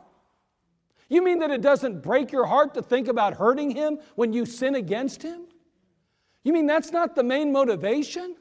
You 1.08 1.22
mean 1.22 1.38
that 1.38 1.52
it 1.52 1.60
doesn't 1.60 2.02
break 2.02 2.32
your 2.32 2.44
heart 2.44 2.74
to 2.74 2.82
think 2.82 3.06
about 3.06 3.34
hurting 3.34 3.70
Him 3.70 4.00
when 4.16 4.32
you 4.32 4.44
sin 4.44 4.74
against 4.74 5.22
Him? 5.22 5.42
You 6.42 6.52
mean 6.52 6.66
that's 6.66 6.90
not 6.90 7.14
the 7.14 7.22
main 7.22 7.52
motivation? 7.52 8.34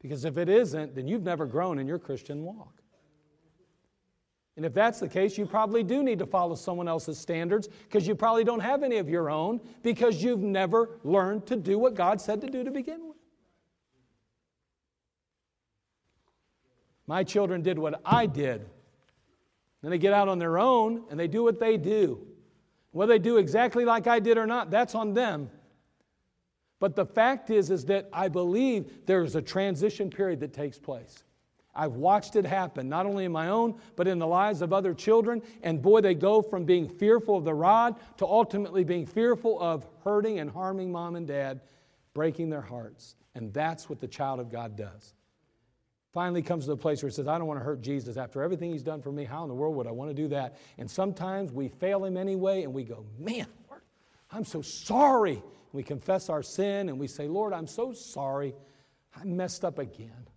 Because 0.00 0.24
if 0.24 0.38
it 0.38 0.48
isn't, 0.48 0.94
then 0.94 1.06
you've 1.06 1.24
never 1.24 1.44
grown 1.44 1.78
in 1.78 1.86
your 1.86 1.98
Christian 1.98 2.42
walk. 2.42 2.80
And 4.56 4.64
if 4.64 4.72
that's 4.72 5.00
the 5.00 5.08
case, 5.08 5.36
you 5.36 5.46
probably 5.46 5.82
do 5.82 6.02
need 6.02 6.20
to 6.20 6.26
follow 6.26 6.54
someone 6.54 6.86
else's 6.86 7.18
standards 7.18 7.68
because 7.68 8.06
you 8.06 8.14
probably 8.14 8.44
don't 8.44 8.60
have 8.60 8.84
any 8.84 8.98
of 8.98 9.08
your 9.08 9.28
own 9.28 9.60
because 9.82 10.22
you've 10.22 10.42
never 10.42 10.90
learned 11.02 11.46
to 11.46 11.56
do 11.56 11.78
what 11.78 11.94
God 11.94 12.20
said 12.20 12.40
to 12.42 12.46
do 12.46 12.62
to 12.62 12.70
begin 12.70 13.08
with. 13.08 13.16
My 17.06 17.24
children 17.24 17.62
did 17.62 17.78
what 17.78 18.00
I 18.04 18.26
did. 18.26 18.66
Then 19.82 19.90
they 19.90 19.98
get 19.98 20.14
out 20.14 20.28
on 20.28 20.38
their 20.38 20.58
own 20.58 21.02
and 21.10 21.18
they 21.18 21.28
do 21.28 21.42
what 21.42 21.58
they 21.58 21.76
do. 21.76 22.26
Whether 22.92 23.14
they 23.14 23.18
do 23.18 23.38
exactly 23.38 23.84
like 23.84 24.06
I 24.06 24.20
did 24.20 24.38
or 24.38 24.46
not, 24.46 24.70
that's 24.70 24.94
on 24.94 25.14
them. 25.14 25.50
But 26.78 26.94
the 26.94 27.04
fact 27.04 27.50
is, 27.50 27.70
is 27.70 27.84
that 27.86 28.08
I 28.12 28.28
believe 28.28 29.04
there 29.04 29.22
is 29.24 29.34
a 29.34 29.42
transition 29.42 30.10
period 30.10 30.40
that 30.40 30.52
takes 30.52 30.78
place. 30.78 31.24
I've 31.76 31.94
watched 31.94 32.36
it 32.36 32.46
happen, 32.46 32.88
not 32.88 33.06
only 33.06 33.24
in 33.24 33.32
my 33.32 33.48
own, 33.48 33.74
but 33.96 34.06
in 34.06 34.18
the 34.18 34.26
lives 34.26 34.62
of 34.62 34.72
other 34.72 34.94
children. 34.94 35.42
And 35.62 35.82
boy, 35.82 36.00
they 36.00 36.14
go 36.14 36.40
from 36.40 36.64
being 36.64 36.88
fearful 36.88 37.36
of 37.36 37.44
the 37.44 37.54
rod 37.54 37.96
to 38.18 38.26
ultimately 38.26 38.84
being 38.84 39.06
fearful 39.06 39.60
of 39.60 39.86
hurting 40.04 40.38
and 40.38 40.50
harming 40.50 40.92
mom 40.92 41.16
and 41.16 41.26
dad, 41.26 41.60
breaking 42.12 42.50
their 42.50 42.60
hearts. 42.60 43.16
And 43.34 43.52
that's 43.52 43.88
what 43.88 44.00
the 44.00 44.06
child 44.06 44.38
of 44.38 44.52
God 44.52 44.76
does. 44.76 45.14
Finally 46.12 46.42
comes 46.42 46.64
to 46.64 46.70
the 46.70 46.76
place 46.76 47.02
where 47.02 47.10
he 47.10 47.14
says, 47.14 47.26
I 47.26 47.38
don't 47.38 47.48
want 47.48 47.58
to 47.58 47.64
hurt 47.64 47.80
Jesus. 47.80 48.16
After 48.16 48.40
everything 48.40 48.70
he's 48.70 48.84
done 48.84 49.02
for 49.02 49.10
me, 49.10 49.24
how 49.24 49.42
in 49.42 49.48
the 49.48 49.54
world 49.54 49.74
would 49.74 49.88
I 49.88 49.90
want 49.90 50.10
to 50.10 50.14
do 50.14 50.28
that? 50.28 50.56
And 50.78 50.88
sometimes 50.88 51.50
we 51.50 51.68
fail 51.68 52.04
him 52.04 52.16
anyway, 52.16 52.62
and 52.62 52.72
we 52.72 52.84
go, 52.84 53.04
Man, 53.18 53.48
Lord, 53.68 53.82
I'm 54.30 54.44
so 54.44 54.62
sorry. 54.62 55.42
We 55.72 55.82
confess 55.82 56.28
our 56.28 56.44
sin 56.44 56.88
and 56.88 57.00
we 57.00 57.08
say, 57.08 57.26
Lord, 57.26 57.52
I'm 57.52 57.66
so 57.66 57.92
sorry. 57.92 58.54
I 59.20 59.24
messed 59.24 59.64
up 59.64 59.80
again. 59.80 60.28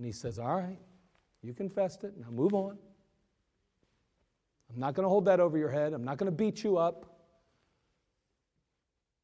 And 0.00 0.06
he 0.06 0.12
says, 0.12 0.38
All 0.38 0.56
right, 0.56 0.78
you 1.42 1.52
confessed 1.52 2.04
it. 2.04 2.14
Now 2.18 2.30
move 2.30 2.54
on. 2.54 2.78
I'm 4.72 4.80
not 4.80 4.94
going 4.94 5.04
to 5.04 5.10
hold 5.10 5.26
that 5.26 5.40
over 5.40 5.58
your 5.58 5.68
head. 5.68 5.92
I'm 5.92 6.04
not 6.04 6.16
going 6.16 6.32
to 6.32 6.34
beat 6.34 6.64
you 6.64 6.78
up. 6.78 7.04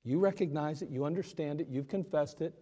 You 0.04 0.18
recognize 0.18 0.82
it. 0.82 0.90
You 0.90 1.06
understand 1.06 1.62
it. 1.62 1.68
You've 1.70 1.88
confessed 1.88 2.42
it. 2.42 2.54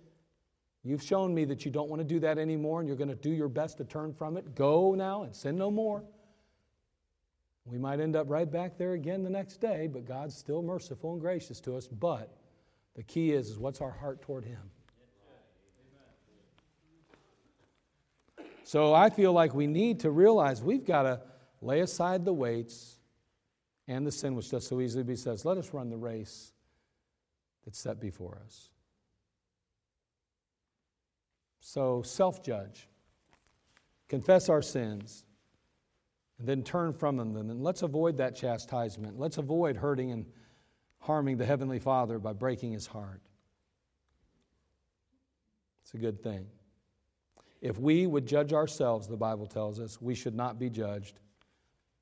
You've 0.84 1.02
shown 1.02 1.34
me 1.34 1.44
that 1.46 1.64
you 1.64 1.72
don't 1.72 1.90
want 1.90 2.02
to 2.02 2.04
do 2.06 2.20
that 2.20 2.38
anymore 2.38 2.78
and 2.78 2.86
you're 2.86 2.96
going 2.96 3.08
to 3.08 3.16
do 3.16 3.30
your 3.30 3.48
best 3.48 3.78
to 3.78 3.84
turn 3.84 4.14
from 4.14 4.36
it. 4.36 4.54
Go 4.54 4.94
now 4.94 5.24
and 5.24 5.34
sin 5.34 5.58
no 5.58 5.72
more. 5.72 6.04
We 7.64 7.78
might 7.78 7.98
end 7.98 8.14
up 8.14 8.30
right 8.30 8.48
back 8.48 8.78
there 8.78 8.92
again 8.92 9.24
the 9.24 9.30
next 9.30 9.56
day, 9.60 9.88
but 9.92 10.04
God's 10.04 10.36
still 10.36 10.62
merciful 10.62 11.14
and 11.14 11.20
gracious 11.20 11.58
to 11.62 11.76
us. 11.76 11.88
But 11.88 12.32
the 12.94 13.02
key 13.02 13.32
is, 13.32 13.50
is 13.50 13.58
what's 13.58 13.80
our 13.80 13.90
heart 13.90 14.22
toward 14.22 14.44
Him? 14.44 14.70
So 18.64 18.94
I 18.94 19.10
feel 19.10 19.32
like 19.32 19.54
we 19.54 19.66
need 19.66 20.00
to 20.00 20.10
realize 20.10 20.62
we've 20.62 20.86
got 20.86 21.02
to 21.02 21.20
lay 21.60 21.80
aside 21.80 22.24
the 22.24 22.32
weights 22.32 22.98
and 23.86 24.06
the 24.06 24.10
sin 24.10 24.34
which 24.34 24.50
does 24.50 24.66
so 24.66 24.80
easily 24.80 25.04
beset. 25.04 25.44
Let 25.44 25.58
us 25.58 25.74
run 25.74 25.90
the 25.90 25.98
race 25.98 26.52
that's 27.64 27.78
set 27.78 28.00
before 28.00 28.40
us. 28.42 28.70
So 31.60 32.00
self 32.02 32.42
judge, 32.42 32.88
confess 34.08 34.48
our 34.48 34.62
sins, 34.62 35.24
and 36.38 36.48
then 36.48 36.62
turn 36.62 36.94
from 36.94 37.18
them. 37.18 37.36
And 37.36 37.62
let's 37.62 37.82
avoid 37.82 38.16
that 38.16 38.34
chastisement. 38.34 39.18
Let's 39.18 39.36
avoid 39.36 39.76
hurting 39.76 40.10
and 40.10 40.24
harming 41.00 41.36
the 41.36 41.44
Heavenly 41.44 41.78
Father 41.78 42.18
by 42.18 42.32
breaking 42.32 42.72
his 42.72 42.86
heart. 42.86 43.20
It's 45.82 45.92
a 45.92 45.98
good 45.98 46.22
thing. 46.22 46.46
If 47.60 47.78
we 47.78 48.06
would 48.06 48.26
judge 48.26 48.52
ourselves, 48.52 49.06
the 49.06 49.16
Bible 49.16 49.46
tells 49.46 49.80
us, 49.80 50.00
we 50.00 50.14
should 50.14 50.34
not 50.34 50.58
be 50.58 50.68
judged. 50.68 51.20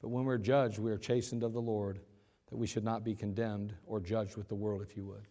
But 0.01 0.09
when 0.09 0.25
we're 0.25 0.39
judged, 0.39 0.79
we 0.79 0.91
are 0.91 0.99
chastened 0.99 1.43
of 1.43 1.53
the 1.53 1.61
Lord, 1.61 2.01
that 2.49 2.57
we 2.57 2.67
should 2.67 2.85
not 2.85 3.05
be 3.05 3.15
condemned 3.15 3.75
or 3.87 4.01
judged 4.01 4.37
with 4.37 4.49
the 4.49 4.55
world, 4.55 4.83
if 4.83 4.97
you 4.97 5.05
would. 5.05 5.27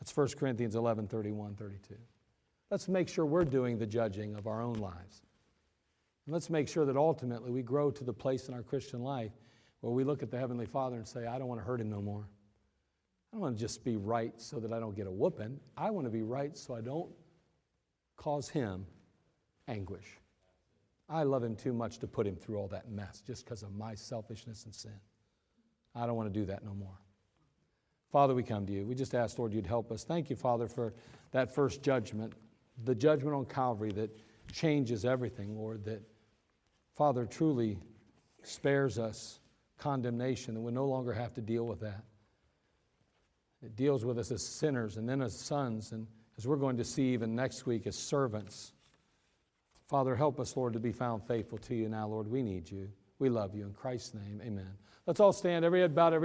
That's 0.00 0.16
1 0.16 0.28
Corinthians 0.38 0.74
11 0.74 1.08
31, 1.08 1.54
32. 1.54 1.94
Let's 2.70 2.88
make 2.88 3.08
sure 3.08 3.24
we're 3.24 3.44
doing 3.44 3.78
the 3.78 3.86
judging 3.86 4.34
of 4.34 4.46
our 4.46 4.60
own 4.60 4.74
lives. 4.74 5.22
And 6.26 6.34
let's 6.34 6.50
make 6.50 6.68
sure 6.68 6.84
that 6.84 6.96
ultimately 6.96 7.50
we 7.50 7.62
grow 7.62 7.90
to 7.90 8.04
the 8.04 8.12
place 8.12 8.48
in 8.48 8.54
our 8.54 8.62
Christian 8.62 9.02
life 9.02 9.32
where 9.80 9.92
we 9.92 10.04
look 10.04 10.22
at 10.22 10.30
the 10.30 10.38
Heavenly 10.38 10.66
Father 10.66 10.96
and 10.96 11.06
say, 11.06 11.26
I 11.26 11.38
don't 11.38 11.48
want 11.48 11.60
to 11.60 11.64
hurt 11.64 11.80
him 11.80 11.88
no 11.88 12.02
more. 12.02 12.28
I 13.32 13.36
don't 13.36 13.40
want 13.40 13.56
to 13.56 13.60
just 13.60 13.84
be 13.84 13.96
right 13.96 14.32
so 14.40 14.58
that 14.60 14.72
I 14.72 14.80
don't 14.80 14.94
get 14.94 15.06
a 15.06 15.10
whooping. 15.10 15.58
I 15.76 15.90
want 15.90 16.06
to 16.06 16.10
be 16.10 16.22
right 16.22 16.56
so 16.56 16.74
I 16.74 16.80
don't 16.80 17.10
cause 18.16 18.48
him 18.48 18.84
anguish. 19.68 20.18
I 21.08 21.22
love 21.22 21.42
him 21.42 21.56
too 21.56 21.72
much 21.72 21.98
to 21.98 22.06
put 22.06 22.26
him 22.26 22.36
through 22.36 22.56
all 22.56 22.68
that 22.68 22.90
mess 22.90 23.22
just 23.26 23.44
because 23.44 23.62
of 23.62 23.74
my 23.74 23.94
selfishness 23.94 24.64
and 24.64 24.74
sin. 24.74 24.98
I 25.94 26.06
don't 26.06 26.16
want 26.16 26.32
to 26.32 26.40
do 26.40 26.46
that 26.46 26.64
no 26.64 26.74
more. 26.74 26.98
Father, 28.10 28.34
we 28.34 28.42
come 28.42 28.66
to 28.66 28.72
you. 28.72 28.86
We 28.86 28.94
just 28.94 29.14
ask, 29.14 29.38
Lord, 29.38 29.52
you'd 29.52 29.66
help 29.66 29.90
us. 29.92 30.04
Thank 30.04 30.30
you, 30.30 30.36
Father, 30.36 30.66
for 30.66 30.94
that 31.32 31.54
first 31.54 31.82
judgment, 31.82 32.32
the 32.84 32.94
judgment 32.94 33.34
on 33.34 33.44
Calvary 33.44 33.92
that 33.92 34.10
changes 34.52 35.04
everything, 35.04 35.56
Lord, 35.56 35.84
that, 35.84 36.02
Father, 36.96 37.26
truly 37.26 37.78
spares 38.42 38.98
us 38.98 39.40
condemnation, 39.78 40.56
and 40.56 40.64
we 40.64 40.72
no 40.72 40.86
longer 40.86 41.12
have 41.12 41.34
to 41.34 41.40
deal 41.40 41.66
with 41.66 41.80
that. 41.80 42.04
It 43.62 43.76
deals 43.76 44.04
with 44.04 44.18
us 44.18 44.30
as 44.30 44.42
sinners 44.42 44.96
and 44.96 45.08
then 45.08 45.20
as 45.20 45.38
sons, 45.38 45.92
and 45.92 46.06
as 46.36 46.46
we're 46.46 46.56
going 46.56 46.76
to 46.78 46.84
see 46.84 47.12
even 47.12 47.34
next 47.34 47.66
week, 47.66 47.86
as 47.86 47.96
servants. 47.96 48.72
Father, 49.88 50.14
help 50.14 50.38
us, 50.38 50.54
Lord, 50.54 50.74
to 50.74 50.78
be 50.78 50.92
found 50.92 51.26
faithful 51.26 51.56
to 51.58 51.74
you 51.74 51.88
now, 51.88 52.08
Lord. 52.08 52.30
We 52.30 52.42
need 52.42 52.70
you. 52.70 52.90
We 53.18 53.30
love 53.30 53.54
you. 53.54 53.64
In 53.64 53.72
Christ's 53.72 54.14
name, 54.14 54.42
amen. 54.44 54.70
Let's 55.06 55.18
all 55.18 55.32
stand, 55.32 55.64
every 55.64 55.80
head 55.80 55.94
bowed, 55.94 56.12
every 56.12 56.16